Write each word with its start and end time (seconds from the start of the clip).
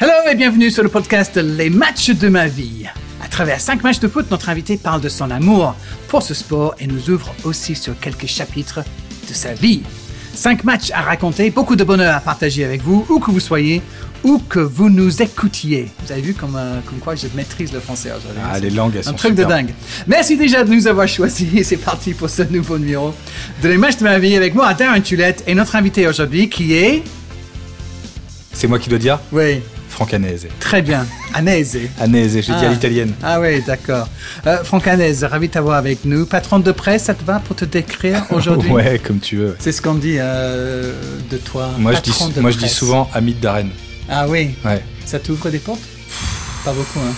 Hello 0.00 0.12
et 0.30 0.36
bienvenue 0.36 0.70
sur 0.70 0.84
le 0.84 0.88
podcast 0.88 1.36
Les 1.36 1.70
matchs 1.70 2.10
de 2.10 2.28
ma 2.28 2.46
vie. 2.46 2.86
À 3.20 3.26
travers 3.26 3.60
cinq 3.60 3.82
matchs 3.82 3.98
de 3.98 4.06
foot, 4.06 4.30
notre 4.30 4.48
invité 4.48 4.76
parle 4.76 5.00
de 5.00 5.08
son 5.08 5.28
amour 5.28 5.74
pour 6.06 6.22
ce 6.22 6.34
sport 6.34 6.76
et 6.78 6.86
nous 6.86 7.10
ouvre 7.10 7.34
aussi 7.42 7.74
sur 7.74 7.98
quelques 7.98 8.28
chapitres 8.28 8.84
de 9.28 9.34
sa 9.34 9.54
vie. 9.54 9.82
Cinq 10.32 10.62
matchs 10.62 10.92
à 10.92 11.00
raconter, 11.00 11.50
beaucoup 11.50 11.74
de 11.74 11.82
bonheur 11.82 12.14
à 12.14 12.20
partager 12.20 12.64
avec 12.64 12.80
vous, 12.80 13.04
où 13.08 13.18
que 13.18 13.32
vous 13.32 13.40
soyez, 13.40 13.82
où 14.22 14.38
que 14.38 14.60
vous 14.60 14.88
nous 14.88 15.20
écoutiez. 15.20 15.88
Vous 16.06 16.12
avez 16.12 16.20
vu 16.20 16.32
comme, 16.32 16.54
euh, 16.54 16.78
comme 16.86 17.00
quoi 17.00 17.16
je 17.16 17.26
maîtrise 17.34 17.72
le 17.72 17.80
français 17.80 18.10
aujourd'hui. 18.10 18.40
Ah, 18.48 18.60
les 18.60 18.70
langues, 18.70 18.94
elles 18.94 19.00
Un 19.00 19.10
sont 19.10 19.16
truc 19.16 19.34
de 19.34 19.42
dingue. 19.42 19.74
Merci 20.06 20.36
déjà 20.36 20.62
de 20.62 20.72
nous 20.72 20.86
avoir 20.86 21.08
choisis 21.08 21.48
c'est 21.66 21.76
parti 21.76 22.14
pour 22.14 22.30
ce 22.30 22.42
nouveau 22.42 22.78
numéro 22.78 23.12
de 23.64 23.68
Les 23.68 23.76
matchs 23.76 23.96
de 23.96 24.04
ma 24.04 24.20
vie 24.20 24.36
avec 24.36 24.54
moi, 24.54 24.72
Darren 24.74 25.00
Tulette 25.00 25.42
et 25.48 25.56
notre 25.56 25.74
invité 25.74 26.06
aujourd'hui 26.06 26.48
qui 26.48 26.74
est... 26.74 27.02
C'est 28.52 28.68
moi 28.68 28.78
qui 28.78 28.88
dois 28.88 28.98
dire? 28.98 29.18
Oui, 29.32 29.60
Franck 29.98 30.14
très 30.60 30.80
bien, 30.80 31.04
Anese. 31.34 31.76
Anese, 32.00 32.34
j'ai 32.34 32.40
dit 32.42 32.52
Ah. 32.52 32.60
à 32.60 32.68
l'italienne. 32.68 33.14
Ah 33.20 33.40
oui, 33.40 33.60
d'accord. 33.66 34.08
Euh, 34.46 34.62
Franck 34.62 34.86
ravi 35.24 35.48
de 35.48 35.52
t'avoir 35.54 35.76
avec 35.76 36.04
nous. 36.04 36.24
Patron 36.24 36.60
de 36.60 36.70
presse, 36.70 37.02
ça 37.02 37.14
te 37.14 37.24
va 37.24 37.40
pour 37.40 37.56
te 37.56 37.64
décrire 37.64 38.22
aujourd'hui 38.30 38.70
Ouais, 38.70 39.00
comme 39.04 39.18
tu 39.18 39.38
veux. 39.38 39.56
C'est 39.58 39.72
ce 39.72 39.82
qu'on 39.82 39.94
dit 39.94 40.18
euh, 40.20 40.92
de 41.32 41.36
toi. 41.38 41.70
Moi, 41.78 41.94
je 41.94 42.00
dis, 42.00 42.10
patron 42.10 42.28
de 42.28 42.40
moi 42.40 42.52
je 42.52 42.58
dis 42.58 42.66
presse. 42.66 42.76
souvent 42.76 43.10
ami 43.12 43.34
de 43.34 43.40
Darren. 43.40 43.70
Ah 44.08 44.28
oui, 44.28 44.50
Ouais. 44.64 44.84
ça 45.04 45.18
t'ouvre 45.18 45.50
des 45.50 45.58
portes? 45.58 45.80
Pas 46.64 46.72
beaucoup, 46.72 47.00
hein. 47.00 47.14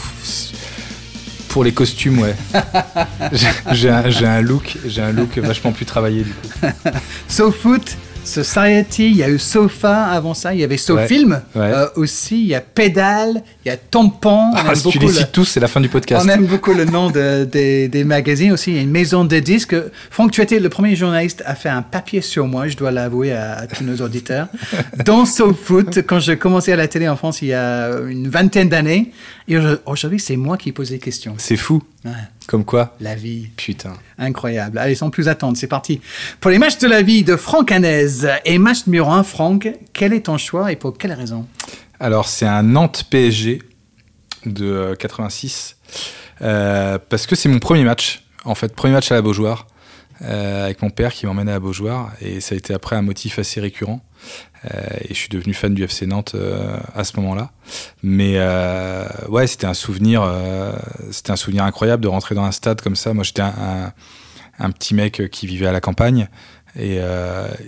Pour 1.48 1.64
les 1.64 1.72
costumes, 1.72 2.20
ouais. 2.20 2.34
J'ai- 3.72 3.90
un, 3.90 4.40
look, 4.40 4.78
j'ai 4.86 5.02
un 5.02 5.12
look 5.12 5.36
vachement 5.36 5.72
plus 5.72 5.84
travaillé 5.84 6.22
du 6.24 6.30
coup. 6.32 6.48
SoFoot, 7.28 7.98
Society, 8.24 9.10
il 9.10 9.16
y 9.16 9.22
a 9.22 9.28
eu 9.30 9.38
Sofa 9.38 10.04
avant 10.06 10.34
ça, 10.34 10.54
il 10.54 10.60
y 10.60 10.64
avait 10.64 10.76
SoFilm 10.76 11.40
Ouais. 11.54 11.62
euh, 11.62 11.86
aussi, 11.96 12.40
il 12.42 12.46
y 12.48 12.54
a 12.54 12.60
Pédale, 12.60 13.42
il 13.64 13.68
y 13.68 13.70
a 13.72 13.76
Tampon. 13.76 14.52
on 14.52 14.54
Ah, 14.54 14.74
si 14.74 14.88
tu 14.88 14.98
les 14.98 15.06
le- 15.06 15.12
cites 15.12 15.32
tous, 15.32 15.44
c'est 15.44 15.60
la 15.60 15.66
fin 15.68 15.80
du 15.80 15.88
podcast. 15.88 16.24
On 16.24 16.28
aime 16.28 16.46
beaucoup 16.46 16.72
le 16.74 16.84
nom 16.84 17.10
de- 17.10 17.44
des, 17.44 17.88
des 17.88 18.04
magazines 18.04 18.52
aussi. 18.52 18.70
Il 18.70 18.76
y 18.76 18.78
a 18.78 18.82
une 18.82 18.90
maison 18.90 19.24
de 19.24 19.38
disques. 19.38 19.74
Franck, 20.10 20.32
tu 20.32 20.40
étais 20.42 20.60
le 20.60 20.68
premier 20.68 20.94
journaliste 20.96 21.42
à 21.46 21.54
faire 21.54 21.74
un 21.74 21.82
papier 21.82 22.20
sur 22.20 22.46
moi, 22.46 22.68
je 22.68 22.76
dois 22.76 22.90
l'avouer 22.90 23.32
à, 23.32 23.54
à 23.58 23.66
tous 23.66 23.84
nos 23.84 23.96
auditeurs, 23.96 24.48
dans 25.04 25.24
SoFoot, 25.24 26.02
quand 26.06 26.20
je 26.20 26.32
commençais 26.32 26.72
à 26.72 26.76
la 26.76 26.88
télé 26.88 27.08
en 27.08 27.16
France 27.16 27.42
il 27.42 27.48
y 27.48 27.54
a 27.54 27.90
une 28.08 28.28
vingtaine 28.28 28.68
d'années. 28.68 29.10
Et 29.48 29.56
aujourd'hui, 29.86 30.20
c'est 30.20 30.36
moi 30.36 30.56
qui 30.56 30.70
pose 30.70 30.90
les 30.92 30.98
questions. 31.00 31.34
C'est 31.38 31.56
fou. 31.56 31.82
Ouais, 32.04 32.12
Comme 32.50 32.64
quoi 32.64 32.96
la 33.00 33.14
vie, 33.14 33.46
Putain. 33.56 33.92
incroyable. 34.18 34.76
Allez, 34.78 34.96
sans 34.96 35.08
plus 35.10 35.28
attendre, 35.28 35.56
c'est 35.56 35.68
parti. 35.68 36.00
Pour 36.40 36.50
les 36.50 36.58
matchs 36.58 36.78
de 36.78 36.88
la 36.88 37.00
vie 37.00 37.22
de 37.22 37.36
Franck 37.36 37.70
Hanez 37.70 38.06
et 38.44 38.58
match 38.58 38.86
numéro 38.88 39.08
1, 39.08 39.22
Franck, 39.22 39.68
quel 39.92 40.12
est 40.12 40.22
ton 40.22 40.36
choix 40.36 40.72
et 40.72 40.74
pour 40.74 40.98
quelle 40.98 41.12
raison? 41.12 41.46
Alors, 42.00 42.26
c'est 42.26 42.46
un 42.46 42.64
Nantes 42.64 43.04
PSG 43.08 43.62
de 44.46 44.64
euh, 44.64 44.94
86. 44.96 45.76
euh, 46.42 46.98
parce 47.08 47.28
que 47.28 47.36
c'est 47.36 47.48
mon 47.48 47.60
premier 47.60 47.84
match. 47.84 48.24
En 48.44 48.56
fait, 48.56 48.74
premier 48.74 48.94
match 48.94 49.12
à 49.12 49.14
la 49.14 49.22
Beaujoire. 49.22 49.68
Euh, 50.22 50.64
avec 50.64 50.82
mon 50.82 50.90
père 50.90 51.12
qui 51.12 51.26
m'emmenait 51.26 51.52
à 51.52 51.60
Beaujoire. 51.60 52.12
Et 52.20 52.40
ça 52.40 52.54
a 52.54 52.58
été 52.58 52.74
après 52.74 52.96
un 52.96 53.02
motif 53.02 53.38
assez 53.38 53.60
récurrent. 53.60 54.00
Euh, 54.66 54.80
et 55.02 55.14
je 55.14 55.18
suis 55.18 55.30
devenu 55.30 55.54
fan 55.54 55.72
du 55.72 55.82
FC 55.82 56.06
Nantes 56.06 56.32
euh, 56.34 56.76
à 56.94 57.04
ce 57.04 57.18
moment-là. 57.20 57.52
Mais 58.02 58.38
ouais, 59.28 59.46
c'était 59.46 59.66
un 59.66 59.74
souvenir, 59.74 60.22
c'était 61.10 61.30
un 61.30 61.36
souvenir 61.36 61.64
incroyable 61.64 62.02
de 62.02 62.08
rentrer 62.08 62.34
dans 62.34 62.44
un 62.44 62.52
stade 62.52 62.80
comme 62.80 62.96
ça. 62.96 63.14
Moi, 63.14 63.24
j'étais 63.24 63.42
un, 63.42 64.70
petit 64.72 64.94
mec 64.94 65.30
qui 65.30 65.46
vivait 65.46 65.66
à 65.66 65.72
la 65.72 65.80
campagne. 65.80 66.28
Et, 66.78 67.00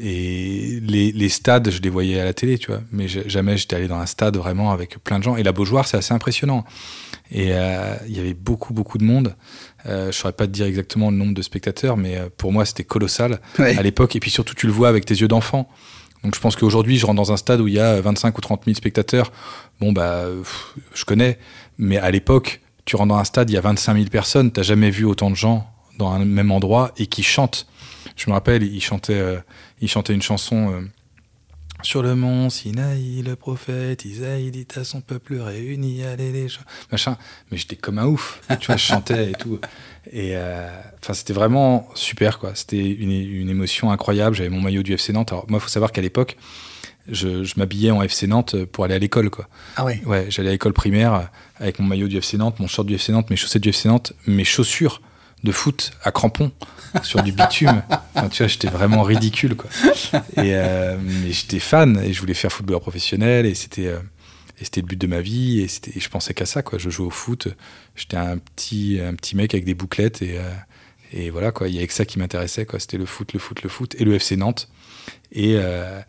les, 0.00 1.12
les 1.12 1.28
stades, 1.28 1.70
je 1.70 1.80
les 1.80 1.89
voyais 1.89 2.20
à 2.20 2.25
la 2.25 2.34
télé, 2.34 2.58
tu 2.58 2.70
vois. 2.70 2.83
Mais 2.92 3.08
jamais 3.08 3.56
j'étais 3.56 3.77
allé 3.77 3.89
dans 3.89 3.98
un 3.98 4.06
stade 4.06 4.36
vraiment 4.36 4.73
avec 4.73 5.03
plein 5.03 5.19
de 5.19 5.25
gens. 5.25 5.36
Et 5.36 5.42
la 5.42 5.53
Beaujoire, 5.53 5.86
c'est 5.86 5.97
assez 5.97 6.12
impressionnant. 6.12 6.64
Et 7.30 7.47
il 7.47 8.17
y 8.17 8.20
avait 8.20 8.34
beaucoup, 8.34 8.75
beaucoup 8.75 8.98
de 8.98 9.05
monde. 9.05 9.34
Euh, 9.86 10.12
je 10.12 10.16
saurais 10.16 10.33
pas 10.33 10.47
te 10.47 10.52
dire 10.52 10.66
exactement 10.66 11.11
le 11.11 11.16
nombre 11.16 11.34
de 11.34 11.42
spectateurs, 11.42 11.97
mais 11.97 12.16
euh, 12.16 12.28
pour 12.36 12.52
moi, 12.52 12.64
c'était 12.64 12.84
colossal 12.84 13.40
Ouais. 13.58 13.77
à 13.77 13.83
l'époque. 13.83 14.14
Et 14.17 14.20
puis 14.20 14.30
surtout, 14.30 14.55
tu 14.55 14.67
le 14.67 14.73
vois 14.73 14.89
avec 14.89 15.05
tes 15.05 15.14
yeux 15.14 15.29
d'enfant. 15.29 15.68
Donc 16.23 16.34
je 16.36 16.40
pense 16.40 16.55
qu'aujourd'hui, 16.55 16.98
je 16.98 17.06
rentre 17.06 17.17
dans 17.17 17.33
un 17.33 17.36
stade 17.36 17.61
où 17.61 17.67
il 17.67 17.74
y 17.74 17.80
a 17.80 18.01
25 18.01 18.36
ou 18.39 18.40
30 18.40 18.64
000 18.64 18.77
spectateurs. 18.77 19.33
Bon, 19.80 19.92
bah, 19.92 20.24
pff, 20.42 20.74
je 20.95 21.05
connais. 21.05 21.39
Mais 21.79 21.98
à 21.98 22.11
l'époque, 22.12 22.61
tu 22.84 22.95
rentres 22.95 23.08
dans 23.08 23.18
un 23.18 23.24
stade, 23.24 23.51
il 23.51 23.55
y 23.55 23.56
a 23.56 23.61
25 23.61 23.95
000 23.96 24.06
personnes. 24.08 24.52
T'as 24.52 24.62
jamais 24.62 24.90
vu 24.90 25.05
autant 25.05 25.30
de 25.30 25.36
gens 25.36 25.67
dans 25.98 26.12
un 26.12 26.24
même 26.24 26.52
endroit 26.52 26.92
et 26.96 27.06
qui 27.06 27.23
chantent. 27.24 27.67
Je 28.17 28.29
me 28.30 28.35
rappelle, 28.35 28.62
il 28.62 28.80
chantait, 28.80 29.14
euh, 29.18 29.39
il 29.80 29.89
chantait 29.89 30.14
une 30.14 30.23
chanson 30.23 30.70
euh, 30.73 30.80
sur 31.82 32.02
le 32.02 32.14
mont 32.14 32.50
Sinaï, 32.50 33.22
le 33.22 33.36
prophète 33.36 34.04
Isaïe 34.04 34.50
dit 34.50 34.66
à 34.76 34.84
son 34.84 35.00
peuple 35.00 35.36
réuni, 35.36 36.04
allez 36.04 36.32
les 36.32 36.48
gens, 36.48 36.60
machin. 36.90 37.16
Mais 37.50 37.58
j'étais 37.58 37.76
comme 37.76 37.98
un 37.98 38.06
ouf, 38.06 38.40
tu 38.60 38.66
vois, 38.66 38.76
je 38.76 38.84
chantais 38.84 39.30
et 39.30 39.34
tout. 39.34 39.58
Et 40.10 40.36
euh, 40.36 40.68
enfin, 41.00 41.14
c'était 41.14 41.32
vraiment 41.32 41.88
super, 41.94 42.38
quoi. 42.38 42.52
C'était 42.54 42.84
une, 42.84 43.10
une 43.10 43.50
émotion 43.50 43.90
incroyable. 43.90 44.36
J'avais 44.36 44.48
mon 44.48 44.60
maillot 44.60 44.82
du 44.82 44.92
FC 44.92 45.12
Nantes. 45.12 45.32
Alors 45.32 45.46
moi, 45.48 45.60
faut 45.60 45.68
savoir 45.68 45.92
qu'à 45.92 46.02
l'époque, 46.02 46.36
je, 47.08 47.44
je 47.44 47.54
m'habillais 47.56 47.90
en 47.90 48.02
FC 48.02 48.26
Nantes 48.26 48.64
pour 48.64 48.84
aller 48.84 48.94
à 48.94 48.98
l'école, 48.98 49.30
quoi. 49.30 49.48
Ah 49.76 49.84
oui. 49.84 49.94
Ouais, 50.06 50.26
j'allais 50.28 50.50
à 50.50 50.52
l'école 50.52 50.72
primaire 50.72 51.30
avec 51.58 51.78
mon 51.78 51.86
maillot 51.86 52.08
du 52.08 52.16
FC 52.16 52.36
Nantes, 52.36 52.58
mon 52.60 52.66
short 52.68 52.86
du 52.86 52.94
FC 52.94 53.12
Nantes, 53.12 53.30
mes 53.30 53.36
chaussettes 53.36 53.62
du 53.62 53.70
FC 53.70 53.88
Nantes, 53.88 54.12
mes 54.26 54.44
chaussures 54.44 55.00
de 55.45 55.53
foot 55.53 55.92
à 56.03 56.13
crampons 56.13 56.53
sur 57.03 57.23
du 57.23 57.33
bitume. 57.33 57.83
Enfin, 58.14 58.29
tu 58.29 58.42
vois, 58.42 58.48
j'étais 58.48 58.69
vraiment 58.69 59.03
ridicule, 59.03 59.57
quoi. 59.57 59.70
Et 60.36 60.55
euh, 60.55 60.98
mais 61.01 61.33
j'étais 61.33 61.61
fan 61.61 61.98
et 62.05 62.13
je 62.13 62.20
voulais 62.20 62.35
faire 62.35 62.53
footballeur 62.53 62.83
professionnel 62.83 63.47
et 63.47 63.55
c'était 63.55 63.86
euh, 63.86 63.98
et 64.61 64.64
c'était 64.64 64.83
le 64.83 64.86
but 64.86 65.01
de 65.01 65.07
ma 65.07 65.23
vie 65.23 65.61
et 65.61 65.69
c'était 65.69 65.92
et 65.97 66.01
je 66.01 66.11
pensais 66.11 66.35
qu'à 66.35 66.45
ça, 66.45 66.63
quoi. 66.63 66.79
Je 66.79 66.91
jouais 66.91 67.07
au 67.07 67.11
foot. 67.11 67.48
J'étais 67.97 68.19
un 68.19 68.36
petit 68.36 69.01
un 69.03 69.14
petit 69.14 69.35
mec 69.35 69.55
avec 69.55 69.64
des 69.64 69.73
bouclettes 69.73 70.20
et 70.20 70.36
euh, 70.36 70.51
et 71.13 71.30
voilà, 71.30 71.53
quoi. 71.53 71.69
Il 71.69 71.74
y 71.74 71.79
avait 71.79 71.86
que 71.86 71.92
ça 71.92 72.05
qui 72.05 72.19
m'intéressait, 72.19 72.67
quoi. 72.67 72.79
C'était 72.79 72.97
le 72.97 73.07
foot, 73.07 73.33
le 73.33 73.39
foot, 73.39 73.63
le 73.63 73.69
foot 73.69 73.95
et 73.98 74.05
le 74.05 74.14
FC 74.14 74.36
Nantes. 74.36 74.69
Et 75.30 75.55
euh, 75.57 76.01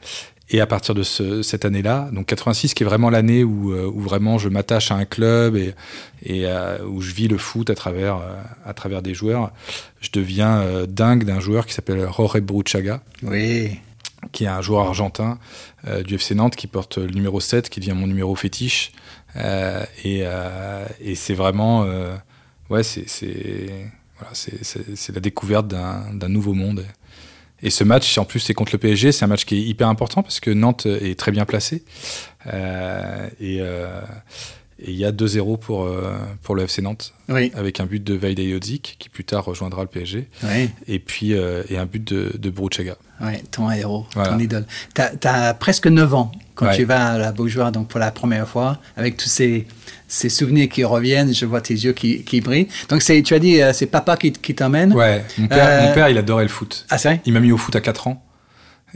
et 0.50 0.60
à 0.62 0.68
partir 0.68 0.94
de 0.94 1.04
ce- 1.04 1.42
cette 1.42 1.66
année-là, 1.66 2.10
donc 2.12 2.26
86, 2.28 2.74
qui 2.74 2.84
est 2.84 2.86
vraiment 2.86 3.10
l'année 3.10 3.44
où, 3.44 3.72
euh, 3.72 3.90
où 3.92 4.00
vraiment 4.02 4.38
je 4.38 4.50
m'attache 4.50 4.92
à 4.92 4.96
un 4.96 5.06
club 5.06 5.56
et, 5.56 5.74
et 6.24 6.46
euh, 6.46 6.84
où 6.86 7.02
je 7.02 7.14
vis 7.14 7.28
le 7.28 7.38
foot 7.38 7.70
à 7.70 7.76
travers, 7.76 8.18
euh, 8.18 8.42
à 8.66 8.74
travers 8.74 9.02
des 9.02 9.14
joueurs, 9.14 9.52
je 10.02 10.10
deviens 10.12 10.58
euh, 10.60 10.86
dingue 10.86 11.24
d'un 11.24 11.40
joueur 11.40 11.66
qui 11.66 11.74
s'appelle 11.74 12.08
Jorge 12.16 12.42
Bruchaga, 12.42 13.02
Oui. 13.24 13.80
qui 14.32 14.44
est 14.44 14.48
un 14.48 14.62
joueur 14.62 14.88
argentin 14.88 15.40
euh, 15.88 16.04
du 16.04 16.16
FC 16.16 16.36
Nantes 16.36 16.56
qui 16.56 16.68
porte 16.68 16.98
le 16.98 17.08
numéro 17.12 17.40
7, 17.40 17.70
qui 17.70 17.80
devient 17.80 17.94
mon 17.96 18.08
numéro 18.08 18.36
fétiche. 18.36 18.92
Euh, 19.36 19.84
et 20.04 20.24
et 21.02 21.16
c'est 21.16 21.34
vraiment. 21.34 21.86
ouais, 22.70 22.84
c'est 22.84 23.06
voilà, 24.20 24.34
la 25.14 25.20
découverte 25.20 25.68
d'un 25.68 26.30
nouveau 26.30 26.54
monde. 26.54 26.86
Et 27.64 27.70
ce 27.70 27.84
match, 27.84 28.18
en 28.18 28.26
plus, 28.26 28.40
c'est 28.42 28.54
contre 28.54 28.74
le 28.74 28.78
PSG. 28.78 29.12
C'est 29.14 29.24
un 29.26 29.28
match 29.30 29.46
qui 29.46 29.56
est 29.56 29.62
hyper 29.62 29.88
important 29.88 30.22
parce 30.22 30.40
que 30.40 30.52
Nantes 30.52 30.86
est 30.86 31.18
très 31.18 31.32
bien 31.32 31.46
placé. 31.46 31.84
Euh, 32.48 33.28
et 33.40 33.58
euh, 33.62 34.02
et 34.86 34.90
il 34.92 34.98
y 34.98 35.06
a 35.06 35.14
2-0 35.14 35.58
pour, 35.60 35.84
euh, 35.86 36.14
pour 36.42 36.56
le 36.56 36.64
FC 36.64 36.82
Nantes, 36.82 37.14
Oui. 37.30 37.54
avec 37.56 37.80
un 37.80 37.86
but 37.86 38.04
de 38.04 38.16
Vaide 38.16 38.42
Jodzic, 38.42 38.98
qui 39.00 39.08
plus 39.08 39.24
tard 39.24 39.46
rejoindra 39.46 39.82
le 39.84 39.88
PSG, 39.88 40.28
Oui. 40.44 40.70
et 40.88 41.00
puis 41.00 41.32
et 41.32 41.78
un 41.78 41.86
but 41.86 42.04
de, 42.04 42.34
de 42.38 42.50
Bruchaga. 42.50 42.98
Oui, 43.22 43.34
ton 43.52 43.72
héros, 43.72 44.06
Voilà. 44.14 44.32
ton 44.34 44.40
idole. 44.40 44.66
T'as 44.94 45.12
as 45.24 45.54
presque 45.54 45.88
9 45.88 46.14
ans 46.16 46.32
quand 46.56 46.66
Ouais. 46.66 46.76
tu 46.76 46.84
vas 46.84 47.14
à 47.14 47.18
la 47.18 47.32
Beaujoire 47.32 47.72
donc 47.72 47.88
pour 47.88 48.00
la 48.00 48.12
première 48.12 48.48
fois, 48.48 48.78
avec 48.98 49.16
tous 49.16 49.30
ces, 49.30 49.68
ces 50.14 50.30
souvenirs 50.30 50.70
qui 50.70 50.84
reviennent, 50.84 51.34
je 51.34 51.46
vois 51.46 51.60
tes 51.62 51.74
yeux 51.74 51.94
qui, 51.94 52.24
qui 52.24 52.40
brillent. 52.40 52.68
Donc 52.90 53.02
c'est, 53.02 53.22
tu 53.24 53.34
as 53.34 53.40
dit, 53.40 53.62
euh, 53.62 53.74
c'est 53.74 53.88
papa 53.88 54.16
qui, 54.16 54.32
qui 54.32 54.54
t'emmène 54.54 54.94
Ouais, 54.94 55.26
mon 55.38 55.48
père, 55.48 55.68
Euh, 55.68 55.88
mon 55.88 55.94
père, 55.94 56.10
il 56.10 56.18
adorait 56.18 56.44
le 56.44 56.50
foot. 56.50 56.86
Ah 56.90 56.98
c'est 56.98 57.08
vrai? 57.10 57.22
Il 57.26 57.34
m'a 57.34 57.40
mis 57.40 57.52
au 57.52 57.58
foot 57.58 57.76
à 57.76 57.82
4 57.82 58.08
ans. 58.08 58.24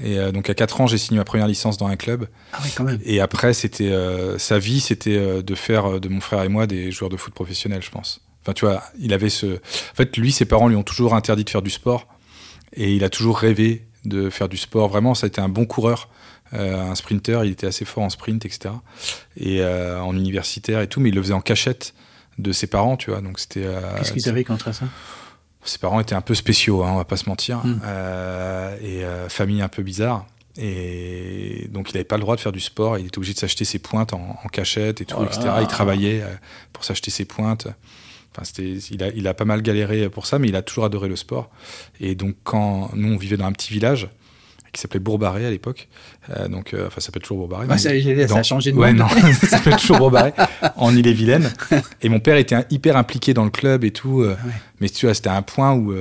Et 0.04 0.20
euh, 0.20 0.32
donc 0.32 0.48
à 0.50 0.54
4 0.54 0.82
ans, 0.82 0.88
j'ai 0.88 1.00
signé 1.00 1.18
ma 1.18 1.24
première 1.24 1.48
licence 1.48 1.78
dans 1.78 1.88
un 1.88 1.96
club. 1.96 2.28
Ah 2.54 2.60
oui, 2.64 2.70
quand 2.76 2.84
même. 2.84 3.00
Et 3.04 3.20
après, 3.20 3.54
c'était 3.54 3.90
euh, 3.92 4.38
sa 4.38 4.60
vie, 4.60 4.80
c'était 4.80 5.18
euh, 5.18 5.42
de 5.42 5.56
faire 5.56 6.00
de 6.00 6.08
mon 6.08 6.22
frère 6.22 6.44
et 6.44 6.50
moi 6.50 6.68
des 6.68 6.92
joueurs 6.92 7.10
de 7.10 7.18
foot 7.18 7.34
professionnels, 7.34 7.82
je 7.82 7.90
pense. 7.90 8.22
Enfin, 8.44 8.54
tu 8.54 8.66
vois, 8.66 8.84
il 9.00 9.12
avait 9.12 9.30
ce. 9.30 9.48
En 9.48 9.96
fait, 9.96 10.16
lui, 10.18 10.32
ses 10.32 10.46
parents 10.46 10.68
lui 10.68 10.76
ont 10.76 10.84
toujours 10.84 11.16
interdit 11.16 11.44
de 11.44 11.50
faire 11.50 11.64
du 11.64 11.72
sport, 11.72 12.08
et 12.74 12.94
il 12.94 13.04
a 13.04 13.10
toujours 13.10 13.40
rêvé 13.40 13.88
de 14.06 14.30
faire 14.30 14.48
du 14.48 14.58
sport. 14.58 14.88
Vraiment, 14.88 15.16
ça 15.16 15.26
a 15.26 15.28
été 15.30 15.42
un 15.42 15.50
bon 15.50 15.66
coureur, 15.66 16.10
un 16.52 16.96
sprinter. 16.96 17.44
Il 17.46 17.52
était 17.52 17.68
assez 17.68 17.86
fort 17.86 18.04
en 18.04 18.10
sprint, 18.10 18.46
etc. 18.46 18.74
Et 19.36 19.62
euh, 19.62 20.02
en 20.02 20.16
universitaire 20.16 20.82
et 20.82 20.88
tout, 20.88 21.00
mais 21.00 21.10
il 21.10 21.16
le 21.16 21.22
faisait 21.22 21.34
en 21.34 21.42
cachette 21.42 21.94
de 22.38 22.52
ses 22.52 22.68
parents, 22.68 22.98
tu 22.98 23.10
vois. 23.12 23.22
Donc 23.22 23.40
c'était. 23.40 23.66
euh, 23.66 23.82
Qu'est-ce 23.98 24.14
qu'ils 24.14 24.30
avaient 24.30 24.44
contre 24.44 24.72
ça? 24.74 24.86
Ses 25.64 25.80
parents 25.80 26.00
étaient 26.00 26.16
un 26.16 26.22
peu 26.22 26.36
spéciaux, 26.36 26.84
hein, 26.84 26.92
on 26.94 26.96
va 26.98 27.04
pas 27.06 27.18
se 27.18 27.28
mentir, 27.28 27.58
Mm. 27.66 27.82
Euh, 27.84 28.78
et 28.82 29.04
euh, 29.04 29.28
famille 29.28 29.62
un 29.62 29.68
peu 29.68 29.84
bizarre. 29.84 30.26
Et 30.60 31.68
donc 31.72 31.92
il 31.92 31.94
n'avait 31.94 32.04
pas 32.04 32.16
le 32.18 32.22
droit 32.22 32.36
de 32.36 32.42
faire 32.42 32.52
du 32.52 32.60
sport, 32.60 32.98
il 32.98 33.06
était 33.08 33.18
obligé 33.18 33.34
de 33.34 33.40
s'acheter 33.40 33.66
ses 33.66 33.80
pointes 33.80 34.14
en, 34.14 34.40
en 34.44 34.48
cachette 34.48 35.02
et 35.02 35.06
tout, 35.06 35.22
etc. 35.24 35.50
Il 35.62 35.68
travaillait 35.68 36.22
euh, 36.24 36.28
pour 36.74 36.84
s'acheter 36.84 37.12
ses 37.12 37.26
pointes. 37.26 37.68
Enfin, 38.36 38.44
il, 38.60 39.04
a, 39.04 39.10
il 39.10 39.28
a 39.28 39.34
pas 39.34 39.46
mal 39.46 39.62
galéré 39.62 40.10
pour 40.10 40.26
ça, 40.26 40.40
mais 40.40 40.48
il 40.48 40.56
a 40.56 40.62
toujours 40.62 40.86
adoré 40.86 41.10
le 41.10 41.16
sport. 41.16 41.50
Et 42.00 42.16
donc 42.16 42.36
quand 42.44 42.90
nous 42.94 43.14
on 43.14 43.18
vivait 43.18 43.38
dans 43.38 43.46
un 43.46 43.52
petit 43.52 43.72
village, 43.72 44.10
qui 44.78 44.82
s'appelait 44.82 45.00
Bourbaré 45.00 45.46
à 45.46 45.50
l'époque. 45.50 45.88
Euh, 46.30 46.48
donc, 46.48 46.74
euh, 46.74 46.88
enfin, 46.88 47.00
ça 47.00 47.08
s'appelle 47.08 47.22
toujours 47.24 47.40
Bourbaré. 47.40 47.68
Ouais, 47.68 47.78
ça, 47.78 47.90
a 47.90 48.44
changé 48.44 48.72
de 48.72 48.78
Ouais, 48.78 48.94
nom. 48.94 49.06
non, 49.06 49.32
ça 49.34 49.48
s'appelle 49.48 49.76
toujours 49.76 49.98
Bourbaré, 49.98 50.34
en 50.76 50.96
Ille-et-Vilaine. 50.96 51.52
Et 52.02 52.10
mon 52.10 52.20
père 52.20 52.38
était 52.38 52.56
un- 52.56 52.66
hyper 52.70 52.96
impliqué 52.96 53.34
dans 53.34 53.44
le 53.44 53.50
club 53.50 53.84
et 53.84 53.92
tout. 53.92 54.22
euh, 54.22 54.30
Ouais. 54.46 54.52
Mais 54.80 54.90
tu 54.90 55.06
vois, 55.08 55.14
c'était 55.16 55.30
un 55.30 55.42
point 55.42 55.74
où, 55.74 55.94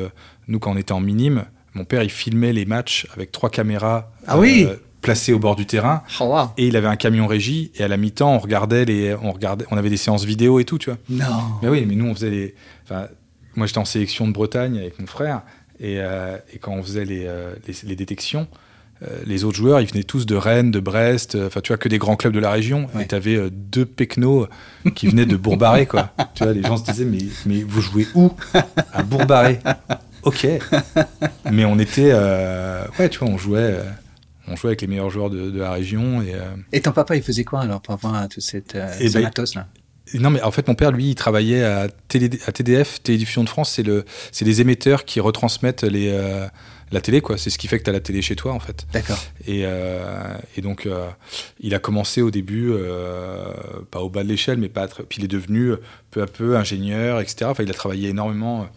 nous, 0.49 0.59
quand 0.59 0.73
on 0.73 0.77
était 0.77 0.93
en 0.93 1.01
minime, 1.01 1.45
mon 1.75 1.85
père, 1.85 2.03
il 2.03 2.11
filmait 2.11 2.53
les 2.53 2.65
matchs 2.67 3.07
avec 3.15 3.33
trois 3.33 3.51
caméras 3.51 4.11
Ah 4.27 4.39
oui 4.39 4.67
placées 5.03 5.33
au 5.33 5.39
bord 5.39 5.55
du 5.57 5.67
terrain. 5.67 6.03
Oh, 6.21 6.25
wow. 6.25 6.49
Et 6.59 6.67
il 6.67 6.77
avait 6.77 6.89
un 6.89 6.97
camion 6.97 7.27
régie. 7.29 7.71
Et 7.77 7.85
à 7.85 7.89
la 7.89 7.97
mi-temps, 7.97 8.35
on 8.35 8.39
regardait 8.39 8.85
les, 8.85 9.15
on 9.15 9.31
regardait, 9.31 9.65
on 9.71 9.77
avait 9.77 9.91
des 9.91 9.97
séances 9.97 10.25
vidéo 10.25 10.59
et 10.59 10.65
tout, 10.65 10.79
tu 10.79 10.91
vois. 10.91 10.99
Non. 11.09 11.25
Mais 11.63 11.69
oui, 11.69 11.85
mais 11.87 11.95
nous, 11.95 12.07
on 12.07 12.15
faisait 12.15 12.31
les. 12.31 12.55
Enfin, 12.85 13.07
moi, 13.55 13.67
j'étais 13.69 13.79
en 13.79 13.85
sélection 13.85 14.27
de 14.27 14.33
Bretagne 14.33 14.79
avec 14.79 14.99
mon 14.99 15.07
frère. 15.07 15.43
Et, 15.79 15.97
euh, 16.01 16.37
et 16.53 16.59
quand 16.59 16.73
on 16.73 16.83
faisait 16.83 17.05
les, 17.05 17.21
les, 17.69 17.75
les 17.85 17.95
détections, 17.97 18.49
les 19.27 19.45
autres 19.45 19.57
joueurs, 19.57 19.81
ils 19.81 19.87
venaient 19.87 20.03
tous 20.05 20.25
de 20.27 20.35
Rennes, 20.37 20.71
de 20.71 20.81
Brest, 20.81 21.35
euh, 21.35 21.49
enfin, 21.49 21.61
tu 21.61 21.69
vois, 21.69 21.77
que 21.77 21.89
des 21.89 21.99
grands 21.99 22.17
clubs 22.17 22.33
de 22.33 22.39
la 22.39 22.51
région. 22.51 22.89
Ouais. 22.95 23.03
Et 23.05 23.07
tu 23.07 23.15
avais 23.15 23.51
deux 23.51 23.85
pecnos 23.85 24.49
qui 24.95 25.09
venaient 25.09 25.27
de 25.27 25.37
Bourbaré, 25.37 25.87
quoi. 25.87 26.11
tu 26.35 26.45
vois, 26.45 26.53
les 26.53 26.63
gens 26.63 26.77
se 26.77 26.85
disaient, 26.91 27.05
mais, 27.05 27.19
mais 27.45 27.63
vous 27.63 27.81
jouez 27.81 28.07
où? 28.15 28.33
À 28.93 29.03
Bourbaré. 29.03 29.59
Ok. 30.23 30.47
Mais 31.53 31.65
on 31.65 31.79
était. 31.79 32.11
euh, 32.13 32.85
ouais, 32.99 33.09
tu 33.09 33.19
vois, 33.19 33.29
on 33.29 33.39
jouait. 33.39 33.61
euh, 33.61 33.83
on 34.49 34.57
jouait 34.57 34.71
avec 34.71 34.81
les 34.81 34.87
meilleurs 34.87 35.11
joueurs 35.11 35.29
de, 35.31 35.51
de 35.51 35.59
la 35.59 35.73
région 35.73 36.23
et, 36.23 36.35
euh, 36.35 36.41
Et 36.73 36.81
ton 36.81 36.93
papa, 36.93 37.17
il 37.17 37.23
faisait 37.23 37.45
quoi 37.45 37.61
alors 37.61 37.81
pour 37.81 37.95
avoir 37.95 38.29
tout 38.29 38.41
cette, 38.41 38.77
euh, 38.77 38.89
Eh 39.01 39.09
ce 39.09 39.15
ben, 39.15 39.25
matos 39.25 39.55
là? 39.57 39.67
Non, 40.15 40.31
mais 40.31 40.41
en 40.43 40.53
fait, 40.53 40.69
mon 40.69 40.77
père, 40.77 40.93
lui, 40.93 41.11
il 41.11 41.15
travaillait 41.17 41.65
à, 41.65 41.89
télé, 42.07 42.31
à 42.47 42.53
TDF, 42.53 43.03
Télédiffusion 43.03 43.43
de 43.43 43.49
France. 43.49 43.73
C'est 43.73 43.83
le, 43.83 44.05
les 44.41 44.61
émetteurs 44.61 45.05
qui 45.05 45.19
retransmettent 45.19 45.83
les, 45.83 46.11
euh, 46.15 46.47
la 46.93 47.01
télé, 47.01 47.21
quoi. 47.21 47.37
C'est 47.37 47.51
ce 47.51 47.59
qui 47.59 47.67
fait 47.69 47.79
que 47.79 47.85
tu 47.85 47.91
as 47.91 47.93
la 47.93 48.01
télé 48.01 48.23
chez 48.23 48.37
toi, 48.37 48.53
en 48.53 48.61
fait. 48.61 48.87
D'accord. 48.93 49.19
Et, 49.47 49.63
euh, 49.65 50.37
et 50.57 50.61
donc, 50.61 50.87
euh, 50.87 51.09
il 51.61 51.75
a 51.75 51.79
commencé 51.79 52.23
au 52.23 52.31
début, 52.31 52.71
euh, 52.73 53.53
pas 53.91 54.01
au 54.01 54.09
bas 54.09 54.23
de 54.23 54.29
l'échelle, 54.29 54.59
mais 54.59 54.69
pas. 54.69 54.87
Puis 54.87 55.19
il 55.19 55.25
est 55.25 55.29
devenu 55.29 55.73
peu 56.11 56.23
à 56.23 56.27
peu 56.27 56.57
ingénieur, 56.57 57.21
etc. 57.21 57.47
Enfin, 57.47 57.65
il 57.65 57.71
a 57.71 57.75
travaillé 57.75 58.11
énormément. 58.11 58.69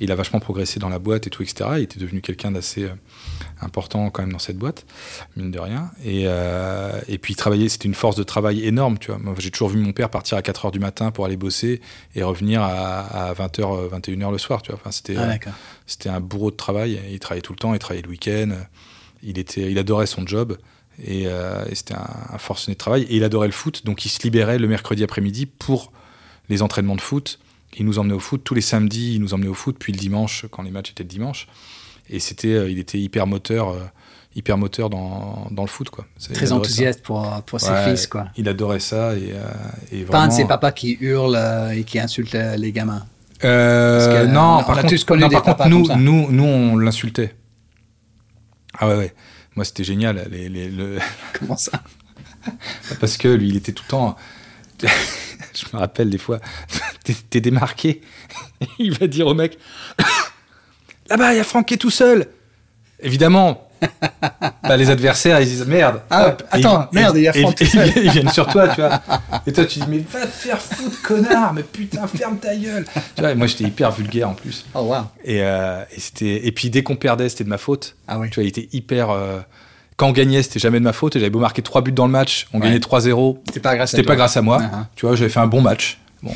Euh, 0.00 0.04
Il 0.04 0.12
a 0.12 0.14
vachement 0.14 0.40
progressé 0.40 0.78
dans 0.80 0.88
la 0.88 0.98
boîte 0.98 1.26
et 1.26 1.30
tout, 1.30 1.42
etc. 1.42 1.70
Il 1.76 1.82
était 1.82 2.00
devenu 2.00 2.20
quelqu'un 2.20 2.50
d'assez 2.50 2.84
euh, 2.84 2.94
important 3.60 4.10
quand 4.10 4.22
même 4.22 4.32
dans 4.32 4.38
cette 4.38 4.56
boîte, 4.56 4.86
mine 5.36 5.50
de 5.50 5.58
rien. 5.58 5.90
Et, 6.04 6.24
euh, 6.26 7.00
et 7.08 7.18
puis 7.18 7.34
il 7.34 7.36
travaillait, 7.36 7.68
c'était 7.68 7.88
une 7.88 7.94
force 7.94 8.16
de 8.16 8.22
travail 8.22 8.64
énorme, 8.66 8.98
tu 8.98 9.10
vois. 9.12 9.20
J'ai 9.38 9.50
toujours 9.50 9.68
vu 9.68 9.78
mon 9.78 9.92
père 9.92 10.10
partir 10.10 10.38
à 10.38 10.42
4 10.42 10.66
heures 10.66 10.72
du 10.72 10.80
matin 10.80 11.10
pour 11.10 11.24
aller 11.24 11.36
bosser 11.36 11.80
et 12.14 12.22
revenir 12.22 12.62
à, 12.62 13.28
à 13.28 13.34
20h, 13.34 13.90
21h 13.90 14.30
le 14.30 14.38
soir, 14.38 14.62
tu 14.62 14.70
vois. 14.70 14.80
Enfin, 14.80 14.90
c'était, 14.90 15.16
Ah, 15.16 15.30
euh, 15.30 15.50
c'était 15.86 16.08
un 16.08 16.20
bourreau 16.20 16.50
de 16.50 16.56
travail. 16.56 17.00
Il 17.10 17.18
travaillait 17.18 17.42
tout 17.42 17.52
le 17.52 17.58
temps, 17.58 17.72
il 17.74 17.78
travaillait 17.78 18.02
le 18.04 18.10
week-end. 18.10 18.50
Il, 19.22 19.38
était, 19.38 19.70
il 19.70 19.78
adorait 19.78 20.06
son 20.06 20.26
job. 20.26 20.56
Et, 21.04 21.24
euh, 21.26 21.64
et 21.70 21.74
c'était 21.74 21.94
un, 21.94 22.06
un 22.32 22.38
forcené 22.38 22.74
de 22.74 22.78
travail. 22.78 23.02
Et 23.04 23.16
il 23.16 23.24
adorait 23.24 23.48
le 23.48 23.52
foot. 23.52 23.84
Donc 23.84 24.04
il 24.04 24.08
se 24.08 24.22
libérait 24.22 24.58
le 24.58 24.68
mercredi 24.68 25.04
après-midi 25.04 25.46
pour 25.46 25.92
les 26.48 26.62
entraînements 26.62 26.96
de 26.96 27.00
foot. 27.00 27.38
Il 27.76 27.84
nous 27.86 27.98
emmenait 27.98 28.14
au 28.14 28.18
foot. 28.20 28.42
Tous 28.44 28.54
les 28.54 28.60
samedis, 28.60 29.14
il 29.14 29.20
nous 29.20 29.34
emmenait 29.34 29.48
au 29.48 29.54
foot. 29.54 29.76
Puis 29.78 29.92
le 29.92 29.98
dimanche, 29.98 30.46
quand 30.50 30.62
les 30.62 30.70
matchs 30.70 30.90
étaient 30.90 31.02
le 31.04 31.08
dimanche. 31.08 31.46
Et 32.08 32.18
c'était, 32.20 32.54
euh, 32.54 32.70
il 32.70 32.78
était 32.78 32.98
hyper 32.98 33.26
moteur, 33.26 33.68
euh, 33.70 33.80
hyper 34.34 34.56
moteur 34.56 34.88
dans, 34.90 35.46
dans 35.50 35.62
le 35.62 35.68
foot. 35.68 35.90
Quoi. 35.90 36.06
Très 36.32 36.52
enthousiaste 36.52 37.02
pour, 37.02 37.30
pour 37.44 37.60
ça. 37.60 37.66
ses 37.84 37.90
Ouais, 37.90 37.96
fils, 37.96 38.06
quoi. 38.06 38.28
Il 38.36 38.48
adorait 38.48 38.80
ça. 38.80 39.14
Et, 39.14 39.32
euh, 39.32 39.44
et 39.92 40.04
Pas 40.04 40.18
un 40.18 40.26
de 40.28 40.30
vraiment- 40.30 40.30
ses 40.30 40.44
papas 40.46 40.72
qui 40.72 40.96
hurle 41.00 41.36
euh, 41.36 41.70
et 41.70 41.84
qui 41.84 41.98
insulte 42.00 42.34
euh, 42.34 42.56
les 42.56 42.72
gamins. 42.72 43.04
Euh, 43.44 44.26
que, 44.26 44.32
non, 44.32 44.40
on 44.40 44.56
a 44.58 44.64
par 44.64 44.76
contre, 44.80 44.88
tous 44.88 45.04
connu 45.04 45.20
non, 45.22 45.28
des 45.28 45.34
par 45.34 45.44
contre, 45.44 45.68
nous, 45.68 45.86
nous, 45.96 46.30
nous, 46.32 46.42
on 46.44 46.76
l'insultait. 46.76 47.36
Ah 48.78 48.88
ouais, 48.88 48.96
ouais. 48.96 49.14
Moi, 49.54 49.64
c'était 49.64 49.84
génial. 49.84 50.26
Les, 50.30 50.48
les- 50.48 50.68
le- 50.70 50.98
Comment 51.38 51.56
ça? 51.56 51.82
Parce 53.00 53.16
que 53.16 53.28
lui, 53.28 53.48
il 53.50 53.56
était 53.56 53.72
tout 53.72 53.84
le 53.86 53.90
temps. 53.90 54.16
Je 54.82 55.64
me 55.72 55.78
rappelle 55.78 56.08
des 56.10 56.18
fois, 56.18 56.38
t'es 57.14 57.40
démarqué. 57.40 58.00
Il 58.78 58.92
va 58.98 59.06
dire 59.06 59.26
au 59.26 59.34
mec 59.34 59.58
Là-bas, 61.10 61.32
il 61.32 61.38
y 61.38 61.40
a 61.40 61.44
Franck 61.44 61.66
qui 61.68 61.74
est 61.74 61.78
tout 61.78 61.90
seul. 61.90 62.26
Évidemment, 63.00 63.66
bah, 64.62 64.76
les 64.76 64.90
adversaires, 64.90 65.40
ils 65.40 65.46
disent 65.46 65.64
merde. 65.66 66.02
Ah, 66.10 66.28
Hop. 66.28 66.42
attends, 66.50 66.82
Et- 66.92 66.94
merde, 66.96 67.16
il 67.16 67.22
y 67.22 67.28
a 67.28 67.32
Franck 67.32 67.54
tout 67.54 67.64
seul. 67.64 67.90
Ils, 67.96 68.10
viennent 68.10 68.28
sur 68.28 68.46
toi, 68.46 68.68
tu 68.68 68.80
vois. 68.82 69.00
Et 69.46 69.52
toi, 69.52 69.64
tu 69.64 69.78
dis 69.78 69.84
Mais 69.88 69.98
va 70.00 70.26
te 70.26 70.32
faire 70.32 70.60
foutre, 70.60 71.00
connard. 71.00 71.54
Mais 71.54 71.62
putain, 71.62 72.06
ferme 72.08 72.36
ta 72.38 72.54
gueule. 72.54 72.84
Tu 73.14 73.22
vois, 73.22 73.30
et 73.30 73.34
moi, 73.34 73.46
j'étais 73.46 73.64
hyper 73.64 73.90
vulgaire 73.92 74.28
en 74.28 74.34
plus. 74.34 74.66
Oh, 74.74 74.80
wow. 74.80 74.96
Et, 75.24 75.42
euh, 75.42 75.82
et, 75.96 76.00
c'était- 76.00 76.46
et 76.46 76.52
puis 76.52 76.68
dès 76.68 76.82
qu'on 76.82 76.96
perdait, 76.96 77.28
c'était 77.30 77.44
de 77.44 77.48
ma 77.48 77.58
faute. 77.58 77.96
Ah 78.06 78.18
oui. 78.18 78.28
Tu 78.28 78.34
vois, 78.34 78.44
il 78.44 78.48
était 78.48 78.68
hyper. 78.72 79.08
euh, 79.10 79.38
Quand 79.96 80.08
on 80.08 80.12
gagnait, 80.12 80.42
c'était 80.42 80.58
jamais 80.60 80.78
de 80.80 80.84
ma 80.84 80.92
faute. 80.92 81.16
Et 81.16 81.20
j'avais 81.20 81.30
beau 81.30 81.38
marquer 81.38 81.62
3 81.62 81.80
buts 81.82 81.92
dans 81.92 82.06
le 82.06 82.12
match, 82.12 82.48
on 82.52 82.58
Ouais. 82.58 82.64
gagnait 82.66 82.80
3-0. 82.80 83.38
C'était 83.46 83.60
pas 83.60 83.76
grâce 83.76 83.94
à 83.94 83.96
C'était 83.96 84.06
pas 84.06 84.16
grâce 84.16 84.36
à 84.36 84.42
moi. 84.42 84.58
Ah. 84.62 84.86
Tu 84.94 85.06
vois, 85.06 85.14
j'avais 85.16 85.30
fait 85.30 85.40
un 85.40 85.46
bon 85.46 85.62
match. 85.62 85.98
Bon. 86.22 86.34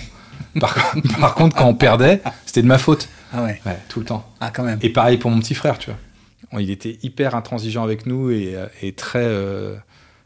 Par, 0.61 0.95
par 1.21 1.35
contre, 1.35 1.57
quand 1.57 1.67
on 1.67 1.75
perdait, 1.75 2.21
c'était 2.47 2.63
de 2.63 2.67
ma 2.67 2.79
faute. 2.79 3.09
Ah 3.33 3.43
ouais. 3.43 3.61
Ouais, 3.65 3.79
tout 3.89 4.01
le 4.01 4.07
temps. 4.07 4.29
Ah, 4.41 4.51
quand 4.53 4.63
même. 4.65 4.79
Et 4.83 4.91
pareil 4.91 5.17
pour 5.17 5.31
mon 5.31 5.41
petit 5.41 5.55
frère, 5.55 5.79
tu 5.79 5.91
vois. 5.91 6.61
Il 6.61 6.71
était 6.71 6.99
hyper 7.03 7.35
intransigeant 7.35 7.83
avec 7.83 8.05
nous 8.07 8.31
et, 8.31 8.55
euh, 8.55 8.67
et 8.83 8.93
très, 8.93 9.25
euh, 9.25 9.75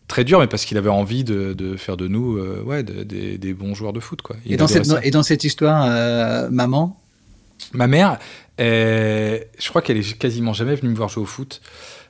très 0.09 0.25
dur, 0.25 0.41
mais 0.41 0.49
parce 0.49 0.65
qu'il 0.65 0.77
avait 0.77 0.89
envie 0.91 1.23
de, 1.23 1.53
de 1.53 1.77
faire 1.77 1.97
de 1.97 2.09
nous 2.09 2.37
euh, 2.37 2.63
ouais, 2.65 2.83
de- 2.83 3.05
des- 3.05 3.39
des 3.39 3.55
bons 3.55 3.75
joueurs 3.77 3.93
de 3.93 4.01
foot. 4.01 4.23
Quoi. 4.23 4.35
Et 4.45 4.57
dans, 4.57 4.67
cette, 4.67 4.87
ça. 4.87 4.99
et 5.05 5.13
dans 5.13 5.23
cette 5.23 5.45
histoire, 5.45 5.87
euh, 5.89 6.49
maman, 6.51 7.01
Ma 7.73 7.87
mère, 7.87 8.19
euh, 8.61 9.39
je 9.59 9.69
crois 9.71 9.81
qu'elle 9.83 9.97
est 9.97 10.19
quasiment 10.19 10.53
jamais 10.53 10.75
venue 10.75 10.91
me 10.91 10.97
voir 10.97 11.09
jouer 11.09 11.23
au 11.23 11.27
foot. 11.27 11.61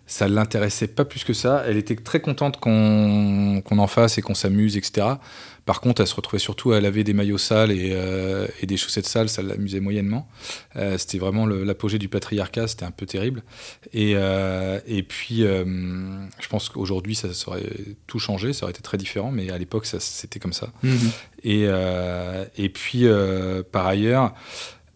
Ça 0.06 0.28
l'intéressait 0.28 0.86
pas 0.86 1.04
plus 1.04 1.24
que 1.24 1.32
ça. 1.32 1.64
Elle 1.66 1.76
était 1.76 1.96
très 1.96 2.20
contente 2.20 2.58
qu'on 2.60 3.60
qu'on 3.64 3.78
en 3.78 3.86
fasse 3.86 4.18
et 4.18 4.22
qu'on 4.22 4.34
s'amuse, 4.34 4.76
etc. 4.76 5.06
Par 5.66 5.80
contre, 5.80 6.00
elle 6.00 6.06
se 6.06 6.14
retrouvait 6.14 6.38
surtout 6.38 6.70
à 6.70 6.80
laver 6.80 7.02
des 7.02 7.12
maillots 7.12 7.38
sales 7.38 7.72
et, 7.72 7.90
euh, 7.92 8.46
et 8.62 8.66
des 8.66 8.76
chaussettes 8.76 9.08
sales. 9.08 9.28
Ça 9.28 9.42
l'amusait 9.42 9.80
moyennement. 9.80 10.28
Euh, 10.76 10.96
c'était 10.96 11.18
vraiment 11.18 11.44
l'apogée 11.44 11.98
du 11.98 12.08
patriarcat. 12.08 12.68
C'était 12.68 12.84
un 12.84 12.92
peu 12.92 13.04
terrible. 13.04 13.42
Et, 13.92 14.12
euh, 14.14 14.78
et 14.86 15.02
puis, 15.02 15.38
je 15.40 16.48
pense 16.48 16.68
qu'aujourd'hui, 16.68 17.16
ça 17.16 17.26
aurait 17.48 17.64
tout 18.06 18.20
changé. 18.20 18.52
Ça 18.52 18.64
aurait 18.64 18.72
été 18.72 18.82
très 18.82 18.96
différent. 18.96 19.32
Mais 19.32 19.50
à 19.50 19.58
l'époque, 19.58 19.86
c'était 19.86 20.38
comme 20.38 20.52
ça. 20.52 20.68
Et, 21.42 21.64
euh, 21.66 22.44
et 22.56 22.68
puis, 22.68 23.06
par 23.72 23.86
ailleurs, 23.86 24.34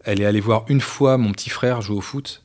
elle 0.05 0.21
est 0.21 0.25
allée 0.25 0.39
voir 0.39 0.63
une 0.69 0.81
fois 0.81 1.17
mon 1.17 1.33
petit 1.33 1.49
frère 1.49 1.81
jouer 1.81 1.97
au 1.97 2.01
foot. 2.01 2.43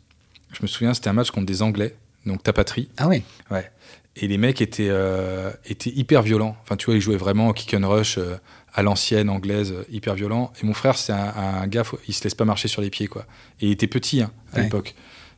Je 0.53 0.63
me 0.63 0.67
souviens, 0.67 0.95
c'était 0.95 1.11
un 1.11 1.13
match 1.13 1.31
contre 1.31 1.47
des 1.47 1.63
Anglais, 1.63 1.95
donc 2.27 2.43
ta 2.43 2.53
patrie. 2.53 2.89
ah 2.99 3.09
oui. 3.09 3.23
Ouais. 3.51 3.71
Et 4.19 4.29
les 4.29 4.39
mecs 4.39 4.63
étaient, 4.63 4.89
euh, 4.89 5.51
étaient 5.67 5.91
hyper 5.91 6.23
violents. 6.23 6.57
Enfin, 6.63 6.77
tu 6.77 6.87
vois, 6.87 6.95
ils 6.95 7.01
jouaient 7.03 7.17
vraiment 7.19 7.49
au 7.49 7.53
kick 7.53 7.75
and 7.75 7.87
rush 7.89 8.17
euh, 8.19 8.37
à 8.73 8.83
l'ancienne 8.83 9.29
anglaise, 9.29 9.73
euh, 9.73 9.85
hyper 9.91 10.15
violent. 10.15 10.53
Et 10.63 10.67
mon 10.67 10.73
frère, 10.73 10.97
c'est 10.97 11.13
un, 11.13 11.35
un 11.37 11.67
gars, 11.67 11.85
faut- 11.85 11.99
il 12.09 12.15
se 12.15 12.25
laisse 12.25 12.35
pas 12.35 12.47
marcher 12.47 12.67
sur 12.69 12.81
les 12.81 12.89
pieds, 12.89 13.09
quoi. 13.09 13.27
Et 13.61 13.67
il 13.67 13.73
était 13.73 13.87
petit 13.87 14.23
hein, 14.23 14.31
à 14.53 14.57
Ouais. 14.57 14.63
l'époque. 14.65 14.95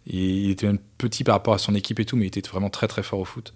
Il 0.06 0.48
était 0.50 0.66
même 0.66 0.78
petit 0.96 1.24
par 1.24 1.34
rapport 1.34 1.54
à 1.54 1.58
son 1.58 1.74
équipe 1.74 1.98
et 2.00 2.04
tout, 2.04 2.16
mais 2.16 2.24
il 2.24 2.28
était 2.28 2.48
vraiment 2.48 2.70
très 2.70 2.86
très 2.88 3.02
fort 3.02 3.18
au 3.18 3.24
foot. 3.24 3.52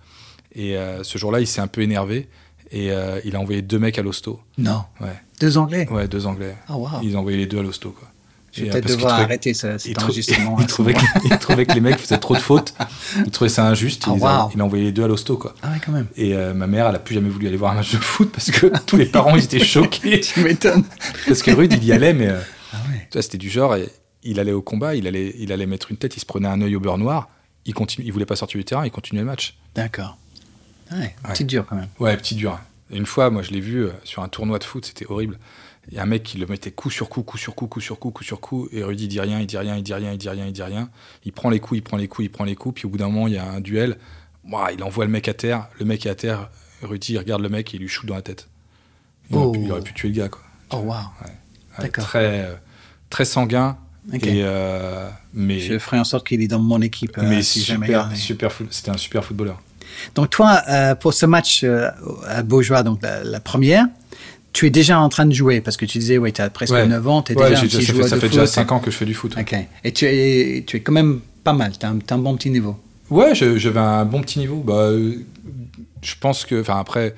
Et 0.54 0.76
ce 1.02 1.16
jour-là, 1.16 1.40
il 1.40 1.46
s'est 1.46 1.62
un 1.62 1.66
peu 1.66 1.80
énervé 1.80 2.28
et 2.72 2.88
il 3.24 3.36
a 3.36 3.40
envoyé 3.40 3.62
deux 3.62 3.78
mecs 3.78 3.98
à 3.98 4.02
l'hosto. 4.02 4.38
Non. 4.58 4.84
Ouais. 5.00 5.14
Deux 5.40 5.56
Anglais. 5.56 5.88
Ouais, 5.90 6.08
deux 6.08 6.26
Anglais. 6.26 6.54
Ah, 6.68 6.76
wow. 6.76 6.88
Ils 7.02 7.16
ont 7.16 7.20
envoyé 7.20 7.38
les 7.38 7.46
deux 7.46 7.58
à 7.60 7.62
l'hosto, 7.62 7.92
quoi. 7.92 8.11
Je 8.52 8.62
vais 8.64 8.68
euh, 8.68 8.72
peut-être 8.72 8.88
devoir 8.88 9.14
arrêter 9.14 9.54
ce- 9.54 9.78
cet 9.78 9.86
il 9.90 9.98
enregistrement. 9.98 10.56
il 10.60 10.66
trouvait, 10.66 10.92
que, 10.94 11.00
il 11.24 11.38
trouvait 11.38 11.64
que 11.66 11.72
les 11.72 11.80
mecs 11.80 11.98
faisaient 11.98 12.18
trop 12.18 12.34
de 12.34 12.40
fautes. 12.40 12.74
Il 13.24 13.30
trouvait 13.30 13.48
ça 13.48 13.66
injuste. 13.66 14.04
Ah, 14.06 14.12
il, 14.16 14.22
a, 14.24 14.44
wow. 14.44 14.50
il 14.54 14.60
a 14.60 14.64
envoyé 14.64 14.84
les 14.84 14.92
deux 14.92 15.04
à 15.04 15.08
l'hosto, 15.08 15.36
quoi. 15.38 15.54
Ah 15.62 15.70
ouais, 15.70 15.78
quand 15.84 15.92
même. 15.92 16.06
Et 16.16 16.34
euh, 16.34 16.52
ma 16.54 16.66
mère, 16.66 16.86
elle 16.88 16.94
a 16.96 16.98
plus 16.98 17.14
jamais 17.14 17.30
voulu 17.30 17.46
aller 17.48 17.56
voir 17.56 17.72
un 17.72 17.76
match 17.76 17.92
de 17.92 17.98
foot 17.98 18.30
parce 18.30 18.50
que 18.50 18.66
tous 18.86 18.96
les 18.96 19.06
parents, 19.06 19.34
ils 19.36 19.44
étaient 19.44 19.58
choqués. 19.64 20.20
Tu 20.34 20.40
m'étonnes. 20.40 20.84
Parce 21.26 21.42
que 21.42 21.50
Rude, 21.50 21.72
il 21.72 21.84
y 21.84 21.92
allait, 21.92 22.12
mais 22.12 22.28
euh, 22.28 22.38
Ah 22.74 22.76
ouais. 22.90 23.22
c'était 23.22 23.38
du 23.38 23.48
genre, 23.50 23.74
et 23.76 23.88
il 24.22 24.38
allait 24.38 24.52
au 24.52 24.62
combat, 24.62 24.94
il 24.94 25.06
allait, 25.06 25.34
il 25.38 25.50
allait 25.52 25.66
mettre 25.66 25.90
une 25.90 25.96
tête, 25.96 26.16
il 26.16 26.20
se 26.20 26.26
prenait 26.26 26.48
un 26.48 26.60
œil 26.60 26.76
au 26.76 26.80
beurre 26.80 26.98
noir, 26.98 27.30
il 27.64 27.72
continue, 27.74 28.06
il 28.06 28.12
voulait 28.12 28.26
pas 28.26 28.36
sortir 28.36 28.58
du 28.58 28.64
terrain, 28.64 28.84
il 28.84 28.90
continuait 28.90 29.22
le 29.22 29.26
match. 29.28 29.56
D'accord. 29.74 30.16
Ouais, 30.92 30.98
Ouais. 30.98 31.32
petit 31.32 31.44
dur 31.46 31.64
quand 31.66 31.76
même. 31.76 31.88
Ouais, 31.98 32.14
petit 32.18 32.34
dur. 32.34 32.58
Et 32.92 32.98
une 32.98 33.06
fois, 33.06 33.30
moi, 33.30 33.40
je 33.42 33.50
l'ai 33.50 33.60
vu 33.60 33.86
sur 34.04 34.22
un 34.22 34.28
tournoi 34.28 34.58
de 34.58 34.64
foot, 34.64 34.84
c'était 34.84 35.06
horrible. 35.08 35.38
Il 35.90 35.94
y 35.96 35.98
a 35.98 36.02
un 36.02 36.06
mec 36.06 36.22
qui 36.22 36.38
le 36.38 36.46
mettait 36.46 36.70
coup 36.70 36.90
sur 36.90 37.08
coup, 37.08 37.22
coup 37.22 37.36
sur 37.38 37.54
coup, 37.56 37.66
coup 37.66 37.80
sur 37.80 37.98
coup, 37.98 38.10
coup 38.12 38.22
sur 38.22 38.40
coup, 38.40 38.68
et 38.72 38.84
Rudy 38.84 39.08
dit 39.08 39.20
rien, 39.20 39.40
il 39.40 39.46
dit 39.46 39.58
rien, 39.58 39.76
il 39.76 39.82
dit 39.82 39.92
rien, 39.94 40.12
il 40.12 40.18
dit 40.18 40.28
rien, 40.28 40.46
il 40.46 40.52
dit 40.52 40.62
rien. 40.62 40.88
Il 41.24 41.32
prend 41.32 41.50
les 41.50 41.58
coups, 41.58 41.78
il 41.78 41.82
prend 41.82 41.96
les 41.96 42.06
coups, 42.08 42.26
il 42.26 42.28
prend 42.30 42.44
les 42.44 42.54
coups, 42.54 42.76
puis 42.76 42.86
au 42.86 42.88
bout 42.88 42.98
d'un 42.98 43.08
moment, 43.08 43.26
il 43.26 43.34
y 43.34 43.38
a 43.38 43.44
un 43.50 43.60
duel. 43.60 43.98
Ouah, 44.48 44.70
il 44.72 44.82
envoie 44.84 45.04
le 45.04 45.10
mec 45.10 45.26
à 45.28 45.34
terre, 45.34 45.66
le 45.80 45.84
mec 45.84 46.06
est 46.06 46.10
à 46.10 46.14
terre, 46.14 46.50
Rudy 46.82 47.14
il 47.14 47.18
regarde 47.18 47.42
le 47.42 47.48
mec 47.48 47.74
et 47.74 47.76
il 47.78 47.80
lui 47.80 47.88
shoot 47.88 48.06
dans 48.06 48.14
la 48.14 48.22
tête. 48.22 48.48
Il, 49.30 49.36
aurait, 49.36 49.58
pu, 49.58 49.64
il 49.64 49.72
aurait 49.72 49.80
pu 49.82 49.92
tuer 49.94 50.08
le 50.08 50.14
gars, 50.14 50.28
quoi. 50.28 50.40
Oh 50.70 50.76
wow. 50.78 50.92
Ouais, 50.94 51.32
D'accord. 51.80 52.04
Très, 52.04 52.44
euh, 52.44 52.54
très 53.10 53.24
sanguin, 53.24 53.76
Ok. 54.14 54.24
et, 54.24 54.42
euh, 54.44 55.08
mais, 55.34 55.58
Je 55.60 55.78
ferai 55.78 55.98
en 55.98 56.04
sorte 56.04 56.26
qu'il 56.26 56.40
est 56.42 56.48
dans 56.48 56.58
mon 56.60 56.80
équipe 56.80 57.18
euh, 57.18 57.22
mais 57.28 57.42
si 57.42 57.60
super, 57.60 58.10
euh, 58.10 58.14
super 58.14 58.52
foot- 58.52 58.68
c'était 58.72 58.90
un 58.90 58.96
super 58.96 59.24
footballeur. 59.24 59.60
Donc 60.14 60.30
toi, 60.30 60.60
euh, 60.68 60.94
pour 60.94 61.12
ce 61.12 61.26
match 61.26 61.64
à 62.26 62.42
Beaujois, 62.42 62.82
donc 62.82 63.02
la, 63.02 63.22
la 63.24 63.40
première, 63.40 63.86
tu 64.52 64.66
es 64.66 64.70
déjà 64.70 64.98
en 65.00 65.08
train 65.08 65.26
de 65.26 65.32
jouer 65.34 65.60
parce 65.60 65.76
que 65.76 65.84
tu 65.86 65.98
disais, 65.98 66.18
oui, 66.18 66.32
tu 66.32 66.40
as 66.42 66.50
presque 66.50 66.72
Ouais. 66.74 66.86
9 66.86 67.06
ans, 67.08 67.22
tu 67.22 67.32
es 67.32 67.36
Ouais, 67.36 67.48
déjà 67.50 67.60
un 67.60 67.62
petit 67.64 67.76
déjà- 67.78 67.86
ça 67.86 67.92
fait, 67.92 67.96
joueur 67.98 68.08
ça 68.08 68.16
fait 68.16 68.20
foot. 68.28 68.30
déjà 68.30 68.46
5 68.46 68.72
ans 68.72 68.78
que 68.80 68.90
je 68.90 68.96
fais 68.96 69.04
du 69.06 69.14
foot. 69.14 69.34
Ok. 69.38 69.54
Et 69.84 69.92
tu 69.92 70.04
es, 70.06 70.64
tu 70.66 70.76
es 70.76 70.80
quand 70.80 70.92
même 70.92 71.20
pas 71.44 71.52
mal, 71.52 71.72
tu 71.78 71.86
as, 71.86 71.88
un 72.14 72.18
bon 72.18 72.36
petit 72.36 72.50
niveau. 72.50 72.78
Ouais, 73.10 73.34
j'avais 73.34 73.80
un 73.80 74.04
bon 74.04 74.20
petit 74.20 74.38
niveau. 74.38 74.56
Bah, 74.62 74.74
euh, 74.74 75.14
je 76.02 76.14
pense 76.20 76.44
que, 76.44 76.60
enfin 76.60 76.78
après, 76.78 77.14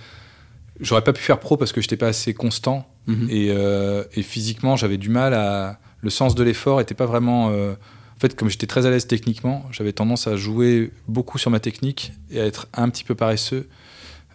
j'aurais 0.80 1.02
pas 1.04 1.12
pu 1.12 1.22
faire 1.22 1.38
pro 1.40 1.56
parce 1.56 1.72
que 1.72 1.80
j'étais 1.80 1.96
pas 1.96 2.08
assez 2.08 2.34
constant 2.34 2.86
Mhm. 3.06 3.28
et, 3.30 3.48
euh, 3.50 4.02
et 4.14 4.22
physiquement 4.22 4.76
j'avais 4.76 4.96
du 4.96 5.08
mal 5.08 5.34
à. 5.34 5.78
Le 6.00 6.10
sens 6.10 6.34
de 6.34 6.42
l'effort 6.44 6.80
était 6.80 6.94
pas 6.94 7.06
vraiment. 7.06 7.50
euh, 7.50 7.74
En 8.16 8.20
fait, 8.20 8.36
comme 8.36 8.48
j'étais 8.48 8.66
très 8.68 8.86
à 8.86 8.90
l'aise 8.90 9.06
techniquement, 9.08 9.64
j'avais 9.72 9.92
tendance 9.92 10.28
à 10.28 10.36
jouer 10.36 10.92
beaucoup 11.08 11.36
sur 11.36 11.50
ma 11.50 11.58
technique 11.60 12.12
et 12.30 12.40
à 12.40 12.46
être 12.46 12.68
un 12.72 12.88
petit 12.88 13.02
peu 13.04 13.14
paresseux 13.16 13.68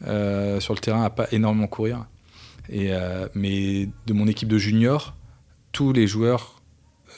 euh, 0.07 0.59
sur 0.59 0.73
le 0.73 0.79
terrain, 0.79 1.03
à 1.03 1.09
pas 1.09 1.27
énormément 1.31 1.67
courir. 1.67 2.05
Et, 2.71 2.91
euh, 2.93 3.27
mais 3.33 3.89
de 4.05 4.13
mon 4.13 4.27
équipe 4.27 4.47
de 4.47 4.57
juniors, 4.57 5.15
tous 5.71 5.91
les 5.93 6.07
joueurs, 6.07 6.61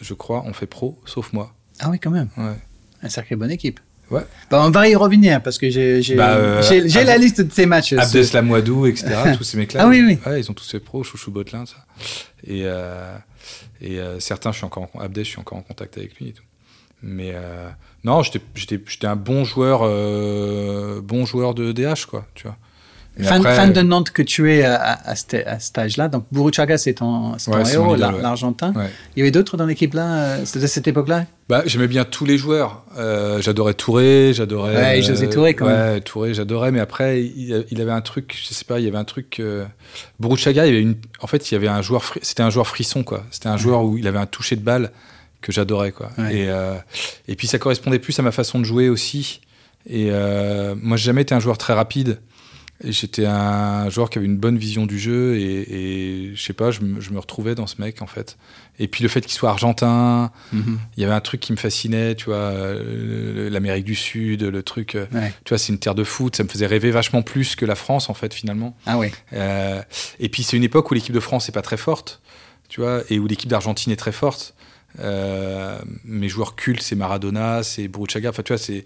je 0.02 0.14
crois, 0.14 0.44
ont 0.46 0.54
fait 0.54 0.66
pro, 0.68 1.00
sauf 1.06 1.34
moi. 1.34 1.54
Ah 1.80 1.90
oui, 1.90 2.00
quand 2.00 2.12
même. 2.12 2.30
Ouais. 2.38 2.56
Un 3.02 3.10
sacré 3.10 3.36
bonne 3.36 3.52
équipe. 3.52 3.80
Ouais. 4.10 4.26
Bah, 4.50 4.62
on 4.66 4.70
va 4.72 4.90
y 4.90 4.96
revenir 4.96 5.42
parce 5.42 5.58
que 5.58 5.70
j'ai 5.70 6.16
Bah, 6.16 6.36
euh, 6.36 6.62
la 7.06 7.18
liste 7.18 7.42
de 7.42 7.52
ces 7.52 7.66
matchs. 7.66 7.94
Abdeslam 7.94 8.52
Wadou, 8.52 8.86
etc. 8.86 9.08
tous 9.38 9.44
ces 9.44 9.58
mecs-là. 9.58 9.84
Ah 9.84 9.88
oui, 9.88 10.02
oui. 10.06 10.20
Ouais, 10.26 10.40
ils 10.42 10.52
ont 10.52 10.54
tous 10.54 10.70
fait 10.70 10.80
pro, 10.82 11.04
Chouchou 11.04 11.32
Botelin, 11.32 11.66
ça. 11.66 11.78
Et, 12.46 12.64
euh, 12.66 13.16
et 13.82 14.00
certains, 14.20 14.52
je 14.52 14.58
suis 14.58 14.66
encore 14.66 14.90
en, 14.94 15.00
Abdes, 15.00 15.20
je 15.20 15.24
suis 15.24 15.40
encore 15.40 15.58
en 15.58 15.62
contact 15.62 15.98
avec 15.98 16.16
lui 16.18 16.30
et 16.30 16.34
tout. 16.34 16.44
Mais 17.02 17.34
non, 18.04 18.22
j'étais- 18.22 19.08
un 19.08 19.16
bon 19.16 19.44
joueur, 19.46 19.80
bon 21.02 21.26
joueur 21.26 21.54
de 21.54 21.72
DH, 21.72 22.06
quoi, 22.06 22.28
tu 22.36 22.48
vois. 22.48 22.58
Fan, 23.20 23.42
après- 23.42 23.56
fan 23.56 23.74
de 23.74 23.82
Nantes 23.82 24.12
que 24.12 24.22
tu 24.22 24.54
es 24.54 24.64
à, 24.64 24.76
à, 24.82 25.12
à 25.12 25.16
cet 25.16 25.78
âge-là. 25.78 26.08
Donc, 26.08 26.26
Buruchaga, 26.32 26.78
c'est 26.78 26.94
ton, 26.94 27.38
c'est 27.38 27.52
Ouais, 27.54 27.70
héros, 27.74 27.96
l'Argentin. 27.98 28.72
Ouais. 28.74 28.90
Il 29.16 29.20
y 29.20 29.22
avait 29.22 29.32
d'autres 29.32 29.58
dans 29.58 29.66
l'équipe 29.66 29.94
là, 29.94 30.14
euh, 30.14 30.40
de 30.40 30.66
cette 30.68 30.88
époque-là? 30.88 31.26
Bah, 31.50 31.62
j'aimais 31.66 31.90
bien 31.90 32.06
tous 32.06 32.24
les 32.26 32.38
joueurs. 32.38 32.86
Euh, 32.98 33.42
j'adorais 33.42 33.74
Touré, 33.74 34.32
j'adorais. 34.34 34.76
Ouais, 34.76 35.02
José 35.02 35.28
Touré, 35.30 35.54
quand 35.56 35.66
ouais, 35.66 36.00
Touré, 36.00 36.34
j'adorais. 36.34 36.72
Mais 36.72 36.80
après, 36.80 37.22
il, 37.22 37.66
il 37.70 37.82
avait 37.82 37.92
un 37.92 38.00
truc, 38.02 38.40
je 38.48 38.54
sais 38.54 38.64
pas, 38.64 38.80
il 38.80 38.86
y 38.86 38.88
avait 38.88 38.98
un 38.98 39.04
truc. 39.04 39.42
Euh, 39.42 39.66
Buruchaga, 40.22 40.66
il 40.66 40.70
y 40.70 40.72
avait 40.72 40.82
une. 40.82 40.96
En 41.20 41.28
fait, 41.28 41.52
il 41.52 41.54
y 41.54 41.58
avait 41.58 41.68
un 41.68 41.82
joueur. 41.82 42.04
C'était 42.22 42.44
un 42.44 42.50
joueur 42.50 42.68
frisson, 42.68 43.04
quoi. 43.04 43.24
C'était 43.32 43.50
un 43.50 43.58
joueur 43.58 43.84
où 43.84 43.98
il 43.98 44.08
avait 44.08 44.20
un 44.20 44.26
toucher 44.26 44.56
de 44.56 44.62
balle 44.64 44.90
que 45.42 45.52
j'adorais, 45.52 45.92
quoi. 45.92 46.12
Et, 46.32 46.46
euh, 46.50 46.76
et 47.28 47.36
puis, 47.36 47.48
ça 47.48 47.60
correspondait 47.60 48.00
plus 48.00 48.18
à 48.20 48.22
ma 48.22 48.32
façon 48.32 48.58
de 48.58 48.64
jouer 48.64 48.88
aussi. 48.88 49.42
Et 49.90 50.10
moi, 50.82 50.96
j'ai 50.96 51.06
jamais 51.08 51.24
été 51.24 51.36
un 51.36 51.40
joueur 51.42 51.58
très 51.58 51.74
rapide. 51.74 52.20
J'étais 52.84 53.26
un 53.28 53.90
joueur 53.90 54.10
qui 54.10 54.18
avait 54.18 54.26
une 54.26 54.38
bonne 54.38 54.58
vision 54.58 54.88
du 54.88 54.98
jeu 55.00 55.36
et, 55.38 56.30
et 56.30 56.36
je 56.36 56.42
sais 56.42 56.54
pas, 56.54 56.72
je 56.72 56.82
me, 56.82 57.00
je 57.00 57.12
me 57.12 57.20
retrouvais 57.20 57.54
dans 57.54 57.68
ce 57.68 57.80
mec 57.80 58.02
en 58.02 58.08
fait. 58.08 58.38
Et 58.80 58.88
puis 58.88 59.04
le 59.04 59.10
fait 59.10 59.22
qu'il 59.22 59.34
soit 59.34 59.50
argentin, 59.52 60.32
il 60.52 60.64
y 60.98 61.04
avait 61.04 61.14
un 61.14 61.20
truc 61.22 61.40
qui 61.42 61.52
me 61.52 61.58
fascinait, 61.58 62.16
tu 62.16 62.26
vois, 62.26 62.36
euh, 62.38 63.50
l'Amérique 63.52 63.86
du 63.86 63.94
Sud, 63.94 64.42
le 64.42 64.64
truc, 64.64 64.96
euh, 64.96 65.06
Ouais. 65.14 65.32
tu 65.46 65.50
vois, 65.50 65.60
c'est 65.60 65.72
une 65.72 65.78
terre 65.78 65.94
de 65.94 66.04
foot, 66.04 66.36
ça 66.36 66.44
me 66.44 66.50
faisait 66.50 66.66
rêver 66.66 66.90
vachement 66.90 67.22
plus 67.22 67.56
que 67.56 67.66
la 67.66 67.76
France 67.76 68.10
en 68.10 68.16
fait 68.16 68.34
finalement. 68.34 68.76
Ah 68.88 68.98
oui. 68.98 69.12
Euh, 69.34 69.82
et 70.20 70.30
puis 70.30 70.42
c'est 70.42 70.58
une 70.58 70.64
époque 70.64 70.90
où 70.90 70.96
l'équipe 70.96 71.14
de 71.14 71.20
France 71.20 71.48
n'est 71.48 71.54
pas 71.54 71.62
très 71.62 71.78
forte, 71.78 72.20
tu 72.68 72.82
vois, 72.82 73.04
et 73.12 73.20
où 73.20 73.28
l'équipe 73.28 73.50
d'Argentine 73.50 73.92
est 73.94 73.98
très 73.98 74.12
forte. 74.12 74.56
Euh, 75.00 75.78
mes 76.04 76.28
joueurs 76.30 76.56
cultes, 76.56 76.82
c'est 76.82 76.96
Maradona, 76.96 77.62
c'est 77.64 77.88
Bruchaga. 77.88 78.30
Enfin, 78.30 78.42
tu 78.44 78.54
vois, 78.54 78.58
c'est 78.58 78.84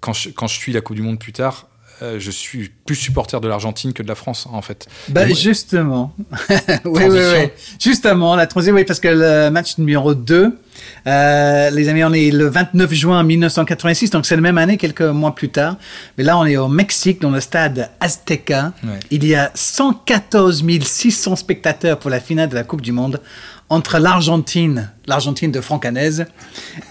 quand 0.00 0.12
je, 0.12 0.28
quand 0.28 0.46
je 0.46 0.54
suis 0.56 0.72
la 0.72 0.80
Coupe 0.82 0.96
du 0.96 1.02
Monde 1.02 1.18
plus 1.18 1.32
tard, 1.32 1.68
euh, 2.02 2.18
je 2.18 2.30
suis 2.30 2.70
plus 2.86 2.94
supporter 2.96 3.40
de 3.40 3.48
l'Argentine 3.48 3.92
que 3.92 4.02
de 4.02 4.08
la 4.08 4.14
France, 4.14 4.48
en 4.50 4.62
fait. 4.62 4.86
Bah, 5.08 5.26
moi- 5.26 5.36
justement. 5.36 6.14
oui, 6.84 7.02
oui, 7.08 7.08
oui. 7.08 7.48
Justement, 7.78 8.36
la 8.36 8.46
transition, 8.46 8.74
oui, 8.74 8.84
parce 8.84 9.00
que 9.00 9.08
le 9.08 9.50
match 9.50 9.78
numéro 9.78 10.14
2, 10.14 10.58
euh, 11.06 11.70
les 11.70 11.88
amis, 11.88 12.04
on 12.04 12.12
est 12.12 12.30
le 12.30 12.46
29 12.48 12.92
juin 12.92 13.22
1986, 13.22 14.10
donc 14.10 14.26
c'est 14.26 14.34
la 14.36 14.40
même 14.42 14.58
année, 14.58 14.76
quelques 14.76 15.02
mois 15.02 15.34
plus 15.34 15.50
tard. 15.50 15.76
Mais 16.16 16.24
là, 16.24 16.38
on 16.38 16.46
est 16.46 16.56
au 16.56 16.68
Mexique, 16.68 17.20
dans 17.20 17.30
le 17.30 17.40
stade 17.40 17.90
Azteca. 18.00 18.72
Ouais. 18.82 18.98
Il 19.10 19.26
y 19.26 19.34
a 19.34 19.50
114 19.54 20.64
600 20.82 21.36
spectateurs 21.36 21.98
pour 21.98 22.10
la 22.10 22.20
finale 22.20 22.48
de 22.48 22.54
la 22.54 22.64
Coupe 22.64 22.80
du 22.80 22.92
Monde 22.92 23.20
entre 23.68 23.98
l'Argentine, 23.98 24.90
l'Argentine 25.06 25.52
de 25.52 25.60
Franck 25.60 25.84
Hanez, 25.84 26.24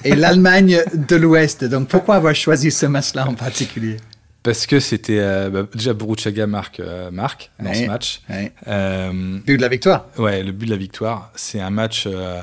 et 0.06 0.16
l'Allemagne 0.16 0.82
de 0.94 1.16
l'Ouest. 1.18 1.66
Donc, 1.66 1.90
pourquoi 1.90 2.16
avoir 2.16 2.34
choisi 2.34 2.72
ce 2.72 2.86
match-là 2.86 3.28
en 3.28 3.34
particulier? 3.34 3.98
Parce 4.44 4.68
que 4.68 4.80
c'était 4.80 5.20
euh, 5.20 5.50
bah, 5.50 5.64
déjà 5.74 5.94
Bruchaga 5.94 6.48
marque, 6.48 6.80
euh, 6.80 7.12
marque 7.12 7.52
dans 7.60 7.70
Ouais. 7.70 7.84
ce 7.84 7.88
match. 7.88 8.22
Ouais. 8.30 8.54
Euh, 8.68 9.38
But 9.46 9.58
de 9.58 9.62
la 9.62 9.68
victoire. 9.68 10.06
Ouais, 10.18 10.44
le 10.44 10.52
but 10.54 10.66
de 10.66 10.72
la 10.72 10.78
victoire, 10.78 11.32
c'est 11.36 11.60
un 11.60 11.70
match. 11.70 12.06
euh, 12.08 12.42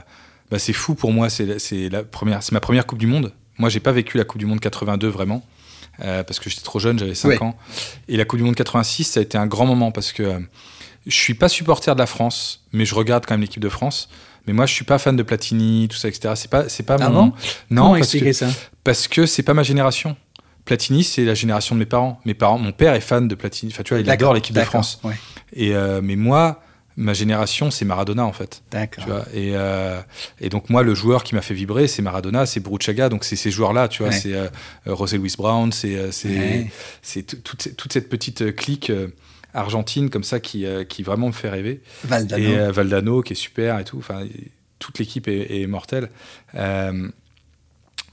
bah, 0.50 0.58
c'est 0.58 0.72
fou 0.74 0.94
pour 0.94 1.10
moi. 1.12 1.28
C'est 1.30 1.88
la 1.88 2.02
première, 2.04 2.42
c'est 2.42 2.52
ma 2.52 2.60
première 2.60 2.86
Coupe 2.86 2.98
du 2.98 3.06
Monde. 3.06 3.32
Moi, 3.58 3.68
j'ai 3.70 3.80
pas 3.80 3.92
vécu 3.92 4.18
la 4.18 4.24
Coupe 4.24 4.38
du 4.38 4.46
Monde 4.46 4.60
82 4.60 5.08
vraiment 5.08 5.42
parce 5.98 6.38
que 6.38 6.50
j'étais 6.50 6.62
trop 6.62 6.78
jeune, 6.78 6.98
j'avais 6.98 7.14
5 7.14 7.28
Ouais. 7.30 7.42
ans. 7.42 7.56
Et 8.08 8.18
la 8.18 8.26
Coupe 8.26 8.38
du 8.38 8.44
Monde 8.44 8.54
86, 8.54 9.04
ça 9.04 9.20
a 9.20 9.22
été 9.22 9.38
un 9.38 9.46
grand 9.46 9.64
moment 9.64 9.90
parce 9.92 10.12
que 10.12 10.40
je 11.06 11.14
suis 11.14 11.32
pas 11.34 11.48
supporter 11.48 11.94
de 11.94 11.98
la 12.00 12.06
France, 12.06 12.64
mais 12.72 12.84
je 12.84 12.94
regarde 12.94 13.24
quand 13.26 13.32
même 13.34 13.40
l'équipe 13.40 13.62
de 13.62 13.68
France. 13.70 14.10
Mais 14.46 14.52
moi, 14.52 14.66
je 14.66 14.74
suis 14.74 14.84
pas 14.84 14.98
fan 14.98 15.16
de 15.16 15.22
Platini, 15.22 15.88
tout 15.88 15.96
ça, 15.96 16.06
etc. 16.08 16.34
C'est 16.36 16.50
pas, 16.50 16.68
c'est 16.68 16.82
pas 16.84 16.96
Ah 17.00 17.08
mon. 17.08 17.24
non, 17.24 17.32
Comment 17.70 17.92
parce 17.98 18.12
que 18.12 18.32
ça? 18.32 18.46
parce 18.84 19.08
que 19.08 19.24
c'est 19.26 19.42
pas 19.42 19.54
ma 19.54 19.62
génération. 19.64 20.16
Platini, 20.66 21.02
c'est 21.04 21.24
la 21.24 21.32
génération 21.34 21.74
de 21.74 21.78
mes 21.78 21.86
parents. 21.86 22.20
Mes 22.26 22.34
parents, 22.34 22.58
mon 22.58 22.72
père 22.72 22.92
est 22.94 23.00
fan 23.00 23.26
de 23.28 23.34
Platini. 23.34 23.72
Enfin, 23.72 23.82
tu 23.82 23.94
vois, 23.94 24.00
il 24.02 24.10
adore 24.10 24.34
l'équipe 24.34 24.54
de 24.54 24.60
France. 24.60 25.00
Ouais, 25.04 25.14
Et 25.54 25.74
euh, 25.74 26.00
mais 26.02 26.16
moi, 26.16 26.60
ma 26.98 27.12
génération, 27.14 27.70
c'est 27.70 27.84
Maradona 27.84 28.24
en 28.26 28.32
fait. 28.32 28.62
d'accord. 28.70 29.24
Et, 29.32 29.52
euh, 29.54 30.00
et 30.40 30.48
donc 30.48 30.68
moi, 30.68 30.82
le 30.82 30.94
joueur 30.94 31.24
qui 31.24 31.34
m'a 31.34 31.40
fait 31.42 31.54
vibrer, 31.54 31.86
c'est 31.88 32.02
Maradona, 32.02 32.46
c'est 32.46 32.60
Bruchaga, 32.60 33.08
donc 33.08 33.24
c'est 33.24 33.36
ces 33.36 33.50
joueurs-là, 33.50 33.86
tu 33.88 34.02
vois, 34.02 34.10
Ouais. 34.12 34.18
c'est 34.18 34.34
euh, 34.34 34.48
José 34.86 35.18
Luis 35.18 35.34
Brown, 35.38 35.72
c'est 35.72 35.94
euh, 35.96 36.10
c'est 36.10 36.28
Ouais. 36.28 36.70
toute, 37.44 37.62
cette- 37.62 37.76
toute 37.76 37.92
cette 37.92 38.08
petite 38.08 38.54
clique 38.56 38.90
argentine 39.54 40.10
comme 40.10 40.24
ça 40.24 40.40
qui, 40.40 40.66
qui 40.88 41.02
vraiment 41.02 41.28
me 41.28 41.32
fait 41.32 41.48
rêver. 41.48 41.80
Valdano. 42.04 42.44
Et 42.44 42.72
Valdano 42.72 43.22
qui 43.22 43.32
est 43.34 43.36
super 43.36 43.78
et 43.78 43.84
tout, 43.84 43.98
enfin 43.98 44.26
toute 44.78 44.98
l'équipe 44.98 45.28
est, 45.28 45.62
est 45.62 45.66
mortelle. 45.66 46.10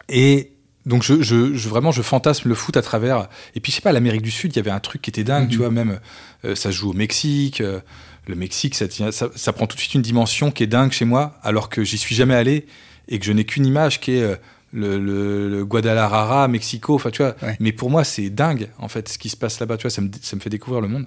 Et 0.09 0.52
donc 0.85 1.03
je, 1.03 1.21
je, 1.21 1.53
je- 1.55 1.69
vraiment 1.69 1.91
je 1.91 2.01
fantasme 2.01 2.49
le 2.49 2.55
foot 2.55 2.75
à 2.77 2.81
travers. 2.81 3.29
Et 3.55 3.59
puis 3.59 3.71
je 3.71 3.77
sais 3.77 3.81
pas, 3.81 3.91
l'Amérique 3.91 4.21
du 4.21 4.31
Sud, 4.31 4.53
il 4.53 4.57
y 4.57 4.59
avait 4.59 4.71
un 4.71 4.79
truc 4.79 5.01
qui 5.01 5.09
était 5.09 5.23
dingue, 5.23 5.45
Mhm. 5.45 5.49
tu 5.49 5.57
vois, 5.57 5.69
même 5.71 5.99
euh, 6.45 6.55
ça 6.55 6.71
se 6.71 6.75
joue 6.77 6.89
au 6.91 6.93
Mexique. 6.93 7.61
euh, 7.61 7.79
le 8.27 8.35
Mexique, 8.35 8.75
ça, 8.75 8.87
tient- 8.87 9.11
ça, 9.11 9.27
ça 9.35 9.51
prend 9.53 9.67
tout 9.67 9.75
de 9.75 9.81
suite 9.81 9.95
une 9.95 10.01
dimension 10.01 10.49
qui 10.51 10.63
est 10.63 10.67
dingue 10.67 10.91
chez 10.93 11.03
moi, 11.05 11.37
alors 11.43 11.67
que 11.69 11.83
j'y 11.83 11.97
suis 11.97 12.15
jamais 12.15 12.35
allé 12.35 12.65
et 13.09 13.19
que 13.19 13.25
je 13.25 13.33
n'ai 13.33 13.43
qu'une 13.43 13.65
image 13.65 13.99
qui 13.99 14.11
est 14.13 14.23
euh, 14.23 14.35
le, 14.71 14.97
le- 14.97 15.49
le 15.49 15.65
Guadalajara, 15.65 16.47
Mexico. 16.47 16.95
Enfin, 16.95 17.11
tu 17.11 17.21
vois. 17.21 17.35
Ouais. 17.41 17.57
Mais 17.59 17.71
pour 17.73 17.89
moi, 17.89 18.03
c'est 18.05 18.29
dingue 18.29 18.69
en 18.79 18.87
fait 18.87 19.09
ce 19.09 19.17
qui 19.17 19.27
se 19.29 19.35
passe 19.37 19.59
là-bas. 19.59 19.75
Tu 19.77 19.83
vois, 19.83 19.91
ça 19.91 20.01
me, 20.01 20.09
ça 20.21 20.35
me 20.37 20.41
fait 20.41 20.49
découvrir 20.49 20.81
le 20.81 20.87
monde. 20.87 21.05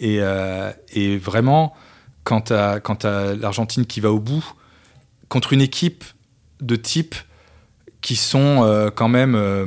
Et, 0.00 0.20
et 0.92 1.16
vraiment, 1.18 1.72
quand 2.24 2.42
t'as 2.42 2.80
quand 2.80 3.04
l'Argentine 3.04 3.86
qui 3.86 4.00
va 4.00 4.10
au 4.12 4.18
bout 4.18 4.44
contre 5.28 5.52
une 5.52 5.60
équipe 5.62 6.04
de 6.60 6.76
type 6.76 7.14
qui 8.04 8.14
sont 8.16 8.62
euh, 8.64 8.90
quand 8.94 9.08
même. 9.08 9.34
euh, 9.34 9.66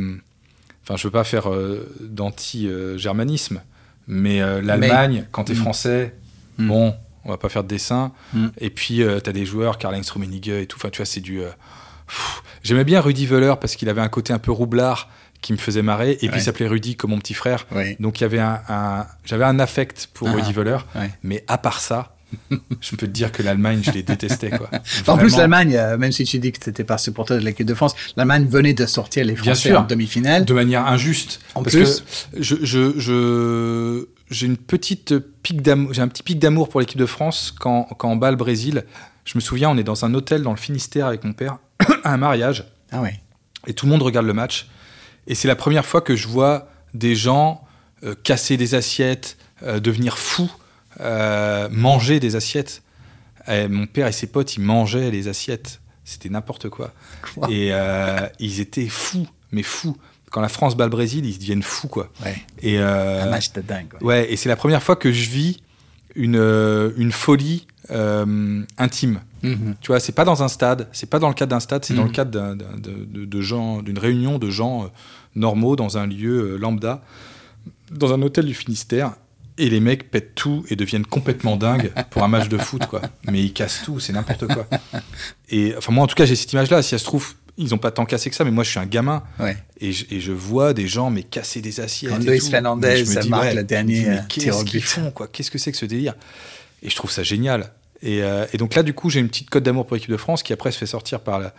Enfin, 0.84 0.96
je 0.96 1.04
veux 1.04 1.12
pas 1.12 1.26
faire 1.26 1.52
euh, 1.52 1.86
d'anti-germanisme, 2.00 3.62
mais 4.08 4.40
l'Allemagne, 4.62 5.26
quand 5.32 5.44
t'es 5.44 5.54
Mm. 5.54 5.58
français, 5.58 6.16
Mm. 6.58 6.68
bon, 6.68 6.96
on 7.26 7.30
va 7.30 7.38
pas 7.38 7.50
faire 7.50 7.64
de 7.64 7.68
dessin. 7.68 8.14
Mm. 8.34 8.48
Et 8.60 8.70
puis, 8.70 9.04
euh, 9.04 9.20
t'as 9.20 9.34
des 9.34 9.46
joueurs, 9.46 9.78
Karl-Heinz 9.78 10.10
Rummenigge 10.10 10.48
et 10.50 10.66
tout. 10.66 10.78
Enfin, 10.80 10.90
tu 10.90 10.98
vois, 10.98 11.06
c'est 11.06 11.20
du. 11.20 11.42
J'aimais 12.64 12.86
bien 12.86 13.02
Rudy 13.02 13.26
Völler 13.26 13.54
parce 13.60 13.76
qu'il 13.76 13.90
avait 13.90 14.02
un 14.02 14.08
côté 14.08 14.32
un 14.34 14.40
peu 14.40 14.52
roublard 14.52 15.10
qui 15.42 15.52
me 15.54 15.58
faisait 15.58 15.82
marrer. 15.82 16.12
Et 16.22 16.30
puis, 16.30 16.40
il 16.40 16.42
s'appelait 16.42 16.68
Rudy 16.68 16.96
comme 16.96 17.12
mon 17.12 17.20
petit 17.20 17.34
frère. 17.34 17.68
Donc, 18.00 18.20
il 18.20 18.24
y 18.24 18.26
avait 18.26 18.40
un, 18.40 18.62
un- 18.70 19.06
j'avais 19.26 19.44
un 19.46 19.60
affect 19.60 20.08
pour 20.14 20.30
Ah, 20.30 20.34
Rudy 20.34 20.54
Völler. 20.54 20.78
ouais. 20.96 21.12
Mais 21.22 21.44
à 21.48 21.58
part 21.58 21.80
ça, 21.82 22.16
je 22.82 22.90
peux 22.92 22.98
te 22.98 23.06
dire 23.06 23.32
que 23.32 23.42
l'Allemagne, 23.44 23.82
je 23.84 23.92
les 23.92 24.04
détestais. 24.04 24.52
Quoi. 24.52 24.70
En 25.08 25.18
plus, 25.18 25.38
l'Allemagne, 25.38 25.76
euh, 25.76 25.98
même 25.98 26.12
si 26.12 26.24
tu 26.26 26.40
dis 26.40 26.52
que 26.52 26.60
tu 26.60 26.70
n'étais 26.70 26.84
pas 26.84 26.98
supporter 26.98 27.36
de 27.36 27.44
l'équipe 27.46 27.66
de 27.66 27.74
France, 27.74 27.96
l'Allemagne 28.16 28.46
venait 28.50 28.74
de 28.74 28.86
sortir 28.86 29.24
les 29.26 29.36
Français 29.36 29.76
en 29.76 29.84
demi-finale. 29.84 30.46
de 30.46 30.54
manière 30.54 30.86
injuste. 30.88 31.40
En 31.56 31.64
parce 31.64 31.76
plus. 31.76 32.02
que 32.34 32.42
je, 32.44 32.56
je, 32.64 33.00
je- 33.00 34.08
j'ai 34.30 34.46
une 34.46 34.58
petite 34.58 35.18
pique 35.42 35.62
d'amour, 35.62 35.94
j'ai 35.94 36.02
un 36.02 36.08
petit 36.10 36.24
pic 36.24 36.38
d'amour 36.40 36.68
pour 36.70 36.80
l'équipe 36.82 36.98
de 37.00 37.06
France 37.06 37.54
quand, 37.58 37.84
quand 37.98 38.12
on 38.12 38.18
bat 38.18 38.30
le 38.32 38.38
Brésil. 38.38 38.84
Je 39.24 39.34
me 39.36 39.40
souviens, 39.42 39.70
on 39.70 39.78
est 39.78 39.84
dans 39.84 40.04
un 40.06 40.14
hôtel 40.14 40.42
dans 40.42 40.52
le 40.52 40.58
Finistère 40.58 41.06
avec 41.06 41.24
mon 41.24 41.34
père 41.34 41.58
à 42.04 42.14
un 42.14 42.18
mariage 42.18 42.66
Ah 42.92 43.02
oui. 43.02 43.10
et 43.68 43.74
tout 43.74 43.86
le 43.86 43.92
monde 43.92 44.02
regarde 44.04 44.26
le 44.26 44.34
match. 44.34 44.68
Et 45.28 45.36
c'est 45.36 45.48
la 45.48 45.56
première 45.56 45.86
fois 45.86 46.02
que 46.02 46.16
je 46.16 46.28
vois 46.28 46.70
des 46.94 47.16
gens 47.16 47.64
euh, 48.04 48.16
casser 48.22 48.58
des 48.58 48.76
assiettes, 48.76 49.38
euh, 49.64 49.80
devenir 49.80 50.18
fous, 50.18 50.52
euh, 51.00 51.68
manger 51.72 52.20
des 52.20 52.36
assiettes. 52.36 52.82
Et 53.48 53.68
mon 53.68 53.86
père 53.88 54.08
et 54.08 54.12
ses 54.12 54.28
potes, 54.28 54.56
ils 54.56 54.62
mangeaient 54.62 55.10
les 55.12 55.28
assiettes. 55.28 55.80
C'était 56.04 56.30
n'importe 56.30 56.70
quoi. 56.70 56.92
Quoi 57.34 57.50
Et 57.52 57.70
euh, 57.72 58.28
ils 58.40 58.60
étaient 58.60 58.88
fous, 58.88 59.28
mais 59.52 59.64
fous. 59.64 59.96
Quand 60.32 60.42
la 60.42 60.50
France 60.50 60.76
bat 60.76 60.84
le 60.86 60.90
Brésil, 60.92 61.26
ils 61.26 61.38
deviennent 61.38 61.64
fous, 61.64 61.88
quoi. 61.88 62.10
Ouais. 62.26 62.36
Et, 62.62 62.80
euh, 62.80 63.24
Un 63.24 63.30
match 63.30 63.54
de 63.54 63.62
dingue. 63.62 63.94
ouais, 64.02 64.32
et 64.32 64.36
c'est 64.36 64.50
la 64.50 64.58
première 64.58 64.84
fois 64.84 64.96
que 64.98 65.12
je 65.12 65.30
vis 65.30 65.62
une, 66.16 66.36
euh, 66.36 66.92
une 66.98 67.12
folie 67.14 67.68
euh, 67.92 68.64
intime. 68.78 69.22
Mhm. 69.44 69.76
Tu 69.80 69.88
vois, 69.88 70.00
c'est 70.02 70.12
pas 70.12 70.26
dans 70.26 70.44
un 70.44 70.50
stade, 70.50 70.90
c'est 70.92 71.10
pas 71.10 71.20
dans 71.20 71.30
le 71.30 71.34
cadre 71.34 71.52
d'un 71.52 71.60
stade, 71.62 71.86
c'est 71.86 71.94
dans 71.94 72.04
le 72.04 72.10
cadre 72.10 72.32
d'un- 72.32 72.56
d'un- 72.56 72.76
de, 72.78 73.06
de- 73.06 73.24
de 73.26 73.42
gens, 73.42 73.82
d'une 73.82 74.00
réunion 74.00 74.40
de 74.40 74.50
gens 74.50 74.84
euh, 74.84 74.88
normaux 75.36 75.76
dans 75.78 75.98
un 75.98 76.06
lieu 76.08 76.56
euh, 76.56 76.58
lambda, 76.58 77.02
dans 77.92 78.12
un 78.14 78.22
hôtel 78.22 78.46
du 78.46 78.54
Finistère. 78.54 79.14
Et 79.60 79.70
les 79.70 79.80
mecs 79.80 80.12
pètent 80.12 80.36
tout 80.36 80.64
et 80.70 80.76
deviennent 80.76 81.06
complètement 81.06 81.56
dingues 81.58 81.92
pour 82.12 82.24
un 82.24 82.28
match 82.28 82.48
de 82.48 82.58
foot, 82.58 82.86
quoi. 82.86 83.02
Mais 83.30 83.42
ils 83.42 83.54
cassent 83.54 83.82
tout, 83.84 84.00
c'est 84.00 84.14
n'importe 84.14 84.46
quoi. 84.48 84.68
Et 85.50 85.74
enfin, 85.78 85.92
moi, 85.92 86.04
en 86.04 86.08
tout 86.08 86.16
cas, 86.16 86.26
j'ai 86.26 86.36
cette 86.36 86.54
image-là. 86.54 86.84
Si 86.84 86.90
ça 86.90 87.00
se 87.00 87.04
trouve, 87.04 87.34
ils 87.58 87.74
ont 87.74 87.80
pas 87.80 87.90
tant 87.90 88.06
cassé 88.06 88.30
que 88.30 88.36
ça, 88.36 88.44
mais 88.44 88.52
moi, 88.52 88.64
je 88.64 88.70
suis 88.70 88.80
un 88.80 88.86
gamin 88.86 89.24
Ouais. 89.40 89.58
et 89.82 89.92
je, 89.92 90.06
et 90.12 90.20
je 90.20 90.32
vois 90.32 90.74
des 90.74 90.88
gens 90.88 91.10
mais 91.10 91.24
casser 91.24 91.62
des 91.62 91.80
assiettes. 91.80 92.12
Quand 92.12 92.22
et 92.22 92.38
tout. 92.38 92.46
Fernandez, 92.46 93.04
ça 93.06 93.22
dis, 93.22 93.30
marque 93.30 93.46
ouais, 93.46 93.54
tir 94.28 94.56
au 94.56 94.60
Qu'est-ce 94.60 94.66
qu'ils 94.66 94.84
font, 94.84 95.10
quoi? 95.12 95.28
Qu'est-ce 95.28 95.50
que 95.50 95.58
c'est 95.58 95.72
que 95.72 95.78
ce 95.78 95.86
délire? 95.86 96.14
Et 96.84 96.90
je 96.92 96.96
trouve 96.96 97.10
ça 97.10 97.24
génial. 97.24 97.72
Et, 98.04 98.22
euh, 98.22 98.46
et 98.54 98.58
donc 98.58 98.76
là, 98.76 98.84
du 98.84 98.94
coup, 98.94 99.10
j'ai 99.10 99.20
une 99.20 99.28
petite 99.28 99.50
cote 99.50 99.64
d'amour 99.64 99.88
pour 99.88 99.96
l'équipe 99.96 100.12
de 100.12 100.18
France 100.18 100.44
qui 100.44 100.54
après 100.54 100.72
se 100.72 100.78
fait 100.78 100.86
sortir 100.86 101.20
par 101.22 101.40
la, 101.40 101.52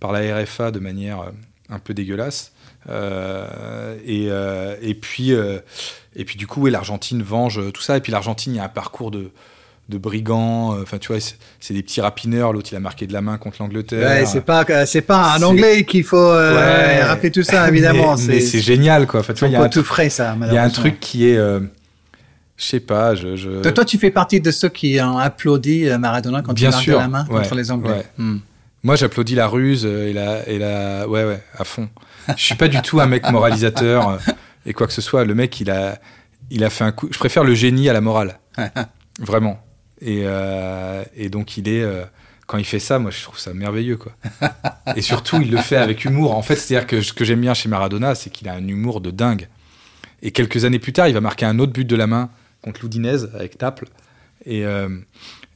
par 0.00 0.12
la 0.12 0.42
RFA 0.42 0.70
de 0.70 0.78
manière 0.78 1.20
euh, 1.20 1.30
un 1.68 1.78
peu 1.78 1.92
dégueulasse. 1.92 2.52
Euh, 2.88 3.96
et, 4.04 4.26
euh, 4.30 4.74
et, 4.82 4.94
puis, 4.94 5.32
euh, 5.32 5.58
et 6.16 6.24
puis, 6.24 6.36
du 6.36 6.46
coup, 6.46 6.62
ouais, 6.62 6.70
l'Argentine 6.70 7.22
venge 7.22 7.60
tout 7.72 7.82
ça. 7.82 7.96
Et 7.96 8.00
puis, 8.00 8.12
l'Argentine, 8.12 8.54
il 8.54 8.56
y 8.56 8.60
a 8.60 8.64
un 8.64 8.68
parcours 8.68 9.10
de, 9.10 9.30
de 9.88 9.98
brigands. 9.98 10.76
Enfin, 10.80 10.98
tu 10.98 11.08
vois, 11.12 11.18
c'est 11.60 11.74
des 11.74 11.82
petits 11.82 12.00
rapineurs. 12.00 12.52
L'autre, 12.52 12.70
il 12.72 12.76
a 12.76 12.80
marqué 12.80 13.06
de 13.06 13.12
la 13.12 13.20
main 13.20 13.38
contre 13.38 13.58
l'Angleterre. 13.60 14.08
Ouais, 14.08 14.26
c'est 14.26 14.40
pas, 14.40 14.64
c'est 14.86 15.02
pas 15.02 15.34
un 15.34 15.42
anglais 15.42 15.84
qu'il 15.84 16.04
faut 16.04 16.16
euh, 16.16 16.54
Ouais. 16.56 17.02
rappeler 17.02 17.30
tout 17.30 17.42
ça, 17.42 17.68
évidemment. 17.68 18.16
Mais, 18.26 18.40
c'est 18.40 18.60
génial, 18.60 19.06
quoi. 19.06 19.20
Enfin, 19.20 19.32
tu 19.32 19.40
vois, 19.40 19.48
il 19.48 19.52
y 19.52 19.56
a 19.56 19.60
pas 19.60 19.66
un 19.66 19.68
tout 19.70 19.84
frais, 19.84 20.10
ça, 20.10 20.36
il 20.48 20.52
y 20.52 20.58
a 20.58 20.62
un 20.64 20.70
truc 20.70 20.98
qui 21.00 21.28
est. 21.28 21.36
euh, 21.36 21.60
je 22.56 22.64
sais 22.64 22.80
pas, 22.80 23.14
je. 23.14 23.60
toi, 23.70 23.84
tu 23.84 23.98
fais 23.98 24.10
partie 24.10 24.40
de 24.40 24.50
ceux 24.50 24.68
qui 24.68 24.98
ont 25.00 25.18
applaudi 25.18 25.88
Maradona 25.98 26.42
quand 26.42 26.52
Bien 26.52 26.70
il 26.70 26.72
marque 26.72 26.86
de 26.86 26.92
la 26.92 27.08
main 27.08 27.26
ouais, 27.28 27.42
contre 27.42 27.54
les 27.54 27.70
Anglais. 27.70 28.06
Hmm. 28.18 28.38
Moi, 28.84 28.96
j'applaudis 28.96 29.36
la 29.36 29.46
ruse 29.46 29.84
et 29.84 30.12
la, 30.12 30.48
et 30.48 30.58
la. 30.58 31.08
Ouais, 31.08 31.24
ouais, 31.24 31.40
à 31.56 31.64
fond. 31.64 31.88
Je 32.36 32.42
suis 32.42 32.54
pas 32.54 32.68
du 32.68 32.80
tout 32.82 33.00
un 33.00 33.06
mec 33.06 33.30
moralisateur 33.30 34.08
euh, 34.08 34.18
et 34.66 34.72
quoi 34.72 34.86
que 34.86 34.92
ce 34.92 35.00
soit. 35.00 35.24
Le 35.24 35.34
mec, 35.34 35.60
il 35.60 35.70
a, 35.70 35.98
il 36.50 36.64
a 36.64 36.70
fait 36.70 36.84
un 36.84 36.92
coup. 36.92 37.08
Je 37.10 37.18
préfère 37.18 37.44
le 37.44 37.54
génie 37.54 37.88
à 37.88 37.92
la 37.92 38.00
morale. 38.00 38.38
Vraiment. 39.20 39.64
Et, 40.00 40.22
euh, 40.24 41.04
et 41.14 41.28
donc, 41.28 41.56
il 41.56 41.68
est. 41.68 41.82
euh, 41.82 42.04
quand 42.46 42.58
il 42.58 42.64
fait 42.64 42.80
ça, 42.80 42.98
moi, 42.98 43.10
je 43.10 43.22
trouve 43.22 43.38
ça 43.38 43.54
merveilleux, 43.54 43.96
quoi. 43.96 44.12
Et 44.96 45.00
surtout, 45.00 45.40
il 45.40 45.50
le 45.50 45.56
fait 45.58 45.76
avec 45.76 46.04
humour. 46.04 46.36
En 46.36 46.42
fait, 46.42 46.56
c'est-à-dire 46.56 46.86
que 46.86 47.00
ce 47.00 47.12
que 47.12 47.24
j'aime 47.24 47.40
bien 47.40 47.54
chez 47.54 47.68
Maradona, 47.68 48.14
c'est 48.14 48.30
qu'il 48.30 48.48
a 48.48 48.52
un 48.52 48.66
humour 48.66 49.00
de 49.00 49.10
dingue. 49.10 49.48
Et 50.22 50.32
quelques 50.32 50.64
années 50.64 50.78
plus 50.80 50.92
tard, 50.92 51.08
il 51.08 51.14
va 51.14 51.20
marquer 51.20 51.46
un 51.46 51.58
autre 51.60 51.72
but 51.72 51.84
de 51.86 51.96
la 51.96 52.06
main 52.06 52.30
contre 52.60 52.80
l'Udinese 52.82 53.30
avec 53.34 53.60
Naples. 53.60 53.88
Et 54.44 54.66
euh, 54.66 54.88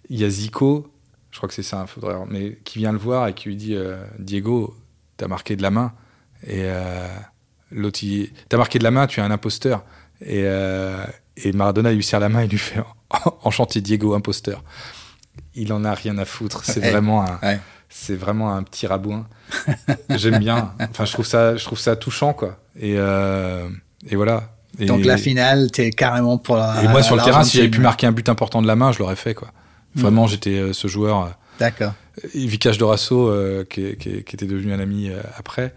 il 0.08 0.18
y 0.18 0.24
a 0.24 0.30
Zico, 0.30 0.90
je 1.32 1.36
crois 1.36 1.48
que 1.48 1.54
c'est 1.54 1.62
ça, 1.62 1.84
il 1.86 1.90
faudrait, 1.90 2.14
mais 2.30 2.56
qui 2.64 2.78
vient 2.78 2.92
le 2.92 2.98
voir 2.98 3.28
et 3.28 3.34
qui 3.34 3.48
lui 3.48 3.56
dit 3.56 3.76
Diego, 4.18 4.74
t'as 5.16 5.28
marqué 5.28 5.54
de 5.56 5.62
la 5.62 5.70
main. 5.70 5.92
Et 6.46 6.62
euh, 6.64 7.06
l'autre, 7.70 8.02
il- 8.02 8.30
t'as 8.48 8.56
marqué 8.56 8.78
de 8.78 8.84
la 8.84 8.90
main, 8.90 9.06
tu 9.06 9.20
es 9.20 9.22
un 9.22 9.30
imposteur. 9.30 9.84
Et, 10.20 10.42
euh, 10.44 11.04
et 11.36 11.52
Maradona 11.52 11.90
il 11.92 11.96
lui 11.96 12.04
serre 12.04 12.20
la 12.20 12.28
main 12.28 12.40
et 12.40 12.48
lui 12.48 12.58
fait 12.58 12.80
Enchanté 13.42 13.80
Diego, 13.80 14.14
imposteur. 14.14 14.62
Il 15.54 15.72
en 15.72 15.84
a 15.84 15.94
rien 15.94 16.16
à 16.18 16.24
foutre. 16.24 16.64
C'est 16.64 16.80
Ouais. 16.80 16.90
vraiment 16.90 17.22
un. 17.22 17.38
Ouais. 17.42 17.60
C'est 17.88 18.16
vraiment 18.16 18.54
un 18.54 18.62
petit 18.62 18.86
rabouin. 18.86 19.26
J'aime 20.10 20.38
bien. 20.38 20.72
Enfin, 20.90 21.04
je 21.04 21.12
trouve 21.12 21.24
ça, 21.26 21.56
je 21.56 21.64
trouve 21.64 21.78
ça 21.78 21.96
touchant, 21.96 22.32
quoi. 22.32 22.58
Et, 22.78 22.94
euh, 22.96 23.68
et 24.08 24.16
voilà. 24.16 24.52
Et, 24.78 24.86
Donc, 24.86 25.04
la 25.04 25.16
finale, 25.16 25.70
t'es 25.70 25.90
carrément 25.90 26.36
pour 26.36 26.56
la. 26.56 26.82
et 26.82 26.88
moi, 26.88 27.02
sur 27.02 27.16
le 27.16 27.22
terrain, 27.22 27.42
si 27.44 27.56
j'avais 27.56 27.70
pu 27.70 27.80
marquer 27.80 28.06
un 28.06 28.12
but 28.12 28.28
important 28.28 28.60
de 28.60 28.66
la 28.66 28.76
main, 28.76 28.92
je 28.92 28.98
l'aurais 28.98 29.16
fait, 29.16 29.34
quoi. 29.34 29.48
Vraiment, 29.94 30.26
j'étais 30.26 30.58
euh, 30.58 30.72
ce 30.74 30.88
joueur. 30.88 31.22
euh, 31.22 31.28
D'accord. 31.58 31.94
Vikash 32.34 32.76
Dorasso, 32.76 33.28
euh, 33.30 33.64
qui, 33.64 33.96
qui- 33.96 34.24
qui 34.24 34.36
était 34.36 34.46
devenu 34.46 34.72
un 34.74 34.80
ami 34.80 35.10
après, 35.38 35.74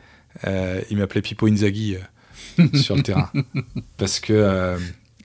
euh, 0.48 0.82
il 0.90 0.98
m'appelait 0.98 1.22
Pipo 1.22 1.48
Inzaghi 1.48 1.98
euh, 2.60 2.68
sur 2.76 2.96
le 2.96 3.04
terrain. 3.04 3.30
Parce 3.98 4.20
que 4.20 4.34
euh, 4.34 4.78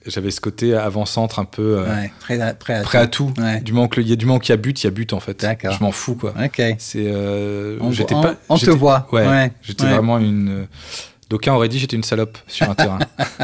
j'avais 0.05 0.31
ce 0.31 0.39
côté 0.41 0.73
avant-centre 0.75 1.39
un 1.39 1.45
peu 1.45 1.81
Ouais, 1.81 2.11
prêt 2.19 2.39
à, 2.39 2.53
prêt 2.53 2.75
à 2.75 2.81
prêt 2.81 2.97
à 2.99 3.07
tout. 3.07 3.33
Ouais. 3.37 3.59
Du 3.61 3.73
moment 3.73 3.87
que 3.87 3.99
le- 3.99 4.05
il 4.05 4.09
y 4.09 4.13
a 4.13 4.15
du 4.15 4.25
moment 4.25 4.39
qu'il 4.39 4.51
y 4.51 4.53
a 4.53 4.57
but, 4.57 4.83
il 4.83 4.85
y 4.85 4.87
a 4.87 4.91
but 4.91 5.13
en 5.13 5.19
fait. 5.19 5.45
Je 5.63 5.79
m'en 5.83 5.91
fous 5.91 6.15
quoi. 6.15 6.33
C'est 6.77 7.11
On, 7.81 7.91
j'étais 7.91 8.13
on- 8.15 8.21
pas 8.21 8.35
on 8.49 8.57
te 8.57 8.69
voit. 8.69 9.07
Ouais, 9.11 9.51
j'étais 9.63 9.85
vraiment 9.87 10.19
une 10.19 10.67
d'aucuns 11.29 11.53
auraient 11.53 11.69
dit 11.69 11.79
j'étais 11.79 11.95
une 11.95 12.03
salope 12.03 12.37
sur 12.47 12.69
un 12.69 12.75
terrain. 12.75 12.99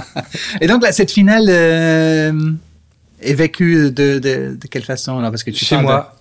Et 0.62 0.68
donc, 0.68 0.84
là, 0.84 0.92
cette 0.92 1.12
finale 1.12 1.46
euh, 1.50 2.32
est 3.22 3.34
vécue 3.34 3.92
de, 3.92 4.20
de, 4.20 4.56
de 4.56 4.68
quelle 4.70 4.84
façon 4.84 5.20
là? 5.20 5.32
Parce 5.32 5.44
que 5.44 5.50
tu 5.50 5.66
Chez 5.66 5.78
moi, 5.78 6.16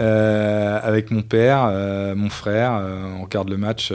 euh, 0.00 0.78
avec 0.82 1.10
mon 1.10 1.22
père, 1.22 1.64
euh, 1.68 2.14
mon 2.14 2.28
frère, 2.30 2.74
euh, 2.74 3.14
on 3.18 3.22
regarde 3.22 3.48
le 3.48 3.56
match 3.56 3.92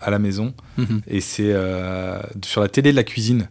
à 0.00 0.10
la 0.10 0.18
maison. 0.18 0.54
Mhm. 0.78 1.02
Et 1.06 1.20
c'est 1.20 1.54
sur 2.44 2.60
la 2.60 2.68
télé 2.68 2.90
de 2.92 2.96
la 2.96 3.04
cuisine. 3.04 3.48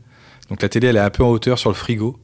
Donc 0.50 0.62
la 0.62 0.70
télé, 0.70 0.88
elle 0.88 0.98
est 0.98 1.02
un 1.02 1.10
peu 1.10 1.24
en 1.24 1.30
hauteur 1.30 1.58
sur 1.60 1.70
le 1.70 1.76
frigo. 1.76 2.20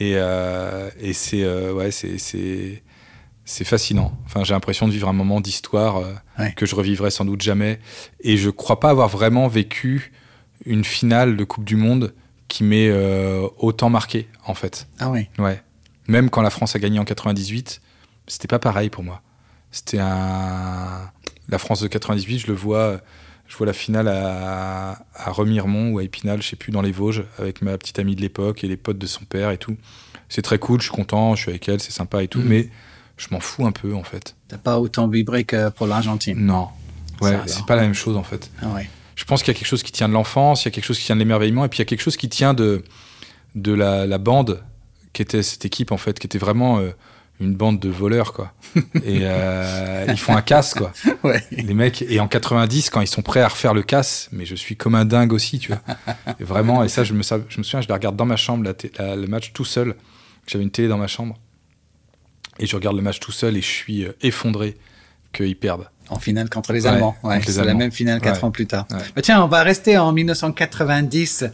Et, 0.00 0.12
et 0.12 1.12
c'est 1.12 1.46
ouais, 1.72 1.90
c'est 1.90 3.64
fascinant. 3.64 4.12
Enfin, 4.26 4.44
j'ai 4.44 4.54
l'impression 4.54 4.86
de 4.86 4.92
vivre 4.92 5.08
un 5.08 5.12
moment 5.12 5.40
d'histoire 5.40 6.02
Ouais. 6.38 6.52
que 6.56 6.66
je 6.66 6.74
revivrai 6.76 7.10
sans 7.10 7.24
doute 7.24 7.42
jamais. 7.42 7.80
Et 8.20 8.36
je 8.36 8.50
crois 8.50 8.78
pas 8.78 8.90
avoir 8.90 9.08
vraiment 9.08 9.48
vécu 9.48 10.12
une 10.66 10.84
finale 10.84 11.36
de 11.36 11.44
Coupe 11.44 11.64
du 11.64 11.76
Monde 11.76 12.14
qui 12.48 12.64
m'ait 12.64 12.88
euh, 12.90 13.46
autant 13.58 13.90
marqué, 13.90 14.28
en 14.46 14.54
fait. 14.54 14.86
Ah 14.98 15.10
oui. 15.10 15.28
Ouais. 15.38 15.60
Même 16.08 16.30
quand 16.30 16.42
la 16.42 16.50
France 16.50 16.74
a 16.74 16.78
gagné 16.78 16.98
en 16.98 17.04
98, 17.04 17.80
c'était 18.28 18.48
pas 18.48 18.58
pareil 18.58 18.90
pour 18.90 19.02
moi. 19.04 19.20
C'était 19.70 19.98
un. 19.98 21.10
La 21.48 21.58
France 21.58 21.80
de 21.80 21.88
98, 21.88 22.38
je 22.40 22.46
le 22.46 22.52
vois. 22.54 23.00
Je 23.46 23.56
vois 23.56 23.66
la 23.66 23.72
finale 23.72 24.08
à, 24.08 24.98
à 25.14 25.30
Remiremont 25.30 25.92
ou 25.92 25.98
à 25.98 26.02
Épinal, 26.02 26.42
je 26.42 26.48
sais 26.48 26.56
plus, 26.56 26.70
dans 26.70 26.82
les 26.82 26.92
Vosges, 26.92 27.24
avec 27.38 27.62
ma 27.62 27.78
petite 27.78 27.98
amie 27.98 28.14
de 28.14 28.20
l'époque 28.20 28.62
et 28.62 28.68
les 28.68 28.76
potes 28.76 28.98
de 28.98 29.06
son 29.06 29.24
père 29.24 29.50
et 29.50 29.56
tout. 29.56 29.76
C'est 30.28 30.42
très 30.42 30.58
cool, 30.58 30.80
je 30.82 30.88
suis 30.88 30.94
content, 30.94 31.34
je 31.34 31.42
suis 31.42 31.50
avec 31.50 31.66
elle, 31.66 31.80
c'est 31.80 31.90
sympa 31.92 32.22
et 32.22 32.28
tout, 32.28 32.40
Mhm. 32.40 32.46
mais 32.48 32.68
je 33.16 33.28
m'en 33.30 33.40
fous 33.40 33.64
un 33.66 33.72
peu 33.72 33.94
en 33.94 34.02
fait. 34.02 34.36
T'as 34.48 34.58
pas 34.58 34.78
autant 34.78 35.08
vibré 35.08 35.44
que 35.44 35.70
pour 35.70 35.86
l'Argentine. 35.86 36.38
Non. 36.38 36.68
Ouais, 37.22 37.38
c'est 37.46 37.64
pas 37.64 37.74
la 37.76 37.82
même 37.82 37.94
chose 37.94 38.18
en 38.18 38.22
fait. 38.22 38.50
Ah 38.60 38.68
ouais. 38.74 38.88
Je 39.16 39.24
pense 39.24 39.42
qu'il 39.42 39.52
y 39.52 39.56
a 39.56 39.58
quelque 39.58 39.66
chose 39.66 39.82
qui 39.82 39.92
tient 39.92 40.08
de 40.10 40.12
l'enfance, 40.14 40.62
il 40.62 40.66
y 40.66 40.68
a 40.68 40.70
quelque 40.70 40.84
chose 40.84 40.98
qui 40.98 41.06
tient 41.06 41.16
de 41.16 41.20
l'émerveillement, 41.20 41.64
et 41.64 41.68
puis 41.68 41.78
il 41.78 41.80
y 41.80 41.82
a 41.82 41.86
quelque 41.86 42.02
chose 42.02 42.18
qui 42.18 42.28
tient 42.28 42.52
de, 42.52 42.84
de 43.54 43.72
la, 43.72 44.06
la 44.06 44.18
bande 44.18 44.62
qui 45.14 45.22
était 45.22 45.42
cette 45.42 45.64
équipe 45.64 45.90
en 45.90 45.96
fait, 45.96 46.18
qui 46.18 46.26
était 46.26 46.38
vraiment 46.38 46.78
euh, 46.80 46.90
une 47.40 47.54
bande 47.54 47.78
de 47.80 47.88
voleurs 47.88 48.32
quoi. 48.32 48.52
Et 49.04 49.20
euh, 49.22 50.06
ils 50.08 50.18
font 50.18 50.36
un 50.36 50.42
casse 50.42 50.74
quoi. 50.74 50.92
Ouais. 51.24 51.42
Les 51.52 51.74
mecs, 51.74 52.02
et 52.02 52.20
en 52.20 52.28
90, 52.28 52.90
quand 52.90 53.00
ils 53.00 53.06
sont 53.06 53.22
prêts 53.22 53.40
à 53.40 53.48
refaire 53.48 53.74
le 53.74 53.82
casse, 53.82 54.28
mais 54.32 54.44
je 54.46 54.54
suis 54.54 54.76
comme 54.76 54.94
un 54.94 55.04
dingue 55.04 55.32
aussi, 55.32 55.58
tu 55.58 55.72
vois. 55.72 55.80
Et 56.40 56.44
vraiment, 56.44 56.82
et 56.84 56.88
ça, 56.88 57.04
je 57.04 57.12
me, 57.12 57.22
je 57.22 57.58
me 57.58 57.62
souviens, 57.62 57.80
je 57.80 57.88
la 57.88 57.94
regarde 57.94 58.16
dans 58.16 58.26
ma 58.26 58.36
chambre, 58.36 58.64
la 58.98 59.16
le 59.16 59.26
match 59.26 59.52
tout 59.52 59.64
seul. 59.64 59.94
J'avais 60.46 60.64
une 60.64 60.70
télé 60.70 60.88
dans 60.88 60.98
ma 60.98 61.06
chambre. 61.08 61.36
Et 62.60 62.66
je 62.66 62.74
regarde 62.74 62.96
le 62.96 63.02
match 63.02 63.20
tout 63.20 63.30
seul 63.32 63.56
et 63.56 63.60
je 63.60 63.66
suis 63.66 64.04
euh, 64.04 64.12
effondré 64.22 64.76
qu'ils 65.32 65.56
perdent. 65.56 65.88
En 66.10 66.18
finale 66.18 66.48
contre 66.48 66.72
les 66.72 66.86
Allemands. 66.86 67.14
Ouais, 67.22 67.40
c'est 67.46 67.62
la 67.64 67.74
même 67.74 67.92
finale 67.92 68.20
quatre 68.20 68.38
Ouais. 68.38 68.44
ans 68.46 68.50
plus 68.50 68.66
tard. 68.66 68.86
Bah 68.90 69.20
tiens, 69.22 69.42
on 69.44 69.46
va 69.48 69.62
rester 69.62 69.98
en 69.98 70.10
1990. 70.12 71.44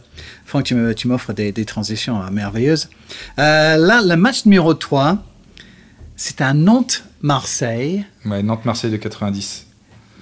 Franck, 0.45 0.63
tu 0.95 1.07
m'offres 1.07 1.33
des, 1.33 1.51
des 1.51 1.65
transitions 1.65 2.21
euh, 2.23 2.29
merveilleuses. 2.31 2.89
Euh, 3.37 3.75
là, 3.77 4.01
le 4.01 4.15
match 4.15 4.45
numéro 4.45 4.73
3, 4.73 5.17
c'est 6.15 6.41
un 6.41 6.53
Nantes-Marseille. 6.53 8.05
Ouais, 8.25 8.43
Nantes-Marseille 8.43 8.91
de 8.91 8.97
90. 8.97 9.65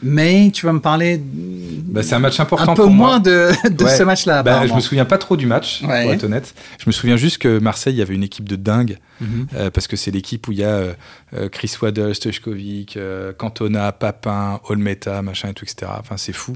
Mais 0.05 0.51
tu 0.53 0.65
vas 0.65 0.73
me 0.73 0.81
parler 0.81 1.17
Bah, 1.23 2.03
c'est 2.03 2.13
un 2.15 2.19
match 2.19 2.37
important 2.41 2.73
un 2.73 2.75
peu 2.75 2.83
pour 2.83 2.91
moi. 2.91 3.07
moins 3.07 3.19
de, 3.21 3.51
de 3.69 3.83
Ouais. 3.85 3.97
ce 3.97 4.03
match-là. 4.03 4.43
Bah, 4.43 4.67
je 4.67 4.73
me 4.73 4.81
souviens 4.81 5.05
pas 5.05 5.17
trop 5.17 5.37
du 5.37 5.45
match, 5.45 5.81
Ouais. 5.81 6.03
pour 6.03 6.11
être 6.13 6.25
honnête. 6.25 6.53
Je 6.77 6.83
me 6.87 6.91
souviens 6.91 7.15
juste 7.15 7.37
que 7.37 7.57
Marseille, 7.59 7.93
il 7.93 7.99
y 7.99 8.01
avait 8.01 8.15
une 8.15 8.23
équipe 8.23 8.49
de 8.49 8.57
dingue, 8.57 8.97
Mhm. 9.21 9.47
euh, 9.55 9.69
parce 9.71 9.87
que 9.87 9.95
c'est 9.95 10.11
l'équipe 10.11 10.45
où 10.49 10.51
il 10.51 10.57
y 10.57 10.63
a 10.65 10.67
euh, 10.71 10.93
euh, 11.35 11.47
Chris 11.47 11.71
Waddle, 11.81 12.13
Stojkovic, 12.15 12.97
euh, 12.97 13.31
Cantona, 13.31 13.93
Papin, 13.93 14.59
Olmeta, 14.67 15.21
machin 15.21 15.49
et 15.49 15.53
tout, 15.53 15.63
etc. 15.63 15.89
Enfin, 15.97 16.17
c'est 16.17 16.33
fou. 16.33 16.53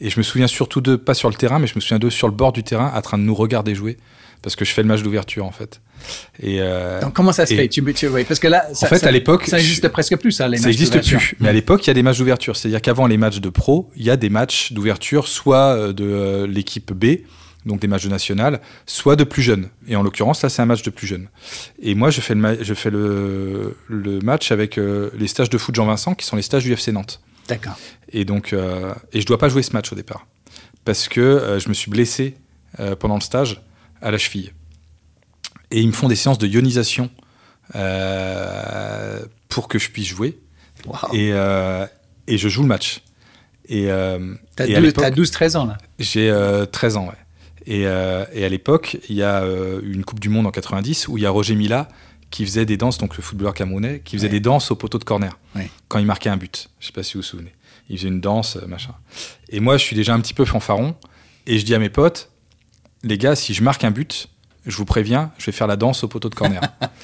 Et 0.00 0.10
je 0.10 0.18
me 0.18 0.22
souviens 0.22 0.46
surtout 0.46 0.80
d'eux, 0.80 0.98
pas 0.98 1.14
sur 1.14 1.28
le 1.28 1.34
terrain, 1.34 1.58
mais 1.58 1.66
je 1.66 1.74
me 1.74 1.80
souviens 1.80 1.98
d'eux 1.98 2.10
sur 2.10 2.28
le 2.28 2.34
bord 2.34 2.52
du 2.52 2.62
terrain, 2.62 2.92
en 2.94 3.00
train 3.02 3.18
de 3.18 3.22
nous 3.22 3.34
regarder 3.34 3.74
jouer, 3.74 3.96
parce 4.42 4.56
que 4.56 4.64
je 4.64 4.72
fais 4.72 4.82
le 4.82 4.88
match 4.88 5.02
d'ouverture, 5.02 5.44
en 5.44 5.50
fait. 5.52 5.80
Et 6.42 6.58
euh, 6.60 7.00
Donc 7.02 7.12
comment 7.14 7.32
ça 7.32 7.44
se 7.46 7.52
et- 7.52 7.56
fait? 7.56 7.68
Tu, 7.68 7.82
tu- 7.94 8.08
oui, 8.08 8.24
Parce 8.24 8.40
que 8.40 8.48
là, 8.48 8.66
ça, 8.72 8.86
fait, 8.88 8.98
ça- 8.98 9.08
à 9.08 9.10
l'époque, 9.10 9.44
ça 9.46 9.56
n'existe 9.58 9.82
je- 9.84 9.88
presque 9.88 10.16
plus, 10.16 10.32
ça, 10.32 10.48
les 10.48 10.56
ça 10.56 10.62
matchs 10.62 10.68
n'existe 10.68 10.92
d'ouverture. 10.94 11.18
plus. 11.18 11.36
Mais 11.40 11.48
à 11.50 11.52
l'époque, 11.52 11.84
il 11.86 11.88
y 11.88 11.90
a 11.90 11.94
des 11.94 12.02
matchs 12.02 12.18
d'ouverture. 12.18 12.56
C'est-à-dire 12.56 12.80
qu'avant 12.80 13.06
les 13.06 13.18
matchs 13.18 13.40
de 13.40 13.48
pro, 13.50 13.90
il 13.96 14.04
y 14.04 14.10
a 14.10 14.16
des 14.16 14.30
matchs 14.30 14.72
d'ouverture, 14.72 15.28
soit 15.28 15.74
euh, 15.76 15.92
de 15.92 16.04
euh, 16.04 16.46
l'équipe 16.46 16.92
B, 16.92 17.18
donc 17.66 17.80
des 17.80 17.88
matchs 17.88 18.04
de 18.04 18.08
national, 18.08 18.60
soit 18.86 19.14
de 19.16 19.24
plus 19.24 19.42
jeunes. 19.42 19.68
Et 19.86 19.94
en 19.94 20.02
l'occurrence, 20.02 20.40
là, 20.42 20.48
c'est 20.48 20.62
un 20.62 20.66
match 20.66 20.82
de 20.82 20.88
plus 20.88 21.06
jeunes. 21.06 21.28
Et 21.82 21.94
moi, 21.94 22.08
je 22.08 22.22
fais 22.22 22.32
le, 22.34 22.40
ma- 22.40 22.62
je 22.62 22.72
fais 22.72 22.88
le, 22.88 23.76
le 23.88 24.20
match 24.20 24.50
avec 24.52 24.78
euh, 24.78 25.10
les 25.18 25.28
stages 25.28 25.50
de 25.50 25.58
foot 25.58 25.74
Jean-Vincent, 25.74 26.14
qui 26.14 26.24
sont 26.24 26.36
les 26.36 26.42
stages 26.42 26.64
du 26.64 26.72
FC 26.72 26.92
Nantes. 26.92 27.20
D'accord. 27.50 27.78
Et 28.12 28.24
donc, 28.24 28.52
euh, 28.54 28.94
et 29.12 29.20
je 29.20 29.26
dois 29.26 29.36
pas 29.38 29.48
jouer 29.50 29.62
ce 29.62 29.72
match 29.72 29.92
au 29.92 29.94
départ, 29.96 30.26
parce 30.84 31.06
que 31.08 31.20
euh, 31.20 31.58
je 31.60 31.68
me 31.68 31.74
suis 31.74 31.90
blessé 31.90 32.34
euh, 32.80 32.96
pendant 32.96 33.16
le 33.16 33.20
stage 33.20 33.60
à 34.00 34.10
la 34.10 34.16
cheville. 34.18 34.52
Et 35.70 35.80
ils 35.80 35.86
me 35.86 35.92
font 35.92 36.08
des 36.08 36.16
séances 36.16 36.38
de 36.38 36.46
ionisation 36.48 37.10
euh, 37.74 39.20
pour 39.48 39.68
que 39.68 39.78
je 39.78 39.90
puisse 39.90 40.06
jouer. 40.08 40.38
Wow. 40.86 41.12
Et, 41.14 41.28
et 42.26 42.38
je 42.38 42.48
joue 42.48 42.62
le 42.62 42.68
match. 42.68 43.02
Et, 43.68 43.86
T'as 44.56 44.66
et 44.66 44.74
à 44.74 44.80
deux- 44.80 44.86
l'époque- 44.86 45.04
t'as 45.04 45.10
12-13 45.10 45.56
ans 45.56 45.66
là. 45.66 45.78
j'ai 45.98 46.30
euh, 46.30 46.66
13 46.66 46.96
ans, 46.96 47.06
ouais. 47.06 47.14
Et, 47.66 47.82
et 47.82 48.44
à 48.44 48.48
l'époque, 48.48 48.96
il 49.08 49.16
y 49.16 49.22
a 49.22 49.44
une 49.82 50.04
Coupe 50.04 50.18
du 50.18 50.28
Monde 50.30 50.46
en 50.46 50.50
90 50.50 51.08
où 51.08 51.18
il 51.18 51.22
y 51.22 51.26
a 51.26 51.30
Roger 51.30 51.54
Mila 51.54 51.88
qui 52.30 52.44
faisait 52.44 52.64
des 52.66 52.76
danses, 52.76 52.98
donc 52.98 53.16
le 53.16 53.22
footballeur 53.22 53.54
camerounais, 53.54 54.00
qui 54.04 54.16
faisait 54.16 54.26
Ouais. 54.28 54.32
des 54.32 54.40
danses 54.40 54.70
au 54.70 54.76
poteau 54.76 54.98
de 54.98 55.04
corner 55.04 55.36
Ouais. 55.56 55.68
quand 55.88 55.98
il 55.98 56.06
marquait 56.06 56.30
un 56.30 56.36
but. 56.36 56.68
Je 56.78 56.86
sais 56.86 56.92
pas 56.92 57.02
si 57.02 57.14
vous 57.14 57.20
vous 57.20 57.22
souvenez. 57.26 57.52
Il 57.88 57.98
faisait 57.98 58.08
une 58.08 58.20
danse, 58.20 58.56
euh, 58.56 58.66
machin. 58.66 58.94
Et 59.48 59.58
moi, 59.60 59.76
je 59.76 59.82
suis 59.82 59.96
déjà 59.96 60.14
un 60.14 60.20
petit 60.20 60.34
peu 60.34 60.44
fanfaron 60.44 60.94
et 61.46 61.58
je 61.58 61.64
dis 61.64 61.74
à 61.74 61.78
mes 61.80 61.90
potes, 61.90 62.30
les 63.02 63.18
gars, 63.18 63.34
si 63.34 63.52
je 63.54 63.62
marque 63.64 63.82
un 63.82 63.90
but, 63.90 64.28
je 64.66 64.76
vous 64.76 64.84
préviens, 64.84 65.32
je 65.38 65.46
vais 65.46 65.52
faire 65.52 65.66
la 65.66 65.76
danse 65.76 66.04
au 66.04 66.08
poteau 66.08 66.28
de 66.28 66.34
corner. 66.36 66.60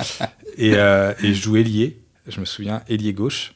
et, 0.58 0.74
euh, 0.74 1.12
et 1.22 1.34
je 1.34 1.42
joue 1.42 1.56
ailier, 1.56 2.00
je 2.28 2.38
me 2.38 2.44
souviens, 2.44 2.82
ailier 2.88 3.12
gauche. 3.12 3.54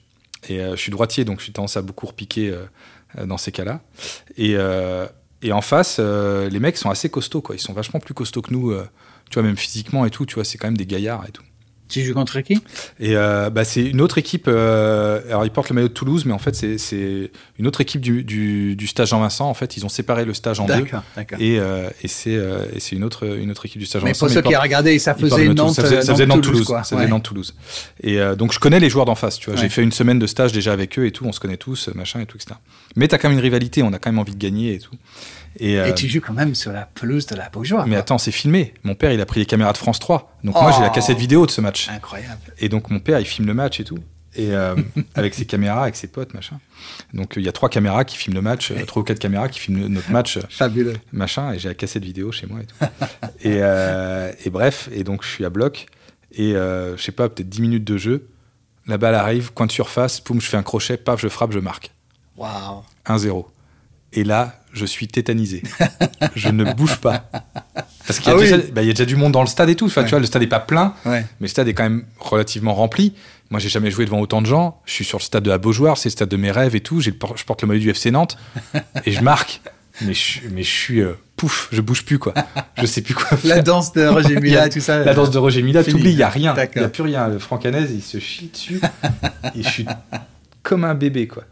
Et 0.49 0.61
euh, 0.61 0.71
je 0.75 0.81
suis 0.81 0.91
droitier, 0.91 1.25
donc 1.25 1.41
j'ai 1.41 1.53
tendance 1.53 1.77
à 1.77 1.83
beaucoup 1.83 2.07
repiquer 2.07 2.49
euh, 2.51 3.27
dans 3.27 3.37
ces 3.37 3.53
cas-là. 3.53 3.83
Et, 4.37 4.57
et 5.43 5.53
en 5.53 5.61
face, 5.63 5.99
les 5.99 6.59
mecs 6.61 6.77
sont 6.77 6.91
assez 6.91 7.11
costauds, 7.11 7.43
quoi. 7.43 7.55
Ils 7.57 7.61
sont 7.61 7.73
vachement 7.73 8.01
plus 8.01 8.15
costauds 8.15 8.43
que 8.43 8.53
nous, 8.53 8.73
tu 9.31 9.35
vois, 9.35 9.43
même 9.43 9.57
physiquement 9.57 10.05
et 10.07 10.11
tout, 10.11 10.27
tu 10.27 10.35
vois, 10.37 10.45
c'est 10.45 10.59
quand 10.59 10.67
même 10.69 10.77
des 10.77 10.87
gaillards 10.87 11.25
et 11.29 11.33
tout. 11.33 11.43
Tu 11.91 12.03
joues 12.05 12.15
contre 12.15 12.41
qui? 12.41 12.55
Et 13.01 13.17
euh, 13.17 13.51
bah, 13.51 13.65
c'est 13.65 13.83
une 13.85 14.01
autre 14.01 14.17
équipe. 14.19 14.47
euh, 14.49 15.21
alors, 15.29 15.45
ils 15.45 15.51
portent 15.51 15.69
le 15.71 15.75
maillot 15.75 15.89
de 15.89 15.93
Toulouse, 15.93 16.25
mais 16.25 16.33
en 16.33 16.39
fait, 16.39 16.55
c'est- 16.55 17.31
une 17.59 17.67
autre 17.67 17.81
équipe 17.83 18.01
du, 18.01 18.25
du, 18.25 18.77
du 18.77 18.87
stage 18.87 19.09
Jean-Vincent. 19.09 19.49
En 19.49 19.55
fait, 19.55 19.77
ils 19.77 19.85
ont 19.85 19.89
séparé 19.91 20.25
le 20.25 20.33
stage 20.33 20.61
en 20.61 20.67
deux. 20.67 20.87
Et, 21.39 21.59
euh, 21.61 21.91
et 22.03 22.09
c'est 22.09 22.37
euh, 22.37 22.65
et 22.75 22.81
c'est 22.81 22.97
une 22.97 23.05
autre, 23.05 23.27
une 23.37 23.51
autre 23.51 23.67
équipe 23.67 23.79
du 23.81 23.87
stage 23.87 24.03
Mais 24.03 24.11
Jean-Vincent. 24.15 24.19
pour 24.21 24.29
mais 24.29 24.35
ceux 24.35 24.41
ils 24.41 24.43
qui 24.45 24.53
portent- 24.53 24.63
regardaient, 24.63 24.99
ça 24.99 25.15
faisait 25.15 25.45
le 25.45 25.55
Toulouse. 25.55 25.57
Nantes, 25.57 25.75
ça 25.75 25.83
faisait, 25.83 26.03
ça 26.03 26.13
faisait 26.15 26.27
Nantes, 26.27 26.37
Nantes 26.39 26.45
Toulouse. 26.45 26.65
quoi. 26.67 26.85
Ça 26.85 26.97
faisait 26.97 27.05
Ouais. 27.07 27.11
Nantes 27.11 27.23
Toulouse. 27.25 27.55
Et 28.03 28.19
donc, 28.39 28.53
je 28.53 28.59
connais 28.59 28.81
les 28.81 28.89
joueurs 28.89 29.05
d'en 29.05 29.15
face. 29.15 29.39
Tu 29.39 29.47
vois, 29.51 29.55
Ouais. 29.57 29.61
j'ai 29.61 29.69
fait 29.69 29.83
une 29.83 29.93
semaine 29.93 30.19
de 30.19 30.27
stage 30.27 30.53
déjà 30.53 30.73
avec 30.73 30.99
eux 30.99 31.07
et 31.07 31.11
tout. 31.13 31.25
On 31.27 31.33
se 31.33 31.41
connaît 31.41 31.57
tous, 31.57 31.89
machin 31.95 32.21
et 32.21 32.27
tout, 32.27 32.37
etc. 32.37 32.55
Mais 32.97 33.09
t'as 33.09 33.19
quand 33.19 33.29
même 33.29 33.37
une 33.39 33.43
rivalité. 33.43 33.83
On 33.83 33.93
a 33.93 33.99
quand 33.99 34.11
même 34.11 34.19
envie 34.19 34.33
de 34.35 34.39
gagner 34.39 34.75
et 34.75 34.79
tout. 34.79 34.95
Et, 35.59 35.79
euh, 35.79 35.87
Et 35.89 35.95
tu 35.95 36.09
joues 36.09 36.21
quand 36.21 36.33
même 36.33 36.55
sur 36.55 36.73
la 36.73 36.83
pelouse 36.87 37.27
de 37.27 37.35
la 37.37 37.49
Beaujoire. 37.49 37.87
mais 37.87 37.93
quoi. 37.93 38.01
attends, 38.01 38.19
c'est 38.19 38.31
filmé. 38.33 38.73
Mon 38.85 38.95
père, 38.95 39.13
il 39.13 39.21
a 39.21 39.27
pris 39.27 39.41
les 39.41 39.47
caméras 39.47 39.73
de 39.73 39.79
France 39.79 39.99
3. 39.99 40.37
Donc 40.45 40.55
moi, 40.55 40.71
j'ai 40.73 40.81
la 40.81 40.89
Oh. 40.89 40.93
cassette 40.95 41.19
vidéo 41.19 41.45
de 41.47 41.51
ce 41.51 41.61
match. 41.61 41.89
Incroyable. 41.89 42.41
Et 42.59 42.69
donc 42.69 42.91
mon 42.91 43.01
père, 43.01 43.19
il 43.21 43.27
filme 43.27 43.49
le 43.49 43.55
match 43.55 43.81
et 43.81 43.85
tout. 43.85 43.99
Et 44.37 44.53
euh, 44.55 44.77
avec 45.17 45.35
ses 45.35 45.45
caméras, 45.45 45.83
avec 45.83 45.97
ses 45.97 46.07
potes, 46.07 46.35
machin. 46.35 46.61
Donc 47.15 47.37
euh, 47.37 47.41
il 47.41 47.45
y 47.47 47.49
a 47.49 47.53
trois 47.53 47.69
caméras 47.69 48.05
qui 48.05 48.17
filment 48.17 48.37
le 48.37 48.43
match, 48.43 48.73
trois 48.87 49.03
ou 49.03 49.05
quatre 49.05 49.19
caméras 49.19 49.49
qui 49.49 49.59
filment 49.59 49.87
notre 49.89 50.11
match, 50.13 50.39
Fabuleux. 50.49 50.95
machin. 51.13 51.53
Et 51.53 51.59
j'ai 51.59 51.69
la 51.69 51.75
cassette 51.75 52.05
vidéo 52.05 52.31
chez 52.31 52.47
moi 52.47 52.61
et 52.61 52.67
tout. 52.67 52.77
et, 53.43 53.59
et 54.47 54.51
bref, 54.51 54.89
et 54.93 55.03
donc 55.05 55.25
je 55.25 55.29
suis 55.29 55.45
à 55.45 55.51
bloc. 55.51 55.87
Et 56.33 56.53
je 56.53 56.95
sais 56.97 57.11
pas, 57.13 57.29
peut-être 57.29 57.49
10 57.49 57.61
minutes 57.61 57.85
de 57.85 57.97
jeu. 57.97 58.29
La 58.87 58.99
balle 58.99 59.15
arrive, 59.17 59.53
coin 59.53 59.67
de 59.67 59.73
surface, 59.73 60.21
poum, 60.21 60.41
je 60.41 60.47
fais 60.47 60.57
un 60.57 60.63
crochet, 60.63 60.97
paf, 60.97 61.21
je 61.21 61.29
frappe, 61.29 61.53
je 61.53 61.59
marque. 61.59 61.91
Waouh. 62.37 62.83
1-0. 63.07 63.47
Et 64.13 64.25
là, 64.25 64.60
je 64.73 64.85
suis 64.87 65.09
tétanisé. 65.09 65.63
je 66.37 66.49
ne 66.49 66.73
bouge 66.73 66.97
pas. 66.97 67.29
Parce 68.07 68.19
qu'il 68.19 68.29
y, 68.29 68.35
a 68.35 68.39
Ah 68.39 68.41
oui. 68.59 68.71
bah, 68.73 68.83
y 68.83 68.91
a 68.91 68.93
déjà 68.93 69.05
du 69.05 69.17
monde 69.17 69.33
dans 69.33 69.43
le 69.43 69.47
stade 69.47 69.69
et 69.69 69.77
tout. 69.77 69.87
Enfin, 69.87 70.01
Ouais. 70.03 70.07
tu 70.07 70.11
vois, 70.11 70.21
le 70.21 70.27
stade 70.27 70.43
n'est 70.43 70.49
pas 70.49 70.61
plein, 70.61 70.95
Ouais. 71.05 71.21
mais 71.41 71.47
le 71.47 71.49
stade 71.49 71.69
est 71.69 71.75
quand 71.75 71.83
même 71.85 72.05
relativement 72.19 72.75
rempli. 72.75 73.15
Moi, 73.51 73.59
j'ai 73.61 73.69
jamais 73.69 73.91
joué 73.91 74.05
devant 74.05 74.21
autant 74.21 74.41
de 74.43 74.47
gens. 74.47 74.81
Je 74.85 74.93
suis 74.93 75.05
sur 75.05 75.19
le 75.19 75.23
stade 75.25 75.43
de 75.45 75.51
la 75.51 75.59
Beaujoire, 75.59 75.99
c'est 75.99 76.09
le 76.09 76.13
stade 76.13 76.29
de 76.29 76.37
mes 76.37 76.51
rêves 76.51 76.75
et 76.77 76.81
tout. 76.81 77.01
J'ai 77.01 77.11
le 77.11 77.17
por- 77.19 77.37
je 77.37 77.45
porte 77.45 77.63
le 77.63 77.69
maillot 77.69 77.81
du 77.81 77.91
FC 77.91 78.11
Nantes 78.11 78.37
et 79.07 79.13
je 79.13 79.21
marque. 79.23 79.61
Mais 80.03 80.15
je, 80.15 80.19
suis- 80.21 80.49
mais 80.51 80.63
je 80.63 80.71
suis 80.71 81.01
euh, 81.01 81.13
pouf, 81.37 81.69
je 81.73 81.81
bouge 81.83 82.05
plus 82.05 82.19
quoi. 82.19 82.33
Je 82.79 82.87
sais 82.87 83.03
plus 83.03 83.13
quoi 83.15 83.25
faire. 83.37 83.57
La 83.57 83.61
danse 83.63 83.93
de 83.93 84.07
Roger 84.07 84.35
y 84.39 84.41
Mila, 84.41 84.69
tout 84.69 84.81
ça. 84.81 85.05
La 85.05 85.15
danse 85.15 85.31
de 85.31 85.39
Roger 85.39 85.63
Mila, 85.63 85.83
t'oublies, 85.85 86.13
il 86.13 86.17
n'y 86.17 86.23
a 86.23 86.29
rien. 86.31 86.55
Il 86.75 86.79
n'y 86.79 86.85
a 86.87 86.89
plus 86.89 87.03
rien. 87.03 87.29
Le 87.29 87.39
Francanès, 87.39 87.91
il 87.93 88.01
se 88.03 88.19
chie 88.19 88.51
dessus. 88.53 88.81
et 89.57 89.63
je 89.63 89.69
suis 89.69 89.87
comme 90.63 90.85
un 90.85 90.95
bébé, 90.95 91.27
quoi. 91.27 91.43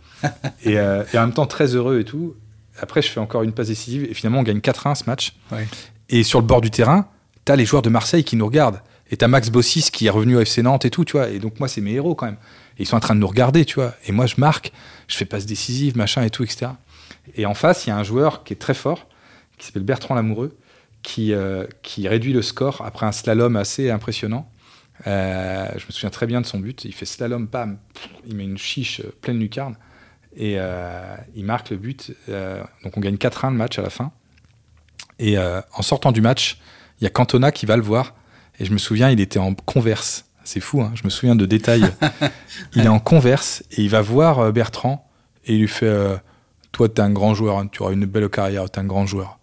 Et, 0.64 0.78
euh, 0.78 1.02
et 1.12 1.18
en 1.18 1.22
même 1.22 1.34
temps, 1.34 1.46
très 1.46 1.74
heureux 1.74 2.00
et 2.00 2.04
tout. 2.04 2.34
Après, 2.80 3.02
je 3.02 3.08
fais 3.08 3.20
encore 3.20 3.42
une 3.42 3.52
passe 3.52 3.68
décisive. 3.68 4.04
Et 4.04 4.14
finalement, 4.14 4.40
on 4.40 4.42
gagne 4.42 4.58
4-1 4.58 4.94
ce 4.94 5.04
match. 5.06 5.34
Ouais. 5.52 5.66
Et 6.08 6.22
sur 6.22 6.40
le 6.40 6.46
bord 6.46 6.60
du 6.60 6.70
terrain, 6.70 7.08
t'as 7.44 7.56
les 7.56 7.64
joueurs 7.64 7.82
de 7.82 7.90
Marseille 7.90 8.24
qui 8.24 8.36
nous 8.36 8.46
regardent. 8.46 8.80
Et 9.10 9.16
t'as 9.16 9.28
Max 9.28 9.50
Bossis 9.50 9.90
qui 9.90 10.06
est 10.06 10.10
revenu 10.10 10.36
au 10.36 10.40
FC 10.40 10.62
Nantes 10.62 10.84
et 10.84 10.90
tout, 10.90 11.04
tu 11.04 11.12
vois. 11.12 11.28
Et 11.30 11.38
donc, 11.38 11.58
moi, 11.60 11.68
c'est 11.68 11.80
mes 11.80 11.92
héros 11.92 12.14
quand 12.14 12.26
même. 12.26 12.36
Et 12.78 12.82
ils 12.82 12.86
sont 12.86 12.96
en 12.96 13.00
train 13.00 13.14
de 13.14 13.20
nous 13.20 13.26
regarder, 13.26 13.64
tu 13.64 13.76
vois. 13.76 13.94
Et 14.06 14.12
moi, 14.12 14.26
je 14.26 14.34
marque, 14.38 14.72
je 15.06 15.16
fais 15.16 15.24
passe 15.24 15.46
décisive, 15.46 15.96
machin 15.96 16.22
et 16.22 16.30
tout, 16.30 16.44
etc. 16.44 16.72
Et 17.34 17.46
en 17.46 17.54
face, 17.54 17.86
il 17.86 17.90
y 17.90 17.92
a 17.92 17.96
un 17.96 18.02
joueur 18.02 18.44
qui 18.44 18.52
est 18.52 18.56
très 18.56 18.74
fort, 18.74 19.06
qui 19.56 19.66
s'appelle 19.66 19.82
Bertrand 19.82 20.14
Lamoureux, 20.14 20.56
qui, 21.02 21.32
euh, 21.32 21.66
qui 21.82 22.06
réduit 22.06 22.32
le 22.32 22.42
score 22.42 22.82
après 22.84 23.06
un 23.06 23.12
slalom 23.12 23.56
assez 23.56 23.90
impressionnant. 23.90 24.50
Euh, 25.06 25.68
je 25.76 25.86
me 25.86 25.92
souviens 25.92 26.10
très 26.10 26.26
bien 26.26 26.40
de 26.40 26.46
son 26.46 26.58
but. 26.58 26.84
Il 26.84 26.92
fait 26.92 27.06
slalom, 27.06 27.46
bam, 27.46 27.78
il 28.26 28.36
met 28.36 28.44
une 28.44 28.58
chiche 28.58 29.00
euh, 29.00 29.14
pleine 29.22 29.38
lucarne 29.38 29.76
et 30.36 30.54
euh, 30.58 31.16
il 31.34 31.44
marque 31.44 31.70
le 31.70 31.76
but. 31.76 32.12
Euh, 32.28 32.62
donc 32.84 32.96
on 32.96 33.00
gagne 33.00 33.16
4-1 33.16 33.50
le 33.50 33.56
match 33.56 33.78
à 33.78 33.82
la 33.82 33.90
fin. 33.90 34.12
Et 35.18 35.36
euh, 35.38 35.60
en 35.74 35.82
sortant 35.82 36.12
du 36.12 36.20
match, 36.20 36.58
il 37.00 37.04
y 37.04 37.06
a 37.06 37.10
Cantona 37.10 37.52
qui 37.52 37.66
va 37.66 37.76
le 37.76 37.82
voir. 37.82 38.14
Et 38.60 38.64
je 38.64 38.72
me 38.72 38.78
souviens, 38.78 39.10
il 39.10 39.20
était 39.20 39.38
en 39.38 39.54
converse. 39.54 40.26
C'est 40.44 40.60
fou, 40.60 40.80
hein, 40.80 40.92
je 40.94 41.02
me 41.04 41.10
souviens 41.10 41.36
de 41.36 41.46
détails. 41.46 41.90
il 42.74 42.84
est 42.84 42.88
en 42.88 43.00
converse 43.00 43.62
et 43.72 43.82
il 43.82 43.90
va 43.90 44.00
voir 44.00 44.52
Bertrand 44.52 45.06
et 45.44 45.54
il 45.54 45.60
lui 45.60 45.68
fait 45.68 45.92
Toi, 46.72 46.88
t'es 46.88 47.02
un 47.02 47.10
grand 47.10 47.34
joueur, 47.34 47.58
hein, 47.58 47.68
tu 47.70 47.82
auras 47.82 47.92
une 47.92 48.06
belle 48.06 48.28
carrière, 48.28 48.70
t'es 48.70 48.80
un 48.80 48.84
grand 48.84 49.06
joueur. 49.06 49.38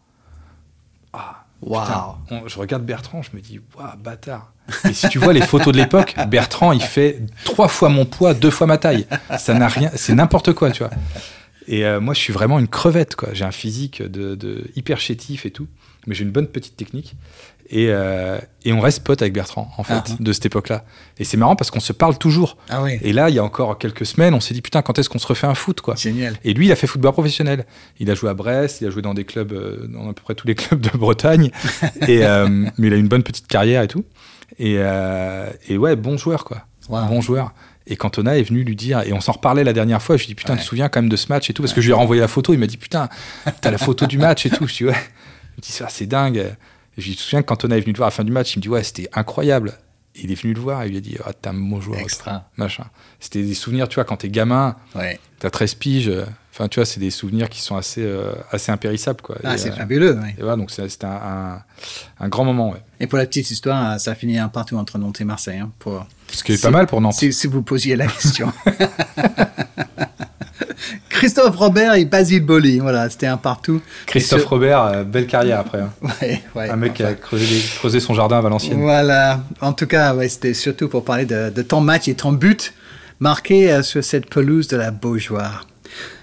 Putain, 1.85 2.15
on- 2.43 2.47
je 2.47 2.59
regarde 2.59 2.83
Bertrand, 2.85 3.21
je 3.21 3.29
me 3.35 3.41
dis, 3.41 3.59
waouh, 3.77 3.97
bâtard. 3.97 4.51
Et 4.89 4.93
si 4.93 5.09
tu 5.09 5.19
vois 5.19 5.33
les 5.33 5.41
photos 5.41 5.73
de 5.73 5.77
l'époque, 5.77 6.15
Bertrand, 6.27 6.71
il 6.71 6.81
fait 6.81 7.21
trois 7.43 7.67
fois 7.67 7.89
mon 7.89 8.05
poids, 8.05 8.33
deux 8.33 8.49
fois 8.51 8.67
ma 8.67 8.77
taille. 8.77 9.05
Ça 9.37 9.53
n'a 9.53 9.67
rien, 9.67 9.91
c'est 9.95 10.13
n'importe 10.15 10.53
quoi, 10.53 10.71
tu 10.71 10.83
vois. 10.83 10.91
Et 11.67 11.85
euh, 11.85 11.99
moi, 11.99 12.13
je 12.13 12.19
suis 12.19 12.33
vraiment 12.33 12.59
une 12.59 12.67
crevette, 12.67 13.15
quoi. 13.15 13.29
J'ai 13.33 13.45
un 13.45 13.51
physique 13.51 14.01
de, 14.03 14.35
de 14.35 14.69
hyper 14.75 14.99
chétif 14.99 15.45
et 15.47 15.51
tout, 15.51 15.67
mais 16.07 16.13
j'ai 16.15 16.23
une 16.23 16.31
bonne 16.31 16.47
petite 16.47 16.77
technique. 16.77 17.15
Et, 17.71 17.87
euh, 17.89 18.37
et 18.63 18.73
on 18.73 18.79
reste 18.79 19.03
potes 19.03 19.23
avec 19.23 19.33
Bertrand, 19.33 19.71
en 19.77 19.83
fait, 19.83 19.93
Ah. 19.95 20.03
de 20.19 20.33
cette 20.33 20.45
époque-là. 20.45 20.85
Et 21.17 21.23
c'est 21.23 21.35
marrant 21.37 21.55
parce 21.55 21.71
qu'on 21.71 21.79
se 21.79 21.93
parle 21.93 22.15
toujours. 22.17 22.57
Ah 22.69 22.83
oui. 22.83 22.99
Et 23.01 23.11
là, 23.11 23.29
il 23.29 23.35
y 23.35 23.39
a 23.39 23.43
encore 23.43 23.77
quelques 23.79 24.05
semaines, 24.05 24.35
on 24.35 24.39
s'est 24.39 24.53
dit, 24.53 24.61
putain, 24.61 24.83
quand 24.83 24.99
est-ce 24.99 25.09
qu'on 25.09 25.17
se 25.17 25.25
refait 25.25 25.47
un 25.47 25.55
foot, 25.55 25.81
quoi? 25.81 25.95
Génial. 25.95 26.35
Et 26.43 26.53
lui, 26.53 26.67
il 26.67 26.71
a 26.71 26.75
fait 26.75 26.85
football 26.85 27.13
professionnel. 27.13 27.65
Il 27.99 28.11
a 28.11 28.15
joué 28.15 28.29
à 28.29 28.35
Brest, 28.35 28.81
il 28.81 28.87
a 28.87 28.91
joué 28.91 29.01
dans 29.01 29.15
des 29.15 29.25
clubs, 29.25 29.51
euh, 29.51 29.87
dans 29.87 30.09
à 30.09 30.13
peu 30.13 30.21
près 30.21 30.35
tous 30.35 30.45
les 30.47 30.53
clubs 30.55 30.79
de 30.79 30.95
Bretagne. 30.95 31.49
et, 32.07 32.23
euh, 32.23 32.47
mais 32.77 32.87
il 32.87 32.93
a 32.93 32.97
une 32.97 33.07
bonne 33.07 33.23
petite 33.23 33.47
carrière 33.47 33.81
et 33.81 33.87
tout. 33.87 34.05
Et, 34.59 34.75
et 35.67 35.77
ouais, 35.77 35.95
bon 35.95 36.17
joueur, 36.17 36.43
quoi. 36.45 36.61
Bon 36.89 37.19
joueur. 37.21 37.51
Et 37.87 37.95
Cantona 37.97 38.37
est 38.37 38.43
venu 38.43 38.63
lui 38.63 38.75
dire, 38.75 39.01
et 39.01 39.13
on 39.13 39.21
s'en 39.21 39.33
reparlait 39.33 39.63
la 39.63 39.73
dernière 39.73 40.01
fois, 40.01 40.17
je 40.17 40.21
lui 40.23 40.27
dis, 40.27 40.35
putain, 40.35 40.53
Ouais. 40.53 40.59
tu 40.59 40.63
te 40.65 40.69
souviens 40.69 40.87
quand 40.89 41.01
même 41.01 41.09
de 41.09 41.15
ce 41.15 41.27
match 41.29 41.49
et 41.49 41.53
tout, 41.53 41.61
parce 41.61 41.73
que 41.73 41.81
je 41.81 41.87
lui 41.87 41.91
ai 41.91 41.95
renvoyé 41.95 42.19
la 42.21 42.27
photo, 42.27 42.53
il 42.53 42.59
m'a 42.59 42.65
dit, 42.67 42.77
putain, 42.77 43.09
t'as 43.61 43.69
la 43.71 43.77
photo 43.77 44.05
du 44.07 44.17
match 44.17 44.45
et 44.45 44.49
tout. 44.49 44.67
Je 44.67 44.73
dis, 44.75 44.85
ouais. 44.85 44.93
Il 44.93 45.57
me 45.57 45.61
dit, 45.61 45.71
ça, 45.71 45.87
c'est 45.89 46.05
dingue. 46.07 46.55
Et 46.97 47.01
je 47.01 47.11
te 47.13 47.17
souviens 47.19 47.41
que 47.41 47.47
Cantona 47.47 47.77
est 47.77 47.81
venu 47.81 47.93
le 47.93 47.97
voir 47.97 48.07
à 48.07 48.09
la 48.09 48.15
fin 48.15 48.23
du 48.23 48.31
match, 48.31 48.55
il 48.55 48.59
me 48.59 48.61
dit, 48.61 48.69
ouais, 48.69 48.83
c'était 48.83 49.09
incroyable. 49.13 49.73
Et 50.15 50.21
il 50.23 50.31
est 50.31 50.41
venu 50.41 50.53
le 50.53 50.61
voir 50.61 50.83
et 50.83 50.85
il 50.85 50.91
lui 50.91 50.97
a 50.97 51.01
dit, 51.01 51.17
ah, 51.25 51.33
t'es 51.33 51.49
un 51.49 51.53
bon 51.53 51.81
joueur. 51.81 51.99
Extra. 51.99 52.49
Machin. 52.55 52.85
C'était 53.19 53.43
des 53.43 53.53
souvenirs, 53.53 53.89
tu 53.89 53.95
vois, 53.95 54.05
quand 54.05 54.17
t'es 54.17 54.29
gamin, 54.29 54.75
Ouais. 54.95 55.19
T'as 55.39 55.49
13 55.49 55.75
piges. 55.75 56.07
euh, 56.09 56.25
Enfin, 56.53 56.69
tu 56.69 56.79
vois, 56.79 56.85
c'est 56.85 57.01
des 57.01 57.09
souvenirs 57.11 57.49
qui 57.49 57.59
sont 57.61 57.75
assez, 57.75 58.01
euh, 58.01 58.31
assez 58.49 58.71
impérissables, 58.71 59.19
quoi. 59.21 59.35
Ah, 59.43 59.57
c'est 59.57 59.71
euh, 59.71 59.75
fabuleux. 59.75 60.13
ouais. 60.17 60.35
et 60.37 60.41
voilà, 60.41 60.55
donc 60.55 60.71
c'était 60.71 61.03
un, 61.05 61.09
un, 61.09 61.63
un 62.17 62.29
grand 62.29 62.45
moment, 62.45 62.71
ouais. 62.71 62.81
Et 63.01 63.07
pour 63.07 63.17
la 63.17 63.25
petite 63.25 63.51
histoire, 63.51 63.99
ça 63.99 64.11
a 64.11 64.15
fini 64.15 64.37
un 64.37 64.47
partout 64.47 64.77
entre 64.77 64.97
Nantes 64.97 65.19
et 65.19 65.25
Marseille. 65.25 65.59
hein, 65.59 65.69
pour... 65.79 66.07
Ce 66.31 66.45
qui 66.45 66.53
est 66.53 66.55
Si- 66.55 66.61
pas 66.63 66.71
mal 66.71 66.87
pour 66.87 67.01
Nantes. 67.01 67.15
Si, 67.15 67.33
si 67.33 67.47
vous 67.47 67.61
posiez 67.61 67.97
la 67.97 68.07
question. 68.07 68.53
Christophe 71.09 71.55
Robert 71.55 71.93
et 71.95 72.05
Basile 72.05 72.43
Boli, 72.43 72.79
voilà, 72.79 73.09
c'était 73.09 73.27
un 73.27 73.37
partout. 73.37 73.81
Christophe 74.05 74.41
ce- 74.43 74.47
Robert, 74.47 74.81
euh, 74.83 75.03
belle 75.03 75.27
carrière 75.27 75.59
après. 75.59 75.79
hein. 75.81 75.91
Ouais, 76.21 76.41
ouais, 76.55 76.69
un 76.69 76.75
mec 76.75 76.93
qui 76.93 77.03
a 77.03 77.13
creusé, 77.13 77.45
des- 77.45 77.61
creusé 77.77 77.99
son 77.99 78.13
jardin 78.13 78.37
à 78.37 78.41
Valenciennes. 78.41 78.81
Voilà. 78.81 79.41
En 79.61 79.73
tout 79.73 79.87
cas, 79.87 80.13
ouais, 80.13 80.27
c'était 80.29 80.53
surtout 80.53 80.87
pour 80.87 81.03
parler 81.05 81.25
de, 81.25 81.49
de 81.49 81.61
ton 81.61 81.81
match 81.81 82.07
et 82.07 82.13
ton 82.15 82.31
but 82.31 82.73
marqué 83.19 83.71
euh, 83.71 83.83
sur 83.83 84.03
cette 84.03 84.29
pelouse 84.29 84.67
de 84.67 84.77
la 84.77 84.91
Beaujoire. 84.91 85.65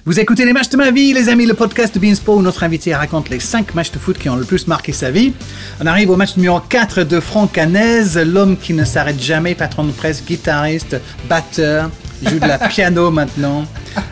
Vous 0.05 0.19
écoutez 0.21 0.45
les 0.45 0.53
matchs 0.53 0.69
de 0.69 0.77
ma 0.77 0.91
vie, 0.91 1.13
les 1.15 1.29
amis, 1.29 1.47
le 1.47 1.55
podcast 1.55 1.95
de 1.95 2.01
Beansport 2.01 2.37
où 2.37 2.43
notre 2.43 2.63
invité 2.65 2.95
raconte 2.95 3.31
les 3.31 3.39
5 3.41 3.75
matchs 3.75 3.93
de 3.93 3.99
foot 3.99 4.19
qui 4.19 4.29
ont 4.29 4.37
le 4.37 4.45
plus 4.45 4.67
marqué 4.67 4.93
sa 4.93 5.11
vie. 5.11 5.33
On 5.81 5.87
arrive 5.87 6.11
au 6.11 6.17
match 6.17 6.37
numéro 6.37 6.59
4 6.61 7.05
de 7.05 7.21
Franck 7.21 7.57
Hanez, 7.57 8.25
l'homme 8.27 8.57
qui 8.59 8.75
ne 8.75 8.85
s'arrête 8.85 9.19
jamais, 9.23 9.55
patron 9.55 9.85
de 9.85 9.93
presse, 9.93 10.23
guitariste, 10.25 10.97
batteur, 11.29 11.89
il 12.23 12.29
joue 12.31 12.39
de 12.39 12.47
la 12.47 12.59
piano 12.59 13.11
maintenant. 13.11 13.65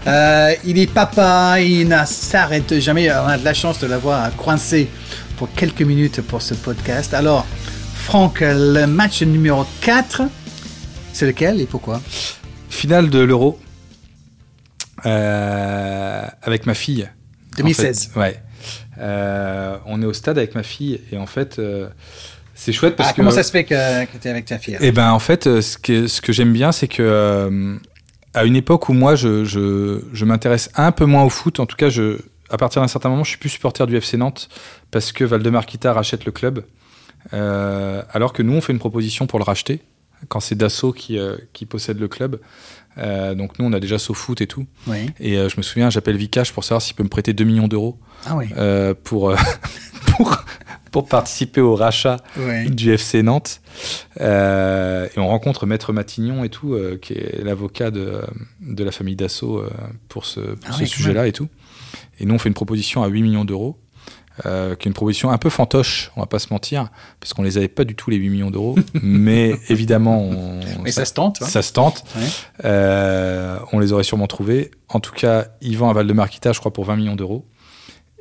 Euh, 0.06 0.52
il 0.64 0.78
est 0.78 0.86
papa, 0.92 1.60
il 1.60 1.88
ne 1.88 1.96
s'arrête 2.04 2.78
jamais. 2.80 3.10
On 3.12 3.26
a 3.26 3.38
de 3.38 3.44
la 3.44 3.54
chance 3.54 3.78
de 3.78 3.86
l'avoir 3.86 4.34
coincé 4.36 4.88
pour 5.36 5.52
quelques 5.54 5.82
minutes 5.82 6.20
pour 6.22 6.42
ce 6.42 6.54
podcast. 6.54 7.14
Alors, 7.14 7.46
Franck, 7.94 8.40
le 8.42 8.86
match 8.86 9.22
numéro 9.22 9.64
4, 9.80 10.22
c'est 11.12 11.26
lequel 11.26 11.60
et 11.60 11.66
pourquoi? 11.66 12.00
Finale 12.68 13.08
de 13.10 13.20
l'Euro. 13.20 13.58
euh, 15.06 16.22
avec 16.42 16.66
ma 16.66 16.74
fille. 16.74 17.04
en 17.04 17.56
2016. 17.58 18.10
fait. 18.12 18.20
ouais. 18.20 18.42
Euh, 18.98 19.76
on 19.86 20.02
est 20.02 20.06
au 20.06 20.12
stade 20.12 20.36
avec 20.36 20.54
ma 20.54 20.62
fille 20.62 21.00
et 21.10 21.16
en 21.16 21.26
fait, 21.26 21.58
euh, 21.58 21.88
C'est 22.54 22.72
chouette 22.72 22.96
parce 22.96 23.08
Ah, 23.10 23.12
que. 23.12 23.16
comment 23.16 23.30
ça 23.30 23.42
se 23.42 23.50
fait 23.50 23.64
que, 23.64 24.04
que 24.04 24.18
tu 24.20 24.28
es 24.28 24.30
avec 24.30 24.44
ta 24.44 24.58
fille 24.58 24.76
Eh 24.80 24.92
ben 24.92 25.10
en 25.10 25.18
fait, 25.18 25.44
ce 25.62 25.78
que, 25.78 26.06
ce 26.06 26.20
que 26.20 26.32
j'aime 26.32 26.52
bien, 26.52 26.70
c'est 26.72 26.88
que 26.88 27.78
à 28.34 28.44
une 28.44 28.56
époque 28.56 28.88
où 28.88 28.92
moi 28.92 29.14
je, 29.16 29.44
je, 29.44 30.02
je 30.12 30.24
m'intéresse 30.24 30.70
un 30.76 30.92
peu 30.92 31.04
moins 31.04 31.24
au 31.24 31.30
foot, 31.30 31.60
en 31.60 31.66
tout 31.66 31.76
cas, 31.76 31.88
je, 31.88 32.18
à 32.48 32.56
partir 32.56 32.82
d'un 32.82 32.88
certain 32.88 33.08
moment, 33.08 33.24
je 33.24 33.30
suis 33.30 33.38
plus 33.38 33.48
supporter 33.48 33.86
du 33.86 33.96
FC 33.96 34.16
Nantes 34.16 34.48
parce 34.90 35.12
que 35.12 35.24
Valdemar 35.24 35.66
Kita 35.66 35.92
rachète 35.92 36.24
le 36.24 36.32
club, 36.32 36.64
euh, 37.32 38.02
alors 38.12 38.32
que 38.32 38.42
nous 38.42 38.52
on 38.54 38.60
fait 38.60 38.72
une 38.72 38.78
proposition 38.78 39.26
pour 39.26 39.38
le 39.38 39.44
racheter 39.44 39.82
quand 40.28 40.40
c'est 40.40 40.54
Dassault 40.54 40.92
qui, 40.92 41.18
euh, 41.18 41.36
qui 41.52 41.64
possède 41.66 41.98
le 41.98 42.08
club. 42.08 42.40
Euh, 42.98 43.34
donc 43.34 43.58
nous 43.58 43.64
on 43.64 43.72
a 43.72 43.80
déjà 43.80 43.98
SoFoot 43.98 44.40
et 44.40 44.46
tout. 44.46 44.66
Oui. 44.86 45.10
Et 45.18 45.36
je 45.36 45.56
me 45.56 45.62
souviens, 45.62 45.90
j'appelle 45.90 46.16
Vikash 46.16 46.52
pour 46.52 46.64
savoir 46.64 46.82
s'il 46.82 46.94
peut 46.96 47.02
me 47.04 47.08
prêter 47.08 47.32
2 47.32 47.44
millions 47.44 47.68
d'euros 47.68 47.98
Ah 48.26 48.36
oui. 48.36 48.46
pour, 49.04 49.34
pour, 50.16 50.44
pour 50.90 51.06
participer 51.06 51.60
au 51.60 51.74
rachat 51.74 52.18
du 52.68 52.92
FC 52.92 53.22
Nantes. 53.22 53.60
Euh, 54.20 55.08
et 55.14 55.18
on 55.18 55.28
rencontre 55.28 55.66
Maître 55.66 55.92
Matignon 55.92 56.44
et 56.44 56.48
tout, 56.48 56.74
euh, 56.74 56.98
qui 57.00 57.14
est 57.14 57.42
l'avocat 57.44 57.90
de, 57.90 58.20
de 58.60 58.84
la 58.84 58.90
famille 58.90 59.16
Dassault 59.16 59.58
euh, 59.58 59.70
pour 60.08 60.26
ce, 60.26 60.40
pour 60.40 60.58
Ah 60.68 60.72
ce 60.72 60.84
sujet-là 60.84 61.26
et 61.26 61.32
tout. 61.32 61.48
Et 62.18 62.24
nous, 62.26 62.34
on 62.34 62.38
fait 62.38 62.48
une 62.48 62.54
proposition 62.54 63.02
à 63.02 63.08
8 63.08 63.22
millions 63.22 63.44
d'euros, 63.44 63.78
euh, 64.46 64.74
qui 64.74 64.88
est 64.88 64.90
une 64.90 64.94
proposition 64.94 65.30
un 65.30 65.38
peu 65.38 65.50
fantoche, 65.50 66.10
on 66.16 66.20
va 66.20 66.26
pas 66.26 66.38
se 66.38 66.52
mentir, 66.52 66.88
parce 67.18 67.32
qu'on 67.34 67.42
les 67.42 67.56
avait 67.56 67.68
pas 67.68 67.84
du 67.84 67.94
tout 67.94 68.10
les 68.10 68.16
8 68.16 68.28
millions 68.30 68.50
d'euros. 68.50 68.76
mais 69.02 69.54
évidemment, 69.68 70.22
on, 70.22 70.60
Mais 70.82 70.90
ça 70.92 71.04
se 71.04 71.14
tente. 71.14 71.38
hein. 71.40 71.46
ça 71.46 71.62
se 71.62 71.72
tente. 71.72 72.04
Ouais. 72.16 72.22
Euh, 72.64 73.58
on 73.72 73.78
les 73.78 73.92
aurait 73.92 74.04
sûrement 74.04 74.26
trouvés. 74.26 74.70
En 74.88 75.00
tout 75.00 75.12
cas, 75.12 75.46
vendent 75.76 75.90
à 75.90 75.94
Val-de-Marquita, 75.94 76.52
je 76.52 76.58
crois, 76.60 76.72
pour 76.72 76.84
20 76.84 76.96
millions 76.96 77.16
d'euros. 77.16 77.46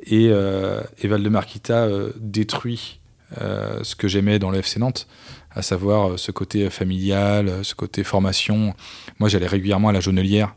Et, 0.04 0.28
euh, 0.30 0.80
et 1.00 1.08
Val-de-Marquita 1.08 1.84
euh, 1.84 2.12
détruit 2.16 3.00
euh, 3.38 3.84
ce 3.84 3.94
que 3.94 4.08
j'aimais 4.08 4.40
dans 4.40 4.50
le 4.50 4.58
FC 4.58 4.80
Nantes, 4.80 5.06
à 5.52 5.62
savoir 5.62 6.10
euh, 6.10 6.16
ce 6.16 6.32
côté 6.32 6.68
familial, 6.68 7.48
euh, 7.48 7.62
ce 7.62 7.76
côté 7.76 8.02
formation. 8.02 8.74
Moi, 9.20 9.28
j'allais 9.28 9.46
régulièrement 9.46 9.90
à 9.90 9.92
la 9.92 10.00
Jaunelière 10.00 10.56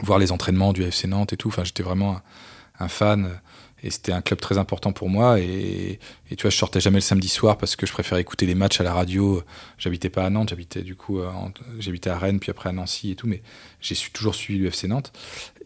voir 0.00 0.18
les 0.18 0.32
entraînements 0.32 0.72
du 0.72 0.82
FC 0.82 1.08
Nantes 1.08 1.34
et 1.34 1.36
tout. 1.36 1.48
Enfin, 1.48 1.64
j'étais 1.64 1.82
vraiment 1.82 2.20
un, 2.78 2.88
fan. 2.88 3.38
Et 3.82 3.90
c'était 3.90 4.12
un 4.12 4.22
club 4.22 4.40
très 4.40 4.56
important 4.56 4.92
pour 4.92 5.10
moi. 5.10 5.40
Et, 5.40 5.98
tu 6.30 6.40
vois, 6.40 6.50
je 6.50 6.56
sortais 6.56 6.80
jamais 6.80 6.98
le 6.98 7.02
samedi 7.02 7.28
soir 7.28 7.58
parce 7.58 7.76
que 7.76 7.84
je 7.84 7.92
préférais 7.92 8.22
écouter 8.22 8.46
les 8.46 8.54
matchs 8.54 8.80
à 8.80 8.84
la 8.84 8.94
radio. 8.94 9.42
J'habitais 9.76 10.08
pas 10.08 10.24
à 10.24 10.30
Nantes, 10.30 10.48
j'habitais 10.48 10.82
du 10.82 10.96
coup, 10.96 11.20
j'habitais 11.78 12.10
à 12.10 12.18
Rennes, 12.18 12.40
puis 12.40 12.50
après 12.50 12.70
à 12.70 12.72
Nancy 12.72 13.12
et 13.12 13.16
tout. 13.16 13.26
Mais 13.26 13.42
j'ai 13.80 13.94
toujours 14.12 14.34
suivi 14.34 14.60
le 14.60 14.68
FC 14.68 14.88
Nantes. 14.88 15.12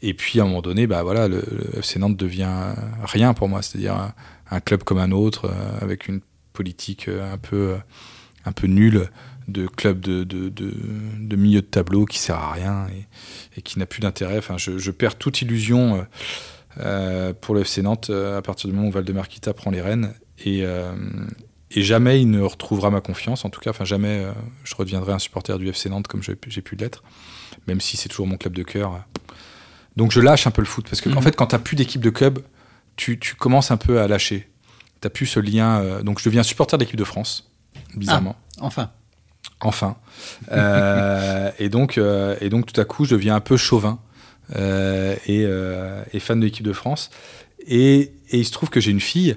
Et 0.02 0.14
puis 0.14 0.40
à 0.40 0.42
un 0.42 0.46
moment 0.46 0.62
donné, 0.62 0.86
bah 0.88 1.02
voilà, 1.04 1.28
le, 1.28 1.42
FC 1.78 1.98
Nantes 1.98 2.16
devient 2.16 2.74
rien 3.04 3.34
pour 3.34 3.48
moi. 3.48 3.62
C'est-à-dire 3.62 4.12
un, 4.50 4.60
club 4.60 4.82
comme 4.82 4.98
un 4.98 5.12
autre, 5.12 5.46
euh, 5.46 5.78
avec 5.80 6.08
une 6.08 6.20
politique 6.52 7.08
euh, 7.08 7.32
un 7.32 7.38
peu, 7.38 7.70
euh, 7.70 7.76
un 8.44 8.52
peu 8.52 8.66
nulle 8.66 9.08
de 9.48 9.66
club 9.66 10.00
de, 10.00 10.24
de, 10.24 10.48
de, 10.48 11.36
milieu 11.36 11.62
de 11.62 11.66
tableau 11.66 12.04
qui 12.04 12.18
sert 12.18 12.36
à 12.36 12.52
rien 12.52 12.86
et, 13.56 13.62
qui 13.62 13.78
n'a 13.78 13.86
plus 13.86 14.00
d'intérêt. 14.00 14.38
Enfin, 14.38 14.58
je, 14.58 14.78
je 14.78 14.90
perds 14.90 15.16
toute 15.16 15.40
illusion 15.42 16.06
pour 17.40 17.54
le 17.54 17.62
FC 17.62 17.82
Nantes 17.82 18.10
à 18.10 18.40
partir 18.40 18.70
du 18.70 18.76
moment 18.76 18.88
où 18.88 18.92
Valdemar 18.92 19.28
Kita 19.28 19.52
prend 19.52 19.72
les 19.72 19.80
rênes 19.80 20.14
et, 20.44 20.62
et 21.72 21.82
jamais 21.82 22.22
il 22.22 22.30
ne 22.30 22.40
retrouvera 22.40 22.90
ma 22.90 23.00
confiance. 23.00 23.44
En 23.44 23.50
tout 23.50 23.60
cas, 23.60 23.70
enfin 23.70 23.84
jamais 23.84 24.24
je 24.62 24.76
redeviendrai 24.76 25.12
un 25.12 25.18
supporter 25.18 25.58
du 25.58 25.68
FC 25.68 25.90
Nantes 25.90 26.06
comme 26.06 26.22
j'ai 26.22 26.36
pu 26.36 26.76
l'être, 26.76 27.02
même 27.66 27.80
si 27.80 27.96
c'est 27.96 28.08
toujours 28.08 28.28
mon 28.28 28.36
club 28.36 28.54
de 28.54 28.62
cœur. 28.62 29.04
Donc 29.96 30.10
je 30.12 30.20
lâche 30.20 30.46
un 30.46 30.50
peu 30.50 30.62
le 30.62 30.66
foot 30.66 30.86
parce 30.88 31.00
que 31.00 31.08
en 31.10 31.16
Mhm. 31.16 31.22
fait, 31.22 31.36
quand 31.36 31.46
tu 31.48 31.58
plus 31.58 31.76
d'équipe 31.76 32.00
de 32.00 32.10
club, 32.10 32.38
tu, 32.96 33.18
tu 33.18 33.34
commences 33.34 33.70
un 33.70 33.76
peu 33.76 34.00
à 34.00 34.08
lâcher. 34.08 34.48
T'as 35.00 35.10
plus 35.10 35.26
ce 35.26 35.40
lien. 35.40 35.80
euh, 35.80 36.02
donc 36.02 36.18
je 36.20 36.24
deviens 36.24 36.42
supporter 36.42 36.76
de 36.78 36.84
l'équipe 36.84 36.98
de 36.98 37.04
France, 37.04 37.50
bizarrement. 37.96 38.36
Enfin. 38.60 38.90
Enfin. 39.60 39.96
Euh, 40.50 41.50
et, 41.58 41.68
donc, 41.68 41.98
euh, 41.98 42.36
et 42.40 42.48
donc, 42.48 42.66
tout 42.72 42.80
à 42.80 42.84
coup, 42.84 43.04
je 43.04 43.14
deviens 43.14 43.34
un 43.36 43.40
peu 43.40 43.56
chauvin 43.56 43.98
et, 44.56 45.46
et 46.12 46.20
fan 46.20 46.40
de 46.40 46.44
l'équipe 46.44 46.64
de 46.66 46.72
France. 46.72 47.10
Et, 47.66 48.12
et 48.30 48.38
il 48.38 48.44
se 48.44 48.52
trouve 48.52 48.70
que 48.70 48.80
j'ai 48.80 48.90
une 48.90 49.00
fille 49.00 49.36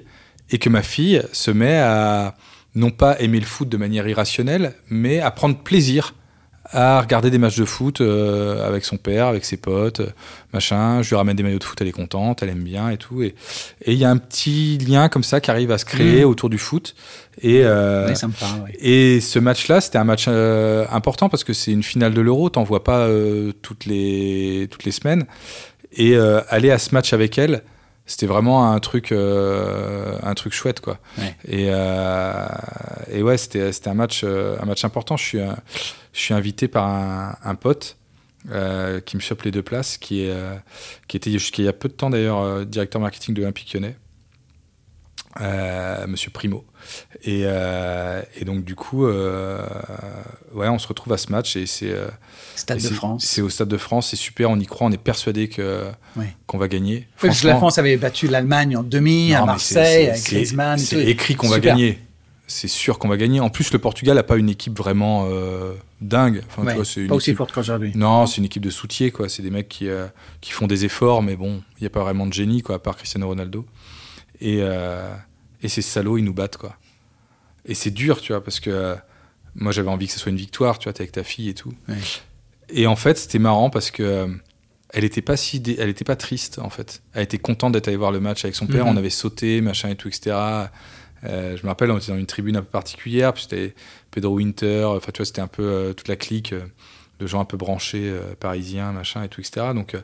et 0.50 0.58
que 0.58 0.68
ma 0.68 0.82
fille 0.82 1.22
se 1.32 1.50
met 1.50 1.78
à 1.78 2.36
non 2.74 2.90
pas 2.90 3.18
aimer 3.20 3.40
le 3.40 3.46
foot 3.46 3.68
de 3.68 3.76
manière 3.76 4.06
irrationnelle, 4.06 4.74
mais 4.90 5.20
à 5.20 5.30
prendre 5.30 5.56
plaisir 5.58 6.14
à 6.72 7.00
regarder 7.00 7.30
des 7.30 7.38
matchs 7.38 7.56
de 7.58 7.64
foot 7.64 8.00
euh, 8.00 8.66
avec 8.66 8.84
son 8.84 8.96
père, 8.96 9.26
avec 9.26 9.44
ses 9.44 9.56
potes, 9.56 10.00
euh, 10.00 10.08
machin. 10.52 11.02
Je 11.02 11.08
lui 11.10 11.16
ramène 11.16 11.36
des 11.36 11.42
maillots 11.42 11.58
de 11.58 11.64
foot, 11.64 11.80
elle 11.80 11.88
est 11.88 11.92
contente, 11.92 12.42
elle 12.42 12.48
aime 12.50 12.62
bien 12.64 12.90
et 12.90 12.96
tout. 12.96 13.22
Et 13.22 13.34
et 13.84 13.92
il 13.92 13.98
y 13.98 14.04
a 14.04 14.10
un 14.10 14.16
petit 14.16 14.78
lien 14.78 15.08
comme 15.08 15.22
ça 15.24 15.40
qui 15.40 15.50
arrive 15.50 15.70
à 15.70 15.78
se 15.78 15.84
créer 15.84 16.20
Mhm. 16.24 16.30
autour 16.30 16.48
du 16.50 16.58
foot. 16.58 16.94
Et, 17.42 17.60
euh, 17.64 18.08
oui, 18.08 18.14
oui. 18.64 18.70
et 18.80 19.20
ce 19.20 19.38
match-là, 19.38 19.80
c'était 19.80 19.98
un 19.98 20.04
match 20.04 20.24
euh, 20.28 20.86
important 20.90 21.28
parce 21.28 21.44
que 21.44 21.52
c'est 21.52 21.70
une 21.72 21.82
finale 21.82 22.14
de 22.14 22.20
l'Euro, 22.20 22.48
t'en 22.50 22.64
vois 22.64 22.82
pas 22.82 23.00
euh, 23.00 23.52
toutes, 23.62 23.84
les, 23.84 24.66
toutes 24.70 24.84
les 24.84 24.92
semaines. 24.92 25.26
Et 25.92 26.16
euh, 26.16 26.40
aller 26.48 26.70
à 26.70 26.78
ce 26.78 26.94
match 26.94 27.12
avec 27.12 27.38
elle, 27.38 27.62
c'était 28.06 28.26
vraiment 28.26 28.70
un 28.70 28.78
truc, 28.78 29.10
euh, 29.10 30.16
un 30.22 30.34
truc 30.34 30.52
chouette, 30.52 30.80
quoi. 30.80 30.98
Ouais. 31.18 31.36
Et, 31.46 31.66
euh, 31.70 32.46
et 33.10 33.22
ouais, 33.22 33.36
c'était 33.36 33.72
c'était 33.72 33.90
un 33.90 33.94
match, 33.94 34.22
euh, 34.22 34.56
un 34.60 34.64
match 34.64 34.84
important. 34.84 35.16
Je 35.16 35.24
suis, 35.24 35.38
je 36.12 36.20
suis 36.20 36.32
invité 36.32 36.68
par 36.68 36.86
un, 36.86 37.36
un 37.42 37.54
pote 37.56 37.96
euh, 38.52 39.00
qui 39.00 39.16
me 39.16 39.20
chope 39.20 39.42
les 39.42 39.50
deux 39.50 39.62
places, 39.62 39.98
qui, 39.98 40.22
est, 40.22 40.34
qui 41.08 41.16
était 41.16 41.32
jusqu'il 41.32 41.64
y 41.64 41.68
a 41.68 41.72
peu 41.72 41.88
de 41.88 41.94
temps 41.94 42.10
d'ailleurs 42.10 42.64
directeur 42.64 43.00
marketing 43.00 43.34
de 43.34 43.40
l'Olympique 43.40 43.74
lyonnais, 43.74 43.96
Monsieur 46.06 46.30
Primo. 46.30 46.64
Et, 47.22 47.42
euh, 47.44 48.22
et 48.40 48.44
donc 48.44 48.64
du 48.64 48.74
coup, 48.74 49.06
euh, 49.06 49.60
ouais, 50.54 50.68
on 50.68 50.78
se 50.78 50.86
retrouve 50.88 51.12
à 51.12 51.18
ce 51.18 51.30
match 51.32 51.56
et 51.56 51.66
c'est 51.66 51.90
euh, 51.90 52.06
Stade 52.54 52.78
et 52.84 52.88
de 52.88 52.94
France. 52.94 53.24
C'est 53.24 53.40
au 53.42 53.48
Stade 53.48 53.68
de 53.68 53.76
France, 53.76 54.08
c'est 54.10 54.16
super, 54.16 54.50
on 54.50 54.58
y 54.58 54.66
croit, 54.66 54.86
on 54.86 54.92
est 54.92 54.96
persuadé 55.02 55.48
que 55.48 55.84
Oui. 56.16 56.26
qu'on 56.46 56.58
va 56.58 56.68
gagner. 56.68 57.06
Oui, 57.22 57.28
parce 57.28 57.40
que 57.40 57.46
la 57.46 57.56
France 57.56 57.78
avait 57.78 57.96
battu 57.96 58.28
l'Allemagne 58.28 58.76
en 58.76 58.82
demi 58.82 59.34
à 59.34 59.40
non, 59.40 59.46
mais 59.46 59.52
Marseille, 59.52 60.08
avec 60.10 60.22
Griezmann. 60.24 60.78
C'est 60.78 61.04
écrit 61.04 61.34
qu'on 61.34 61.48
va 61.48 61.60
gagner. 61.60 61.98
C'est 62.48 62.68
sûr 62.68 63.00
qu'on 63.00 63.08
va 63.08 63.16
gagner. 63.16 63.40
En 63.40 63.50
plus, 63.50 63.72
le 63.72 63.80
Portugal 63.80 64.14
n'a 64.14 64.22
pas 64.22 64.36
une 64.36 64.48
équipe 64.48 64.78
vraiment 64.78 65.26
euh, 65.28 65.72
dingue. 66.00 66.42
Enfin, 66.46 66.62
tu 66.62 66.68
Ouais, 66.68 66.74
vois, 66.76 66.84
c'est 66.84 67.00
une 67.00 67.08
pas 67.08 67.16
aussi 67.16 67.30
équipe- 67.30 67.38
forte 67.38 67.50
qu'aujourd'hui. 67.52 67.90
Non, 67.96 68.26
c'est 68.26 68.36
une 68.36 68.44
équipe 68.44 68.62
de 68.62 68.70
soutiers, 68.70 69.10
quoi. 69.10 69.28
C'est 69.28 69.42
des 69.42 69.50
mecs 69.50 69.68
qui, 69.68 69.88
qui 70.40 70.52
font 70.52 70.68
des 70.68 70.84
efforts, 70.84 71.24
mais 71.24 71.34
bon, 71.34 71.60
il 71.78 71.82
n'y 71.82 71.86
a 71.88 71.90
pas 71.90 72.02
vraiment 72.02 72.24
de 72.24 72.32
génie, 72.32 72.62
quoi, 72.62 72.76
à 72.76 72.78
part 72.78 72.96
Cristiano 72.96 73.26
Ronaldo. 73.26 73.66
Et, 74.40 74.60
et 75.62 75.68
ces 75.68 75.82
salauds, 75.82 76.18
ils 76.18 76.24
nous 76.24 76.34
battent, 76.34 76.56
quoi. 76.56 76.76
Et 77.64 77.74
c'est 77.74 77.90
dur, 77.90 78.20
tu 78.20 78.32
vois, 78.32 78.42
parce 78.44 78.60
que 78.60 78.70
euh, 78.70 78.94
moi, 79.54 79.72
j'avais 79.72 79.88
envie 79.90 80.06
que 80.06 80.12
ce 80.12 80.18
soit 80.18 80.30
une 80.30 80.36
victoire, 80.38 80.78
tu 80.78 80.84
vois, 80.84 80.92
t'es 80.92 81.02
avec 81.02 81.12
ta 81.12 81.24
fille 81.24 81.48
et 81.48 81.54
tout. 81.54 81.72
Ouais. 81.88 81.96
Et 82.68 82.86
en 82.86 82.96
fait, 82.96 83.16
c'était 83.18 83.38
marrant 83.38 83.70
parce 83.70 83.90
que 83.90 84.02
euh, 84.02 84.28
elle 84.90 85.04
était 85.04 85.22
pas 85.22 85.36
si, 85.36 85.58
dé- 85.60 85.76
elle 85.78 85.88
était 85.88 86.04
pas 86.04 86.16
triste, 86.16 86.58
en 86.58 86.70
fait. 86.70 87.02
Elle 87.12 87.22
était 87.24 87.38
contente 87.38 87.72
d'être 87.72 87.88
allée 87.88 87.96
voir 87.96 88.12
le 88.12 88.20
match 88.20 88.44
avec 88.44 88.54
son 88.54 88.66
père. 88.66 88.84
Mhm. 88.86 88.92
On 88.92 88.96
avait 88.96 89.10
sauté, 89.10 89.60
machin 89.60 89.88
et 89.90 89.96
tout, 89.96 90.08
etc. 90.08 90.36
Euh, 91.24 91.56
je 91.56 91.62
me 91.62 91.68
rappelle, 91.68 91.90
on 91.90 91.98
était 91.98 92.12
dans 92.12 92.18
une 92.18 92.26
tribune 92.26 92.56
un 92.56 92.60
peu 92.62 92.68
particulière, 92.70 93.32
puis 93.32 93.44
c'était 93.44 93.74
Pedro 94.10 94.34
Winter, 94.36 94.84
enfin, 94.84 95.10
tu 95.12 95.18
vois, 95.18 95.26
c'était 95.26 95.40
un 95.40 95.46
peu 95.48 95.62
euh, 95.64 95.92
toute 95.92 96.08
la 96.08 96.16
clique. 96.16 96.54
De 97.18 97.26
gens 97.26 97.40
un 97.40 97.44
peu 97.44 97.56
branchés, 97.56 98.10
euh, 98.10 98.34
parisiens, 98.38 98.92
machin 98.92 99.22
et 99.22 99.28
tout, 99.28 99.40
etc. 99.40 99.68
Donc, 99.74 99.94
euh, 99.94 100.00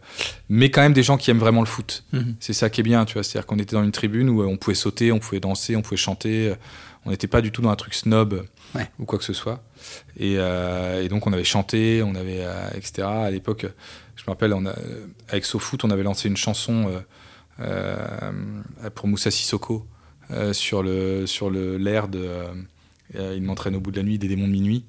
mais 0.49 0.71
quand 0.71 0.81
même 0.81 0.93
des 0.95 1.03
gens 1.03 1.17
qui 1.19 1.31
aiment 1.31 1.39
vraiment 1.39 1.61
le 1.61 1.67
foot. 1.67 2.05
Mhm. 2.13 2.37
C'est 2.41 2.53
ça 2.55 2.71
qui 2.71 2.81
est 2.81 2.85
bien, 2.85 3.05
tu 3.05 3.15
vois. 3.15 3.23
C'est-à-dire 3.23 3.47
qu'on 3.47 3.59
était 3.59 3.77
dans 3.77 3.85
une 3.85 3.93
tribune 3.93 4.31
où 4.31 4.43
euh, 4.43 4.47
on 4.47 4.57
pouvait 4.57 4.75
sauter, 4.75 5.13
on 5.13 5.19
pouvait 5.19 5.41
danser, 5.41 5.77
on 5.77 5.83
pouvait 5.83 5.97
chanter. 5.97 6.55
On 7.05 7.11
n'était 7.11 7.27
pas 7.27 7.41
du 7.41 7.51
tout 7.51 7.63
dans 7.63 7.71
un 7.71 7.77
truc 7.77 7.95
snob 7.95 8.47
Ouais. 8.75 8.89
ou 8.99 9.05
quoi 9.05 9.19
que 9.19 9.25
ce 9.25 9.35
soit. 9.35 9.63
Et, 10.19 10.37
euh, 10.39 11.03
et 11.03 11.09
donc 11.09 11.27
on 11.27 11.33
avait 11.35 11.45
chanté, 11.45 12.03
on 12.03 12.15
avait, 12.15 12.47
etc. 12.75 13.03
À 13.07 13.31
l'époque, 13.31 13.67
je 14.17 14.23
me 14.23 14.29
rappelle, 14.29 14.55
on 14.55 14.65
a, 14.65 14.75
avec 15.29 15.45
SoFoot, 15.45 15.85
on 15.85 15.91
avait 15.91 16.05
lancé 16.05 16.29
une 16.29 16.37
chanson 16.39 16.91
pour 18.95 19.09
Moussa 19.09 19.31
Sissoko 19.31 19.87
sur 20.53 20.83
le 20.83 21.27
sur 21.27 21.51
le 21.51 21.77
l'air 21.77 22.09
de 22.09 22.31
Il 23.15 23.43
m'entraîne 23.43 23.77
au 23.77 23.81
bout 23.81 23.91
de 23.91 23.99
la 23.99 24.03
nuit 24.05 24.19
des 24.19 24.29
démons 24.29 24.47
de 24.47 24.53
minuit. 24.53 24.85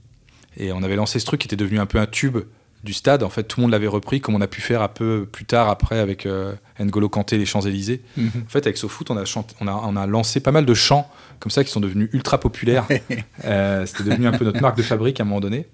Et 0.58 0.72
on 0.72 0.84
avait 0.84 0.96
lancé 0.96 1.20
ce 1.20 1.26
truc 1.26 1.42
qui 1.42 1.48
était 1.48 1.56
devenu 1.56 1.80
un 1.80 1.86
peu 1.86 1.98
un 2.00 2.06
tube 2.06 2.38
du 2.84 2.92
stade. 2.94 3.24
En 3.24 3.30
fait, 3.30 3.44
tout 3.44 3.60
le 3.60 3.64
monde 3.64 3.72
l'avait 3.72 3.88
repris, 3.88 4.20
comme 4.20 4.36
on 4.36 4.42
a 4.42 4.48
pu 4.48 4.60
faire 4.62 4.82
un 4.82 4.88
peu 4.90 5.26
plus 5.32 5.46
tard 5.46 5.70
après 5.70 6.00
avec 6.00 6.26
euh, 6.26 6.54
N'Golo 6.80 7.08
Kanté, 7.08 7.38
les 7.38 7.46
Champs-Élysées. 7.46 8.02
Mhm. 8.18 8.28
En 8.46 8.50
fait, 8.50 8.66
avec 8.68 8.78
SoFoot, 8.78 9.10
on 9.10 9.16
a, 9.18 9.24
chanté, 9.26 9.56
on, 9.62 9.68
a, 9.68 9.72
on 9.72 9.96
a 9.96 10.06
lancé 10.06 10.42
pas 10.42 10.52
mal 10.52 10.66
de 10.66 10.74
chants 10.74 11.10
comme 11.40 11.50
ça 11.50 11.64
qui 11.64 11.72
sont 11.72 11.80
devenus 11.80 12.10
ultra 12.14 12.40
populaires. 12.40 12.86
Euh, 13.46 13.86
C'était 13.86 14.04
devenu 14.04 14.28
un 14.28 14.32
peu 14.32 14.46
notre 14.46 14.62
marque 14.62 14.78
de 14.78 14.84
fabrique 14.84 15.20
à 15.20 15.24
un 15.24 15.26
moment 15.26 15.40
donné. 15.42 15.68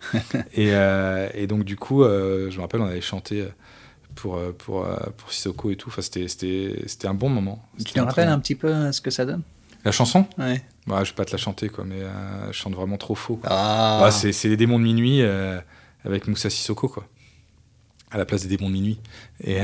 Et, 0.54 0.70
euh, 0.74 1.30
et 1.36 1.46
donc, 1.48 1.64
du 1.64 1.76
coup, 1.76 2.04
euh, 2.04 2.50
je 2.52 2.58
me 2.58 2.62
rappelle, 2.62 2.82
on 2.82 2.88
avait 2.88 3.02
chanté 3.02 3.44
pour, 4.16 4.40
pour, 4.58 4.88
pour 5.18 5.32
Sissoko 5.32 5.70
et 5.72 5.76
tout. 5.76 5.90
Enfin, 5.90 6.02
C'était 6.02 6.28
c'était- 6.28 6.84
c'était 6.88 7.08
un 7.08 7.14
bon 7.14 7.30
moment. 7.30 7.64
Tu 7.78 7.86
te 7.94 8.00
rappelles 8.00 8.28
un 8.30 8.40
petit 8.40 8.56
peu 8.56 8.92
ce 8.92 9.02
que 9.02 9.10
ça 9.12 9.26
donne? 9.26 9.42
La 9.86 9.92
chanson? 9.92 10.26
Ouais. 10.38 10.62
ouais, 10.88 11.06
Je 11.06 11.12
vais 11.12 11.16
pas 11.16 11.26
te 11.26 11.32
la 11.32 11.38
chanter, 11.38 11.70
quoi, 11.70 11.86
mais 11.86 12.02
euh, 12.02 12.48
je 12.52 12.58
chante 12.58 12.74
vraiment 12.76 12.98
trop 12.98 13.16
faux. 13.16 13.38
quoi. 13.38 13.50
Ah. 13.52 14.02
Ouais, 14.04 14.12
c'est 14.12 14.48
les 14.50 14.58
démons 14.58 14.80
de 14.80 14.84
minuit 14.84 15.22
euh, 15.22 15.60
avec 16.04 16.28
Moussa 16.28 16.50
Sissoko, 16.50 16.88
quoi. 16.90 17.08
À 18.12 18.18
la 18.18 18.26
place 18.26 18.46
des 18.46 18.58
démons 18.58 18.70
de 18.70 18.74
minuit. 18.74 19.00
Et 19.44 19.60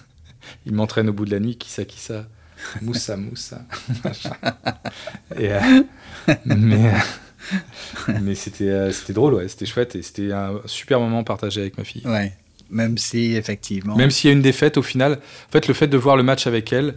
il 0.66 0.74
m'entraîne 0.74 1.08
au 1.08 1.12
bout 1.12 1.24
de 1.24 1.30
la 1.30 1.40
nuit, 1.40 1.56
qui 1.56 1.70
ça, 1.70 1.84
qui 1.84 2.00
ça 2.00 2.26
Moussa, 2.82 3.16
Moussa. 3.16 3.62
et, 5.38 5.52
euh, 5.52 5.60
mais 6.46 6.92
mais 8.22 8.34
c'était 8.34 8.70
euh, 8.70 8.90
c'était 8.90 9.12
drôle, 9.12 9.34
ouais, 9.34 9.48
c'était 9.48 9.66
chouette 9.66 9.96
et 9.96 10.02
c'était 10.02 10.32
un 10.32 10.60
super 10.64 10.98
moment 10.98 11.24
partagé 11.24 11.60
avec 11.60 11.76
ma 11.76 11.84
fille. 11.84 12.06
Ouais, 12.06 12.32
même 12.70 12.96
si 12.96 13.34
effectivement. 13.34 13.96
Même 13.96 14.10
s'il 14.10 14.30
y 14.30 14.32
a 14.32 14.36
une 14.36 14.42
défaite 14.42 14.78
au 14.78 14.82
final, 14.82 15.14
en 15.48 15.52
fait, 15.52 15.68
le 15.68 15.74
fait 15.74 15.88
de 15.88 15.98
voir 15.98 16.16
le 16.16 16.22
match 16.22 16.46
avec 16.46 16.72
elle 16.72 16.96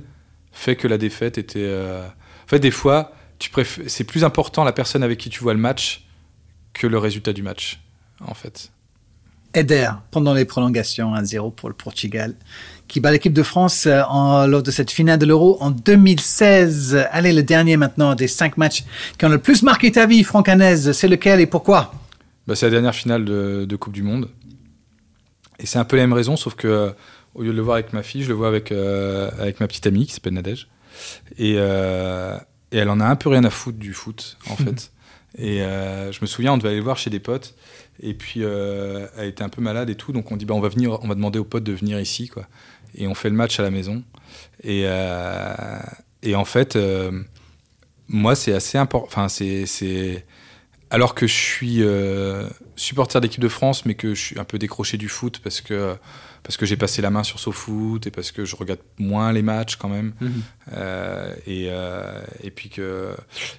fait 0.53 0.75
que 0.75 0.87
la 0.87 0.97
défaite 0.97 1.37
était. 1.37 1.69
En 2.47 2.49
fait, 2.49 2.59
des 2.59 2.71
fois, 2.71 3.11
c'est 3.87 4.03
plus 4.05 4.23
important 4.23 4.63
la 4.63 4.71
personne 4.71 5.03
avec 5.03 5.19
qui 5.19 5.29
tu 5.29 5.41
vois 5.43 5.53
le 5.53 5.59
match 5.59 6.05
que 6.73 6.87
le 6.87 6.97
résultat 6.97 7.33
du 7.33 7.43
match, 7.43 7.79
en 8.25 8.33
fait. 8.33 8.71
Eder, 9.53 9.89
pendant 10.11 10.33
les 10.33 10.45
prolongations 10.45 11.13
1-0 11.15 11.53
pour 11.53 11.67
le 11.69 11.75
Portugal, 11.75 12.35
qui 12.87 12.99
bat 12.99 13.11
l'équipe 13.11 13.33
de 13.33 13.43
France 13.43 13.85
euh, 13.85 14.01
en- 14.03 14.45
lors 14.47 14.63
de 14.63 14.71
cette 14.71 14.91
finale 14.91 15.19
de 15.19 15.25
l'Euro 15.25 15.57
en 15.61 15.71
2016. 15.71 17.05
Allez, 17.11 17.33
le 17.33 17.43
dernier 17.43 17.75
maintenant 17.75 18.15
des 18.15 18.27
cinq 18.27 18.57
matchs 18.57 18.85
qui 19.17 19.25
ont 19.25 19.29
le 19.29 19.39
plus 19.39 19.63
marqué 19.63 19.91
ta 19.91 20.05
vie, 20.05 20.23
Franck 20.23 20.49
c'est 20.93 21.07
lequel 21.07 21.39
et 21.41 21.47
pourquoi? 21.47 21.93
Bah, 22.45 22.55
c'est 22.55 22.65
la 22.67 22.71
dernière 22.71 22.95
finale 22.95 23.25
de, 23.25 23.65
de 23.67 23.75
Coupe 23.75 23.93
du 23.93 24.03
Monde. 24.03 24.29
Et 25.59 25.65
c'est 25.65 25.79
un 25.79 25.85
peu 25.85 25.97
la 25.97 26.03
même 26.03 26.13
raison, 26.13 26.37
sauf 26.37 26.55
que 26.55 26.67
euh, 26.67 26.89
au 27.35 27.41
lieu 27.41 27.51
de 27.51 27.57
le 27.57 27.61
voir 27.61 27.75
avec 27.75 27.91
ma 27.93 28.03
fille, 28.03 28.23
je 28.23 28.29
le 28.29 28.35
vois 28.35 28.47
avec, 28.47 28.71
euh, 28.71 29.29
avec 29.39 29.59
ma 29.59 29.67
petite 29.67 29.87
amie 29.87 30.05
qui 30.05 30.13
s'appelle 30.13 30.33
Nadège. 30.33 30.67
Et, 31.37 31.55
euh, 31.57 32.37
et 32.71 32.77
elle 32.77 32.89
en 32.89 32.99
a 32.99 33.05
un 33.05 33.15
peu 33.15 33.29
rien 33.29 33.43
à 33.43 33.49
foutre 33.49 33.77
du 33.77 33.93
foot, 33.93 34.37
en 34.49 34.55
fait. 34.57 34.91
Et 35.37 35.61
euh, 35.61 36.11
je 36.11 36.19
me 36.21 36.25
souviens, 36.25 36.53
on 36.53 36.57
devait 36.57 36.69
aller 36.69 36.77
le 36.77 36.83
voir 36.83 36.97
chez 36.97 37.09
des 37.09 37.19
potes. 37.19 37.55
Et 38.01 38.13
puis, 38.13 38.43
euh, 38.43 39.07
elle 39.17 39.29
était 39.29 39.43
un 39.43 39.49
peu 39.49 39.61
malade 39.61 39.89
et 39.89 39.95
tout. 39.95 40.11
Donc, 40.11 40.31
on 40.31 40.37
dit, 40.37 40.45
bah, 40.45 40.53
on 40.53 40.59
va 40.59 40.69
venir, 40.69 40.99
on 41.03 41.07
va 41.07 41.15
demander 41.15 41.39
aux 41.39 41.45
potes 41.45 41.63
de 41.63 41.73
venir 41.73 41.99
ici, 41.99 42.27
quoi. 42.27 42.47
Et 42.95 43.07
on 43.07 43.13
fait 43.13 43.29
le 43.29 43.35
match 43.35 43.59
à 43.59 43.63
la 43.63 43.71
maison. 43.71 44.03
Et, 44.63 44.85
et 46.23 46.35
en 46.35 46.45
fait, 46.45 46.77
moi, 48.07 48.35
c'est 48.35 48.53
assez 48.53 48.77
important. 48.77 49.07
Enfin, 49.07 49.29
c'est, 49.29 49.65
c'est, 49.65 50.25
alors 50.89 51.13
que 51.13 51.27
je 51.27 51.33
suis 51.33 51.83
supporter 52.75 53.21
d'équipe 53.21 53.41
de 53.41 53.49
France, 53.49 53.85
mais 53.85 53.93
que 53.93 54.15
je 54.15 54.21
suis 54.21 54.39
un 54.39 54.45
peu 54.45 54.57
décroché 54.57 54.97
du 54.97 55.09
foot 55.09 55.39
parce 55.43 55.61
que, 55.61 55.95
parce 56.47 56.55
que 56.55 56.65
j'ai 56.65 56.77
passé 56.77 57.01
la 57.01 57.09
main 57.09 57.23
sur 57.23 57.41
SoFoot 57.41 58.07
et 58.07 58.09
parce 58.09 58.31
que 58.31 58.45
je 58.45 58.55
regarde 58.55 58.79
moins 58.97 59.33
les 59.33 59.41
matchs 59.41 59.75
quand 59.75 59.89
même. 59.89 60.13
Euh, 60.71 61.35
et, 61.45 61.65
euh, 61.67 62.21
et, 62.41 62.51
puis 62.51 62.69
que, 62.69 63.13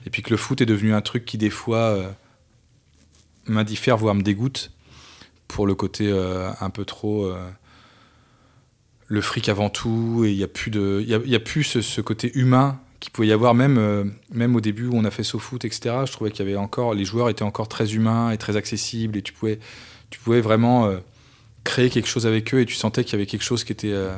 et 0.07 0.11
puis 0.11 0.23
que 0.23 0.31
le 0.31 0.39
foot 0.39 0.63
est 0.63 0.67
devenu 0.67 0.95
un 0.95 1.03
truc 1.03 1.27
qui, 1.27 1.37
des 1.37 1.51
fois, 1.51 1.77
euh, 1.77 2.09
m'indiffère, 3.45 3.99
voire 3.99 4.15
me 4.15 4.23
dégoûte 4.23 4.73
pour 5.49 5.67
le 5.67 5.75
côté 5.75 6.11
un 6.61 6.71
peu 6.71 6.87
trop. 6.87 7.31
le 9.07 9.21
fric 9.21 9.51
avant 9.51 9.69
tout, 9.69 10.23
et 10.25 10.31
il 10.31 10.39
n'y 10.39 10.45
a 10.45 10.49
plus, 10.49 10.71
de, 10.71 11.01
il 11.03 11.09
y 11.11 11.15
a, 11.15 11.19
y 11.19 11.35
a 11.35 11.41
plus 11.41 11.65
ce, 11.65 11.83
ce 11.83 12.01
côté 12.01 12.33
humain 12.39 12.81
qu'il 13.01 13.13
pouvait 13.13 13.29
y 13.29 13.33
avoir 13.33 13.55
même, 13.55 14.15
même 14.33 14.57
au 14.57 14.63
début 14.63 14.87
où 14.87 14.95
on 14.95 15.05
a 15.05 15.11
fait 15.11 15.25
SoFoot, 15.25 15.63
etc. 15.67 15.95
Je 16.07 16.13
trouvais 16.13 16.31
qu'il 16.31 16.47
y 16.47 16.49
avait 16.49 16.57
encore, 16.57 16.95
les 16.95 17.05
joueurs 17.05 17.29
étaient 17.29 17.43
encore 17.43 17.69
très 17.69 17.93
humains 17.95 18.31
et 18.31 18.39
très 18.39 18.57
accessibles, 18.57 19.19
et 19.19 19.23
tu 19.23 19.35
pouvais, 19.35 19.59
tu 20.09 20.19
pouvais 20.21 20.41
vraiment 20.41 20.91
créer 21.69 21.91
quelque 21.91 22.09
chose 22.09 22.27
avec 22.27 22.53
eux, 22.55 22.61
et 22.61 22.67
tu 22.67 22.75
sentais 22.75 23.05
qu'il 23.05 23.13
y 23.13 23.17
avait 23.17 23.27
quelque 23.27 23.45
chose 23.45 23.63
qui 23.65 23.73
était, 23.73 23.93
euh, 23.93 24.17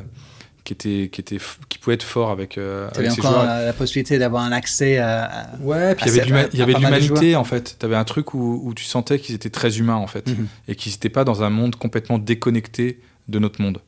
qui 0.63 0.73
était, 0.73 1.09
qui 1.11 1.21
était, 1.21 1.37
f- 1.37 1.57
qui 1.69 1.77
pouvait 1.79 1.95
être 1.95 2.03
fort 2.03 2.29
avec, 2.31 2.57
euh, 2.57 2.87
Tu 2.93 2.99
avais 2.99 3.07
avec 3.07 3.19
ces 3.19 3.25
encore 3.27 3.41
joueurs. 3.43 3.65
la, 3.65 3.73
possibilité 3.73 4.17
d'avoir 4.19 4.43
un 4.43 4.51
accès 4.51 4.97
à. 4.99 5.23
à- 5.25 5.57
Ouais, 5.59 5.95
puis 5.95 6.05
il 6.09 6.15
y 6.15 6.61
avait 6.61 6.73
de 6.73 6.77
l'humanité 6.79 7.35
en 7.35 7.43
fait. 7.43 7.77
Tu 7.79 7.85
avais 7.85 7.95
un 7.95 8.03
truc 8.03 8.33
où, 8.33 8.61
où 8.63 8.73
tu 8.73 8.83
sentais 8.85 9.19
qu'ils 9.19 9.35
étaient 9.35 9.49
très 9.49 9.77
humains 9.79 9.95
en 9.95 10.07
fait 10.07 10.27
Mhm. 10.29 10.47
et 10.67 10.75
qu'ils 10.75 10.91
n'étaient 10.93 11.09
pas 11.09 11.23
dans 11.23 11.41
un 11.43 11.49
monde 11.49 11.75
complètement 11.75 12.17
déconnecté 12.19 13.01
de 13.27 13.39
notre 13.39 13.61
monde. 13.61 13.79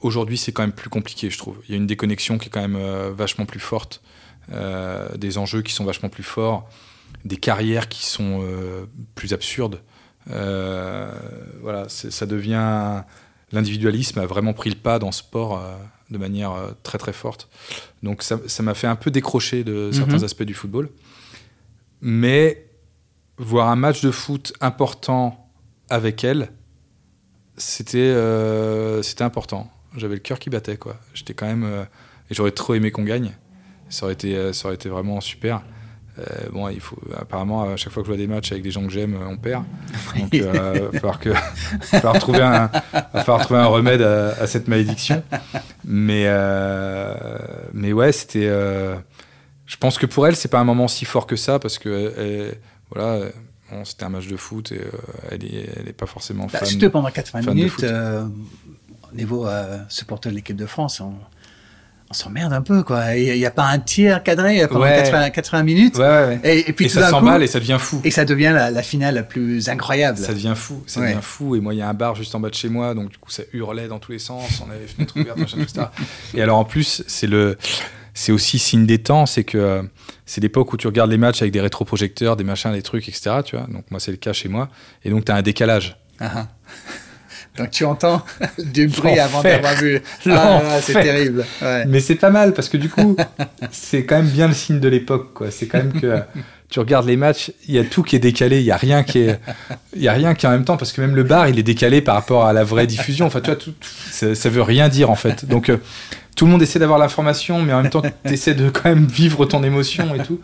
Aujourd'hui, 0.00 0.38
c'est 0.38 0.52
quand 0.52 0.62
même 0.62 0.72
plus 0.72 0.90
compliqué, 0.90 1.30
je 1.30 1.38
trouve. 1.38 1.58
Il 1.68 1.72
y 1.72 1.74
a 1.74 1.76
une 1.76 1.86
déconnexion 1.86 2.38
qui 2.38 2.46
est 2.46 2.50
quand 2.50 2.60
même 2.60 2.76
euh, 2.76 3.10
vachement 3.16 3.44
plus 3.44 3.58
forte, 3.60 4.02
euh, 4.52 5.08
des 5.16 5.36
enjeux 5.36 5.62
qui 5.62 5.72
sont 5.72 5.84
vachement 5.84 6.08
plus 6.08 6.22
forts, 6.22 6.68
des 7.24 7.36
carrières 7.36 7.88
qui 7.88 8.06
sont 8.06 8.40
euh, 8.42 8.84
plus 9.16 9.32
absurdes. 9.32 9.80
Euh, 10.30 11.10
voilà, 11.62 11.88
ça 11.88 12.26
devient 12.26 13.02
l'individualisme 13.52 14.18
a 14.20 14.26
vraiment 14.26 14.52
pris 14.52 14.70
le 14.70 14.76
pas 14.76 14.98
dans 15.00 15.10
ce 15.10 15.20
sport 15.20 15.58
euh, 15.58 15.74
de 16.10 16.18
manière 16.18 16.52
euh, 16.52 16.70
très 16.84 16.98
très 16.98 17.12
forte. 17.12 17.48
Donc 18.02 18.22
ça 18.22 18.62
m'a 18.62 18.74
fait 18.74 18.86
un 18.86 18.96
peu 18.96 19.10
décrocher 19.10 19.64
de 19.64 19.90
certains 19.92 20.18
Mhm. 20.18 20.24
aspects 20.24 20.42
du 20.44 20.54
football. 20.54 20.88
Mais 22.00 22.66
voir 23.38 23.68
un 23.68 23.76
match 23.76 24.02
de 24.02 24.10
foot 24.10 24.52
important 24.60 25.50
avec 25.88 26.22
elle, 26.24 26.50
c'était 27.56 27.98
euh, 27.98 29.02
c'était 29.02 29.24
important. 29.24 29.70
J'avais 29.96 30.14
le 30.14 30.20
cœur 30.20 30.38
qui 30.38 30.48
battait 30.50 30.76
quoi. 30.76 30.96
J'étais 31.14 31.34
quand 31.34 31.46
même 31.46 31.64
euh, 31.64 31.82
et 32.30 32.34
j'aurais 32.34 32.52
trop 32.52 32.74
aimé 32.74 32.90
qu'on 32.92 33.02
gagne. 33.04 33.32
Ça 33.88 34.04
aurait 34.04 34.12
été 34.14 34.52
ça 34.52 34.66
aurait 34.68 34.76
été 34.76 34.88
vraiment 34.88 35.20
super. 35.20 35.62
Euh, 36.20 36.48
bon, 36.52 36.68
il 36.68 36.80
faut 36.80 36.98
apparemment 37.18 37.62
à 37.62 37.76
chaque 37.76 37.92
fois 37.92 38.02
que 38.02 38.06
je 38.08 38.12
vois 38.12 38.18
des 38.18 38.26
matchs 38.26 38.52
avec 38.52 38.62
des 38.62 38.70
gens 38.70 38.84
que 38.84 38.92
j'aime, 38.92 39.14
euh, 39.14 39.26
on 39.28 39.36
perd. 39.38 39.64
Donc 40.18 40.28
il 40.32 40.42
va 40.42 40.74
falloir 40.92 41.18
que 41.18 41.28
va 41.30 41.40
falloir 41.82 42.18
trouver 42.18 42.42
un 42.42 42.70
va 42.92 43.24
falloir 43.24 43.40
trouver 43.44 43.60
un 43.60 43.66
remède 43.66 44.02
à, 44.02 44.30
à 44.40 44.46
cette 44.46 44.68
malédiction. 44.68 45.22
Mais 45.84 46.24
euh, 46.26 47.14
mais 47.72 47.92
ouais, 47.92 48.12
c'était 48.12 48.46
euh, 48.48 48.96
je 49.66 49.76
pense 49.76 49.98
que 49.98 50.06
pour 50.06 50.26
elle, 50.26 50.36
c'est 50.36 50.48
pas 50.48 50.58
un 50.60 50.64
moment 50.64 50.88
si 50.88 51.04
fort 51.04 51.26
que 51.26 51.36
ça 51.36 51.58
parce 51.58 51.78
que 51.78 52.12
elle- 52.18 52.58
voilà, 52.92 53.12
euh, 53.14 53.30
bon, 53.70 53.84
c'était 53.84 54.04
un 54.04 54.08
match 54.08 54.26
de 54.26 54.36
foot 54.36 54.72
et 54.72 54.78
euh, 54.80 54.90
elle 55.30 55.44
est 55.44 55.70
elle 55.76 55.88
est 55.88 55.92
pas 55.92 56.06
forcément 56.06 56.46
Bah, 56.52 56.58
fan. 56.58 56.68
surtout 56.68 56.90
pendant 56.90 57.10
80 57.10 57.42
fan 57.42 57.50
de 57.54 57.56
minutes, 57.56 57.72
foot. 57.72 57.84
euh, 57.84 58.24
au 59.12 59.16
niveau 59.16 59.46
euh, 59.46 59.78
supporter 59.88 60.28
de 60.30 60.34
l'équipe 60.34 60.56
de 60.56 60.66
France, 60.66 61.00
on, 61.00 61.14
on 62.10 62.14
s'emmerde 62.14 62.52
un 62.52 62.60
peu. 62.60 62.82
quoi. 62.82 63.14
Il 63.16 63.38
n'y 63.38 63.46
a, 63.46 63.50
pas 63.52 63.66
un 63.66 63.78
tir 63.78 64.22
cadré 64.24 64.66
pendant 64.66 64.80
Ouais. 64.80 64.96
80, 65.04 65.30
80 65.30 65.62
minutes. 65.62 65.96
Ouais, 65.96 66.04
ouais, 66.04 66.26
ouais. 66.26 66.40
Et, 66.42 66.70
et 66.70 66.72
puis 66.72 66.86
Et 66.86 66.88
tout 66.88 66.98
ça 66.98 67.08
s'emballe 67.08 67.42
et 67.42 67.46
ça 67.46 67.60
devient 67.60 67.76
fou. 67.78 68.00
et 68.02 68.10
ça 68.10 68.24
devient 68.24 68.50
la, 68.52 68.70
la 68.72 68.82
finale 68.82 69.14
la 69.14 69.22
plus 69.22 69.68
incroyable. 69.68 70.18
Ça 70.18 70.32
devient 70.32 70.54
fou, 70.56 70.82
ça 70.86 71.00
devient 71.00 71.18
fou. 71.22 71.54
Et 71.54 71.60
moi, 71.60 71.72
il 71.72 71.78
y 71.78 71.82
a 71.82 71.88
un 71.88 71.94
bar 71.94 72.16
juste 72.16 72.34
en 72.34 72.40
bas 72.40 72.50
de 72.50 72.54
chez 72.54 72.68
moi, 72.68 72.94
donc 72.94 73.10
du 73.10 73.18
coup, 73.18 73.30
ça 73.30 73.44
hurlait 73.52 73.86
dans 73.86 74.00
tous 74.00 74.10
les 74.10 74.18
sens. 74.18 74.60
On 74.66 74.70
avait 74.70 74.80
les 74.80 74.86
fenêtres 74.88 75.16
ouvertes, 75.20 75.38
machin, 75.38 75.58
tout 75.58 75.68
ça. 75.72 75.92
Et 76.34 76.42
alors, 76.42 76.58
en 76.58 76.64
plus, 76.64 77.04
c'est 77.06 77.28
le, 77.28 77.56
c'est 78.12 78.32
aussi 78.32 78.58
signe 78.58 78.86
des 78.86 78.98
temps, 78.98 79.24
c'est 79.26 79.44
que 79.44 79.88
c'est 80.26 80.40
l'époque 80.40 80.72
où 80.72 80.76
tu 80.76 80.88
regardes 80.88 81.10
les 81.10 81.18
matchs 81.18 81.42
avec 81.42 81.52
des 81.52 81.60
rétroprojecteurs, 81.60 82.36
des 82.36 82.44
machins, 82.44 82.72
des 82.72 82.82
trucs, 82.82 83.08
etc. 83.08 83.36
Tu 83.44 83.56
vois. 83.56 83.66
Donc 83.68 83.84
moi, 83.92 84.00
c'est 84.00 84.10
le 84.10 84.16
cas 84.16 84.32
chez 84.32 84.48
moi. 84.48 84.68
Et 85.04 85.10
donc, 85.10 85.24
tu 85.26 85.32
as 85.32 85.36
un 85.36 85.42
décalage. 85.42 85.96
Ah, 86.18 86.30
ah. 86.34 86.46
Donc 87.58 87.70
tu 87.70 87.84
entends 87.84 88.22
du 88.58 88.86
bruit 88.88 89.18
avant 89.18 89.42
d'avoir 89.42 89.74
vu. 89.74 90.00
Ah, 90.30 90.60
c'est 90.82 90.92
terrible. 90.94 91.44
Ouais. 91.60 91.84
Mais 91.86 92.00
c'est 92.00 92.14
pas 92.14 92.30
mal 92.30 92.54
parce 92.54 92.68
que 92.68 92.76
du 92.76 92.88
coup, 92.88 93.16
c'est 93.70 94.04
quand 94.04 94.16
même 94.16 94.28
bien 94.28 94.48
le 94.48 94.54
signe 94.54 94.80
de 94.80 94.88
l'époque. 94.88 95.32
quoi. 95.34 95.50
C'est 95.50 95.66
quand 95.66 95.78
même 95.78 95.92
que 96.00 96.20
tu 96.68 96.78
regardes 96.78 97.06
les 97.06 97.16
matchs, 97.16 97.50
il 97.68 97.74
y 97.74 97.78
a 97.80 97.84
tout 97.84 98.02
qui 98.04 98.14
est 98.14 98.20
décalé, 98.20 98.58
il 98.60 98.64
y 98.64 98.70
a 98.70 98.76
rien 98.76 99.02
qui 99.02 99.18
est, 99.18 99.40
il 99.96 100.02
y 100.02 100.06
a 100.08 100.12
rien 100.12 100.34
qui 100.34 100.46
est 100.46 100.48
en 100.48 100.52
même 100.52 100.64
temps 100.64 100.76
parce 100.76 100.92
que 100.92 101.00
même 101.00 101.16
le 101.16 101.24
bar, 101.24 101.48
il 101.48 101.58
est 101.58 101.64
décalé 101.64 102.00
par 102.00 102.14
rapport 102.14 102.46
à 102.46 102.52
la 102.52 102.62
vraie 102.62 102.86
diffusion. 102.86 103.26
Enfin, 103.26 103.40
tu 103.40 103.46
vois, 103.46 103.56
tout, 103.56 103.72
tout- 103.72 103.88
ça, 104.10 104.34
ça 104.36 104.48
veut 104.48 104.62
rien 104.62 104.88
dire 104.88 105.10
en 105.10 105.16
fait. 105.16 105.44
Donc 105.46 105.68
euh, 105.68 105.78
tout 106.36 106.44
le 106.46 106.52
monde 106.52 106.62
essaie 106.62 106.78
d'avoir 106.78 107.00
l'information, 107.00 107.60
mais 107.60 107.72
en 107.72 107.82
même 107.82 107.90
temps, 107.90 108.02
tu 108.24 108.32
essaies 108.32 108.54
de 108.54 108.70
quand 108.70 108.88
même 108.88 109.06
vivre 109.06 109.44
ton 109.46 109.64
émotion 109.64 110.14
et 110.14 110.20
tout. 110.22 110.40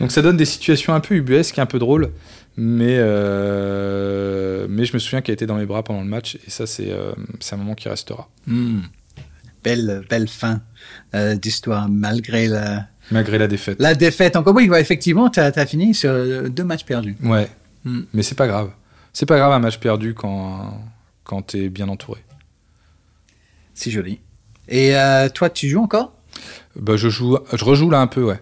Donc 0.00 0.12
ça 0.12 0.22
donne 0.22 0.36
des 0.36 0.44
situations 0.44 0.94
un 0.94 1.00
peu 1.00 1.16
ubuesques, 1.16 1.58
un 1.58 1.66
peu 1.66 1.80
drôles. 1.80 2.10
Mais, 2.56 2.96
euh, 2.98 4.66
mais 4.70 4.86
je 4.86 4.94
me 4.94 4.98
souviens 4.98 5.20
qu'elle 5.20 5.34
était 5.34 5.46
dans 5.46 5.56
mes 5.56 5.66
bras 5.66 5.82
pendant 5.82 6.00
le 6.00 6.08
match 6.08 6.38
et 6.46 6.50
ça, 6.50 6.66
c'est 6.66 6.90
euh, 6.90 7.12
un 7.52 7.56
moment 7.56 7.74
qui 7.74 7.88
restera. 7.88 8.30
Hmm. 8.46 8.80
Belle, 9.62 10.04
belle 10.08 10.28
fin 10.28 10.62
euh, 11.14 11.34
d'histoire, 11.34 11.88
malgré 11.88 12.46
la, 12.46 12.86
Malgré 13.10 13.36
la 13.36 13.46
défaite. 13.46 13.78
la 13.80 13.94
défaite. 13.94 14.36
Encore 14.36 14.54
oui, 14.54 14.70
ouais, 14.70 14.80
effectivement, 14.80 15.28
tu 15.28 15.40
as, 15.40 15.66
fini 15.66 15.94
sur 15.94 16.10
euh, 16.10 16.48
deux 16.48 16.64
matchs 16.64 16.84
perdus. 16.84 17.16
Ouais. 17.22 17.50
Hmm. 17.84 18.02
Mais 18.14 18.22
c'est 18.22 18.34
pas 18.34 18.46
grave. 18.46 18.70
C'est 19.12 19.26
pas 19.26 19.36
grave 19.36 19.52
un 19.52 19.58
match 19.58 19.78
perdu 19.78 20.14
quand, 20.14 20.80
quand 21.24 21.42
t'es 21.42 21.68
bien 21.68 21.88
entouré. 21.88 22.22
C'est 23.74 23.90
joli. 23.90 24.20
Et 24.68 24.94
toi, 25.34 25.48
tu 25.48 25.68
joues 25.68 25.82
encore? 25.82 26.14
Bah, 26.74 26.96
je, 26.96 27.08
joue, 27.08 27.38
je 27.52 27.64
rejoue 27.64 27.88
là 27.88 28.00
un 28.00 28.06
peu, 28.06 28.22
ouais. 28.22 28.40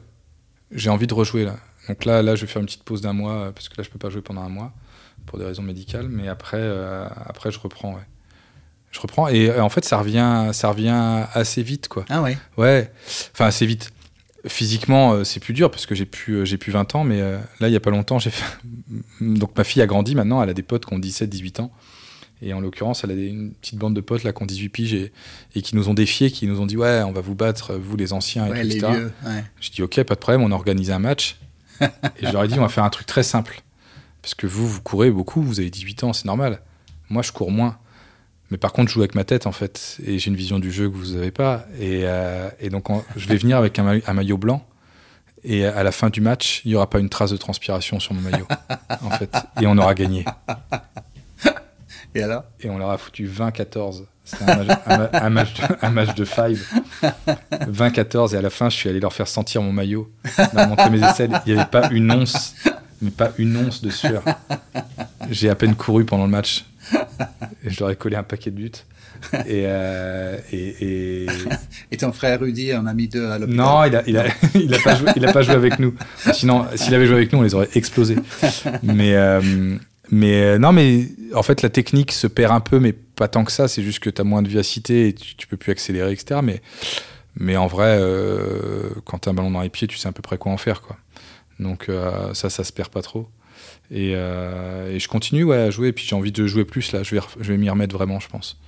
J'ai 0.71 0.91
envie 0.91 1.07
de 1.07 1.15
rejouer 1.15 1.45
là. 1.45 1.57
Donc 1.89 2.05
là, 2.05 2.23
là, 2.23 2.35
je 2.35 2.43
vais 2.43 2.47
faire 2.47 2.61
une 2.61 2.67
petite 2.67 2.83
pause 2.85 3.01
d'un 3.01 3.13
mois 3.13 3.33
euh, 3.35 3.53
parce 3.53 3.69
que 3.69 3.75
là, 3.77 3.83
je 3.85 3.91
peux 3.91 3.99
pas 3.99 4.11
jouer 4.11 4.23
pendant 4.23 4.43
un 4.43 4.49
mois 4.49 4.73
pour 5.27 5.39
des 5.39 5.45
raisons 5.45 5.63
médicales. 5.63 6.09
Mais 6.09 6.29
après, 6.29 6.59
euh, 6.61 7.07
après 7.27 7.51
je 7.51 7.59
reprends, 7.59 7.95
ouais. 7.95 8.03
Je 8.91 9.01
reprends 9.01 9.29
et 9.29 9.51
euh, 9.51 9.63
en 9.63 9.69
fait, 9.69 9.85
ça 9.85 9.99
revient, 9.99 10.51
ça 10.53 10.69
revient 10.71 11.25
assez 11.35 11.63
vite, 11.63 11.89
quoi. 11.89 12.05
Ah 12.09 12.23
ouais. 12.23 12.39
Ouais, 12.57 12.91
enfin 13.33 13.47
assez 13.47 13.67
vite. 13.67 13.93
Physiquement, 14.47 15.13
euh, 15.15 15.25
c'est 15.25 15.41
plus 15.41 15.55
dur 15.55 15.71
parce 15.71 15.87
que 15.87 15.95
j'ai 15.95 16.05
plus, 16.05 16.45
j'ai 16.47 16.59
plus 16.59 16.71
20 16.71 16.95
ans, 16.95 17.03
mais 17.05 17.21
là, 17.61 17.69
il 17.69 17.71
y 17.71 17.77
a 17.77 17.81
pas 17.81 17.91
longtemps, 17.91 18.19
j'ai 18.19 18.31
fait. 18.31 18.45
Donc 19.21 19.57
ma 19.57 19.65
fille 19.65 19.83
a 19.83 19.87
grandi 19.87 20.15
maintenant, 20.15 20.43
elle 20.43 20.51
a 20.51 20.55
des 20.55 20.63
potes 20.63 20.87
qui 20.87 20.95
ont 20.95 20.99
17, 20.99 21.29
18 21.29 21.61
ans. 21.61 21.73
Et 22.43 22.53
en 22.53 22.61
l'occurrence, 22.61 23.05
elle 23.05 23.11
a 23.13 23.15
une 23.15 23.53
petite 23.55 23.79
bande 23.79 23.95
de 23.95 24.03
potes 24.03 24.23
là 24.23 24.33
qui 24.33 24.43
ont 24.43 24.47
18 24.47 24.69
piges 24.69 24.93
et, 24.93 25.13
et 25.55 25.63
qui 25.63 25.77
nous 25.77 25.89
ont 25.89 25.95
défiés, 25.95 26.31
qui 26.31 26.47
nous 26.47 26.61
ont 26.61 26.67
dit 26.67 26.77
Ouais, 26.77 27.03
on 27.07 27.13
va 27.13 27.23
vous 27.23 27.35
battre, 27.35 27.75
vous 27.75 27.97
les 27.97 28.13
anciens, 28.13 28.47
et 28.47 28.51
Ouais, 28.51 28.61
tout, 28.61 28.69
les 28.69 28.77
etc. 28.77 28.93
vieux. 28.93 29.13
Ouais. 29.25 29.45
Je 29.61 29.71
dis 29.71 29.83
ok, 29.83 30.03
pas 30.03 30.15
de 30.15 30.21
problème, 30.21 30.43
on 30.43 30.53
organise 30.53 30.91
un 30.91 30.99
match. 30.99 31.39
et 31.83 32.27
je 32.27 32.31
leur 32.33 32.45
ai 32.45 32.49
dit 32.49 32.59
on 32.59 32.63
va 32.63 32.69
faire 32.69 32.85
un 32.85 32.91
truc 32.91 33.07
très 33.07 33.23
simple. 33.23 33.61
Parce 34.23 34.35
que 34.35 34.47
vous, 34.47 34.67
vous 34.67 34.81
courez 34.81 35.11
beaucoup, 35.11 35.43
vous 35.43 35.61
avez 35.61 35.71
18 35.71 36.05
ans, 36.05 36.13
c'est 36.13 36.25
normal. 36.25 36.61
Moi, 37.11 37.23
je 37.23 37.31
cours 37.33 37.51
moins. 37.51 37.77
Mais 38.51 38.57
par 38.57 38.73
contre, 38.73 38.89
je 38.89 38.95
joue 38.95 39.01
avec 39.01 39.15
ma 39.15 39.25
tête, 39.25 39.47
en 39.47 39.53
fait. 39.53 39.99
Et 40.07 40.19
j'ai 40.19 40.31
une 40.31 40.37
vision 40.37 40.59
du 40.59 40.73
jeu 40.73 40.89
que 40.89 40.95
vous 40.97 41.15
n'avez 41.15 41.31
pas. 41.31 41.67
Et, 41.79 42.03
euh, 42.05 42.49
et 42.61 42.71
donc, 42.71 42.87
je 43.17 43.29
vais 43.29 43.37
venir 43.37 43.59
avec 43.59 43.79
un, 43.79 43.83
ma- 43.83 44.01
un 44.07 44.13
maillot 44.15 44.39
blanc. 44.39 44.67
Et 45.43 45.67
à 45.67 45.83
la 45.83 45.93
fin 45.93 46.09
du 46.09 46.23
match, 46.23 46.63
il 46.65 46.69
n'y 46.71 46.75
aura 46.75 46.89
pas 46.89 47.01
une 47.01 47.11
trace 47.11 47.31
de 47.31 47.37
transpiration 47.37 48.01
sur 48.01 48.15
mon 48.15 48.23
maillot, 48.23 48.47
en 49.03 49.11
fait. 49.11 49.31
Et 49.61 49.67
on 49.67 49.77
aura 49.77 49.95
gagné. 49.95 50.25
Et 52.15 52.23
alors? 52.23 52.45
Et 52.61 52.71
on 52.71 52.79
leur 52.79 52.91
a 52.91 52.97
foutu 52.97 53.29
20-14. 53.29 54.05
C'était 54.25 54.51
un, 54.51 54.57
match- 54.57 54.79
un 54.87 54.99
ma- 54.99 55.11
un 55.13 55.31
match 55.31 55.55
de, 55.55 55.63
un 55.83 55.91
match 55.91 56.15
de 56.15 56.25
five. 56.25 56.65
20-14. 57.53 58.35
Et 58.35 58.39
à 58.39 58.43
la 58.43 58.51
fin, 58.51 58.71
je 58.71 58.77
suis 58.77 58.89
allé 58.89 59.01
leur 59.01 59.13
faire 59.13 59.29
sentir 59.29 59.63
mon 59.63 59.73
maillot. 59.73 60.11
On 60.57 60.67
montré 60.67 60.91
mes 60.91 61.03
aisselles. 61.03 61.31
Il 61.47 61.55
n'y 61.55 61.61
avait 61.61 61.69
pas 61.71 61.89
une 61.91 62.11
once, 62.11 62.55
mais 63.03 63.11
pas 63.11 63.33
une 63.39 63.57
once 63.57 63.83
de 63.83 63.91
sueur. 63.91 64.23
J'ai 65.31 65.51
à 65.51 65.55
peine 65.55 65.75
couru 65.75 66.05
pendant 66.05 66.25
le 66.25 66.31
match. 66.31 66.65
Et 67.65 67.71
je 67.71 67.81
leur 67.81 67.91
ai 67.91 67.97
collé 67.97 68.17
un 68.17 68.23
paquet 68.23 68.51
de 68.51 68.57
buts. 68.57 68.71
Et, 69.47 69.65
euh, 69.67 70.37
et, 70.53 71.23
et- 71.25 71.27
Et 71.93 71.97
ton 71.97 72.13
frère 72.13 72.41
Rudy 72.41 72.75
en 72.75 72.87
a 72.87 72.93
mis 72.93 73.09
deux 73.09 73.27
à 73.31 73.39
l'hôpital 73.39 73.57
non, 73.65 73.85
il 73.85 73.97
a, 73.97 74.03
il 74.07 74.19
a, 74.19 74.25
il 74.55 74.75
a 74.75 74.79
pas 74.79 74.95
joué, 74.97 75.11
il 75.17 75.25
a 75.27 75.33
pas 75.33 75.41
joué 75.43 75.55
avec 75.55 75.79
nous. 75.79 75.95
Sinon, 76.33 76.67
s'il 76.75 76.95
avait 76.95 77.07
joué 77.07 77.17
avec 77.17 77.33
nous, 77.33 77.39
on 77.39 77.43
les 77.43 77.55
aurait 77.55 77.69
explosés. 77.75 78.17
Mais, 78.83 79.15
euh, 79.15 79.77
mais 80.11 80.43
euh, 80.43 80.59
non, 80.59 80.73
mais 80.73 81.09
en 81.35 81.43
fait, 81.43 81.63
la 81.63 81.71
technique 81.71 82.13
se 82.13 82.27
perd 82.27 82.53
un 82.53 82.61
peu, 82.61 82.79
mais 82.79 82.93
pas 82.93 83.29
tant 83.29 83.45
que 83.45 83.53
ça. 83.53 83.69
C'est 83.69 83.83
juste 83.83 84.01
que 84.01 84.11
tu 84.11 84.21
as 84.21 84.25
moins 84.25 84.43
de 84.43 84.49
vivacité 84.49 85.09
et 85.09 85.13
tu, 85.15 85.35
tu 85.37 85.47
peux 85.47 85.57
plus 85.57 85.73
accélérer, 85.73 86.13
etc. 86.13 86.41
Mais, 86.43 86.63
mais 87.37 87.57
en 87.57 87.67
vrai, 87.67 87.99
euh, 88.01 88.91
quand 89.05 89.21
tu 89.21 89.29
as 89.29 89.33
un 89.33 89.35
ballon 89.35 89.51
dans 89.51 89.63
les 89.63 89.71
pieds, 89.71 89.89
tu 89.89 89.99
sais 89.99 90.09
à 90.09 90.13
peu 90.13 90.23
près 90.23 90.39
quoi 90.39 90.53
en 90.53 90.57
faire, 90.57 90.83
quoi. 90.83 90.97
Donc 91.61 91.89
euh, 91.89 92.35
ça, 92.35 92.51
ça 92.51 92.65
se 92.65 92.73
perd 92.73 92.89
pas 92.89 93.03
trop. 93.03 93.29
Et, 93.91 94.13
euh, 94.15 94.91
et 94.91 94.99
je 94.99 95.09
continue 95.09 95.45
ouais, 95.45 95.59
à 95.59 95.71
jouer. 95.71 95.89
Et 95.89 95.93
puis 95.93 96.05
j'ai 96.07 96.17
envie 96.17 96.33
de 96.33 96.47
jouer 96.47 96.65
plus 96.65 96.93
là. 96.93 97.03
Je 97.03 97.15
vais, 97.15 97.21
je 97.41 97.53
vais 97.53 97.59
m'y 97.59 97.71
remettre 97.71 97.95
vraiment, 97.95 98.21
je 98.21 98.29
pense. 98.29 98.59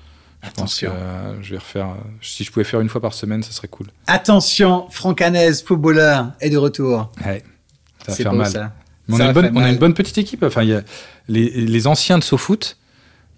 Je 0.42 0.50
pense 0.50 0.78
que 0.78 0.86
Attention. 0.86 1.42
je 1.42 1.50
vais 1.50 1.58
refaire. 1.58 1.96
si 2.20 2.44
je 2.44 2.52
pouvais 2.52 2.64
faire 2.64 2.80
une 2.80 2.88
fois 2.88 3.00
par 3.00 3.14
semaine, 3.14 3.42
ça 3.42 3.50
serait 3.50 3.68
cool. 3.68 3.88
Attention, 4.06 4.86
Franck 4.90 5.20
Hanez, 5.22 5.54
footballeur, 5.64 6.32
est 6.40 6.50
de 6.50 6.58
retour. 6.58 7.10
Ouais, 7.24 7.42
ça 8.04 8.12
va 8.12 8.14
faire 8.14 8.30
beau 8.30 8.38
mal. 8.38 8.50
ça. 8.50 8.72
Mais 9.08 9.16
on, 9.16 9.20
a 9.20 9.32
bonne, 9.32 9.52
on 9.54 9.62
a 9.62 9.70
une 9.70 9.78
bonne 9.78 9.94
petite 9.94 10.18
équipe. 10.18 10.42
Enfin, 10.42 10.62
il 10.62 10.68
y 10.70 10.74
a 10.74 10.82
les, 11.28 11.50
les 11.50 11.86
anciens 11.86 12.18
de 12.18 12.24
SoFoot. 12.24 12.76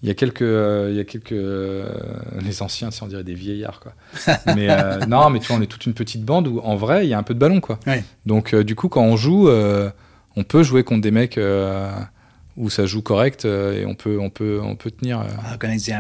Il 0.03 0.09
y 0.09 0.12
a 0.12 0.14
quelques, 0.14 0.43
euh, 0.43 0.89
il 0.93 0.97
y 0.97 1.01
a 1.01 1.05
quelques, 1.05 1.32
euh, 1.32 1.93
les 2.41 2.62
anciens, 2.62 2.93
sais, 2.93 3.03
on 3.03 3.09
dirait 3.09 3.24
des 3.24 3.34
vieillards, 3.34 3.80
quoi. 3.80 3.95
mais 4.55 4.68
euh, 4.70 5.05
non, 5.07 5.28
mais 5.28 5.41
tu 5.41 5.49
vois, 5.49 5.57
on 5.57 5.62
est 5.62 5.66
toute 5.66 5.86
une 5.86 5.95
petite 5.95 6.24
bande 6.24 6.47
où, 6.47 6.61
en 6.61 6.76
vrai, 6.76 7.05
il 7.05 7.09
y 7.09 7.14
a 7.14 7.18
un 7.18 7.24
peu 7.24 7.34
de 7.34 7.39
ballon, 7.41 7.61
quoi. 7.61 7.80
Ouais. 7.84 8.05
Donc, 8.24 8.55
du 8.55 8.76
coup, 8.76 8.89
quand 8.89 9.03
on 9.03 9.16
joue, 9.16 9.49
on 9.51 10.45
peut 10.45 10.62
jouer 10.62 10.84
contre 10.84 11.01
des 11.01 11.11
mecs 11.11 11.39
où 12.57 12.70
ça 12.70 12.86
joue 12.86 13.03
correct 13.03 13.45
et 13.45 13.84
on 13.86 13.97
peut, 13.97 14.18
on 14.20 14.30
peut, 14.30 14.61
on 14.62 14.76
peut 14.76 14.93
tenir. 14.93 15.24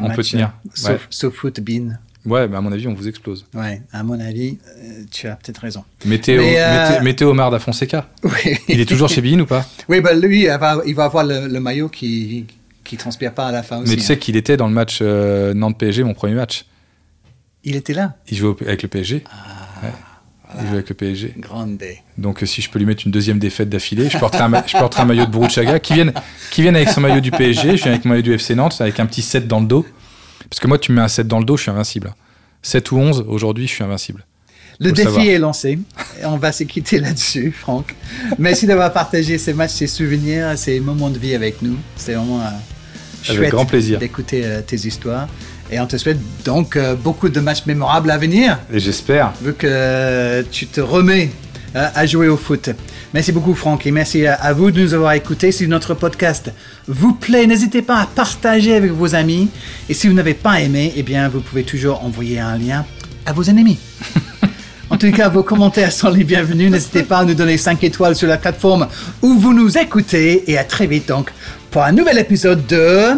On 0.04 0.08
match. 0.08 0.16
peut 0.16 0.22
tenir. 0.22 0.52
Sauf, 0.74 0.90
Ouais. 0.90 0.98
sauf 1.10 1.34
foot, 1.34 1.60
bin. 1.60 1.98
Ouais, 2.28 2.46
mais 2.48 2.56
à 2.56 2.60
mon 2.60 2.70
avis, 2.72 2.86
on 2.86 2.94
vous 2.94 3.08
explose. 3.08 3.46
Ouais, 3.54 3.82
à 3.92 4.02
mon 4.02 4.18
avis, 4.20 4.58
euh, 4.78 5.02
tu 5.10 5.26
as 5.26 5.36
peut-être 5.36 5.58
raison. 5.58 5.84
Au- 6.38 6.42
euh, 6.42 7.30
Omar 7.30 7.50
da 7.50 7.58
Fonseca. 7.58 8.08
Oui, 8.24 8.56
Il 8.68 8.80
est 8.80 8.86
toujours 8.88 9.08
chez 9.08 9.20
Bein 9.20 9.40
ou 9.40 9.46
pas? 9.46 9.66
Oui 9.88 10.00
bah, 10.00 10.12
lui, 10.14 10.42
il 10.42 10.48
va, 10.48 10.80
il 10.86 10.94
va 10.94 11.04
avoir 11.04 11.24
le, 11.24 11.46
le 11.48 11.60
maillot 11.60 11.88
qui 11.88 12.46
qui 12.84 12.96
transpire 12.96 13.34
pas 13.34 13.48
à 13.48 13.52
la 13.52 13.62
fin 13.62 13.78
aussi. 13.80 13.90
Mais 13.90 13.96
tu 13.96 14.02
hein. 14.02 14.06
sais 14.06 14.18
qu'il 14.18 14.34
était 14.36 14.56
dans 14.56 14.66
le 14.66 14.72
match 14.72 15.00
euh, 15.02 15.52
Nantes-PSG, 15.52 16.04
mon 16.04 16.14
premier 16.14 16.34
match. 16.34 16.64
Il 17.64 17.76
était 17.76 17.92
là? 17.92 18.14
Il 18.30 18.36
joue 18.38 18.48
au- 18.48 18.56
avec 18.62 18.82
le 18.82 18.88
PSG. 18.88 19.24
Ah, 19.30 19.84
Ouais. 19.84 19.92
Il 20.62 20.66
joue 20.68 20.74
avec 20.74 20.88
le 20.88 20.94
PSG. 20.94 21.34
Grande. 21.36 21.78
Donc 22.16 22.40
si 22.46 22.62
je 22.62 22.70
peux 22.70 22.78
lui 22.78 22.86
mettre 22.86 23.02
une 23.04 23.12
deuxième 23.12 23.38
défaite 23.38 23.68
d'affilée, 23.68 24.08
je 24.08 24.16
porterai 24.16 24.44
un, 24.44 24.62
je 24.66 24.72
porterai 24.78 25.02
un 25.02 25.04
maillot 25.04 25.26
de 25.26 25.30
Boruchaga 25.30 25.78
qui 25.78 25.92
vienne, 25.92 26.12
qui 26.50 26.62
vienne 26.62 26.74
avec 26.74 26.88
son 26.88 27.02
maillot 27.02 27.20
du 27.20 27.30
PSG, 27.30 27.76
je 27.76 27.82
viens 27.82 27.92
avec 27.92 28.06
mon 28.06 28.12
maillot 28.12 28.22
du 28.22 28.32
FC 28.32 28.54
Nantes, 28.54 28.80
avec 28.80 28.98
un 28.98 29.04
petit 29.04 29.20
7 29.20 29.46
dans 29.46 29.60
le 29.60 29.66
dos. 29.66 29.84
Parce 30.50 30.60
que 30.60 30.66
moi, 30.66 30.78
tu 30.78 30.92
me 30.92 30.96
mets 30.96 31.02
un 31.02 31.08
7 31.08 31.26
dans 31.28 31.38
le 31.38 31.44
dos, 31.44 31.56
je 31.56 31.62
suis 31.62 31.70
invincible. 31.70 32.14
7 32.62 32.92
ou 32.92 32.96
11, 32.98 33.24
aujourd'hui, 33.28 33.66
je 33.66 33.72
suis 33.74 33.84
invincible. 33.84 34.24
Le 34.80 34.90
Faut 34.90 34.94
défi 34.94 35.28
est 35.28 35.38
lancé. 35.38 35.78
On 36.24 36.36
va 36.36 36.52
se 36.52 36.62
quitter 36.64 37.00
là-dessus, 37.00 37.50
Franck. 37.52 37.94
Merci 38.38 38.66
d'avoir 38.66 38.92
partagé 38.92 39.36
ces 39.38 39.52
matchs, 39.52 39.72
ces 39.72 39.86
souvenirs, 39.88 40.56
ces 40.56 40.78
moments 40.80 41.10
de 41.10 41.18
vie 41.18 41.34
avec 41.34 41.62
nous. 41.62 41.76
C'est 41.96 42.14
vraiment 42.14 42.40
euh, 42.40 42.44
chouette 43.22 43.50
grand 43.50 43.66
plaisir. 43.66 43.98
d'écouter 43.98 44.42
euh, 44.44 44.60
tes 44.62 44.76
histoires. 44.76 45.28
Et 45.70 45.80
on 45.80 45.86
te 45.86 45.96
souhaite 45.96 46.18
donc 46.44 46.76
euh, 46.76 46.94
beaucoup 46.94 47.28
de 47.28 47.40
matchs 47.40 47.66
mémorables 47.66 48.10
à 48.10 48.16
venir, 48.18 48.58
Et 48.72 48.78
j'espère. 48.78 49.32
vu 49.42 49.52
que 49.52 49.66
euh, 49.68 50.42
tu 50.50 50.66
te 50.66 50.80
remets 50.80 51.30
à 51.74 52.06
jouer 52.06 52.28
au 52.28 52.36
foot. 52.38 52.70
Merci 53.14 53.32
beaucoup, 53.32 53.54
Franck, 53.54 53.86
et 53.86 53.90
merci 53.90 54.26
à, 54.26 54.52
vous 54.52 54.70
de 54.70 54.82
nous 54.82 54.92
avoir 54.92 55.12
écoutés. 55.12 55.50
Si 55.50 55.66
notre 55.66 55.94
podcast 55.94 56.52
vous 56.86 57.14
plaît, 57.14 57.46
n'hésitez 57.46 57.80
pas 57.80 58.00
à 58.00 58.06
partager 58.06 58.74
avec 58.74 58.92
vos 58.92 59.14
amis. 59.14 59.48
Et 59.88 59.94
si 59.94 60.08
vous 60.08 60.14
n'avez 60.14 60.34
pas 60.34 60.60
aimé, 60.60 60.92
eh 60.94 61.02
bien, 61.02 61.28
vous 61.28 61.40
pouvez 61.40 61.64
toujours 61.64 62.04
envoyer 62.04 62.38
un 62.38 62.58
lien 62.58 62.84
à 63.24 63.32
vos 63.32 63.44
ennemis. 63.44 63.78
En 64.90 64.96
tout 64.96 65.12
cas, 65.12 65.28
vos 65.28 65.42
commentaires 65.42 65.92
sont 65.92 66.08
les 66.08 66.24
bienvenus. 66.24 66.70
N'hésitez 66.70 67.02
pas 67.02 67.18
à 67.18 67.24
nous 67.26 67.34
donner 67.34 67.58
5 67.58 67.84
étoiles 67.84 68.16
sur 68.16 68.26
la 68.26 68.38
plateforme 68.38 68.88
où 69.20 69.34
vous 69.38 69.52
nous 69.52 69.76
écoutez. 69.76 70.50
Et 70.50 70.56
à 70.56 70.64
très 70.64 70.86
vite 70.86 71.08
donc 71.08 71.30
pour 71.70 71.82
un 71.82 71.92
nouvel 71.92 72.18
épisode 72.18 72.66
de 72.66 73.10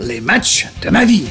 Les 0.00 0.20
matchs 0.20 0.66
de 0.82 0.90
ma 0.90 1.04
vie. 1.04 1.26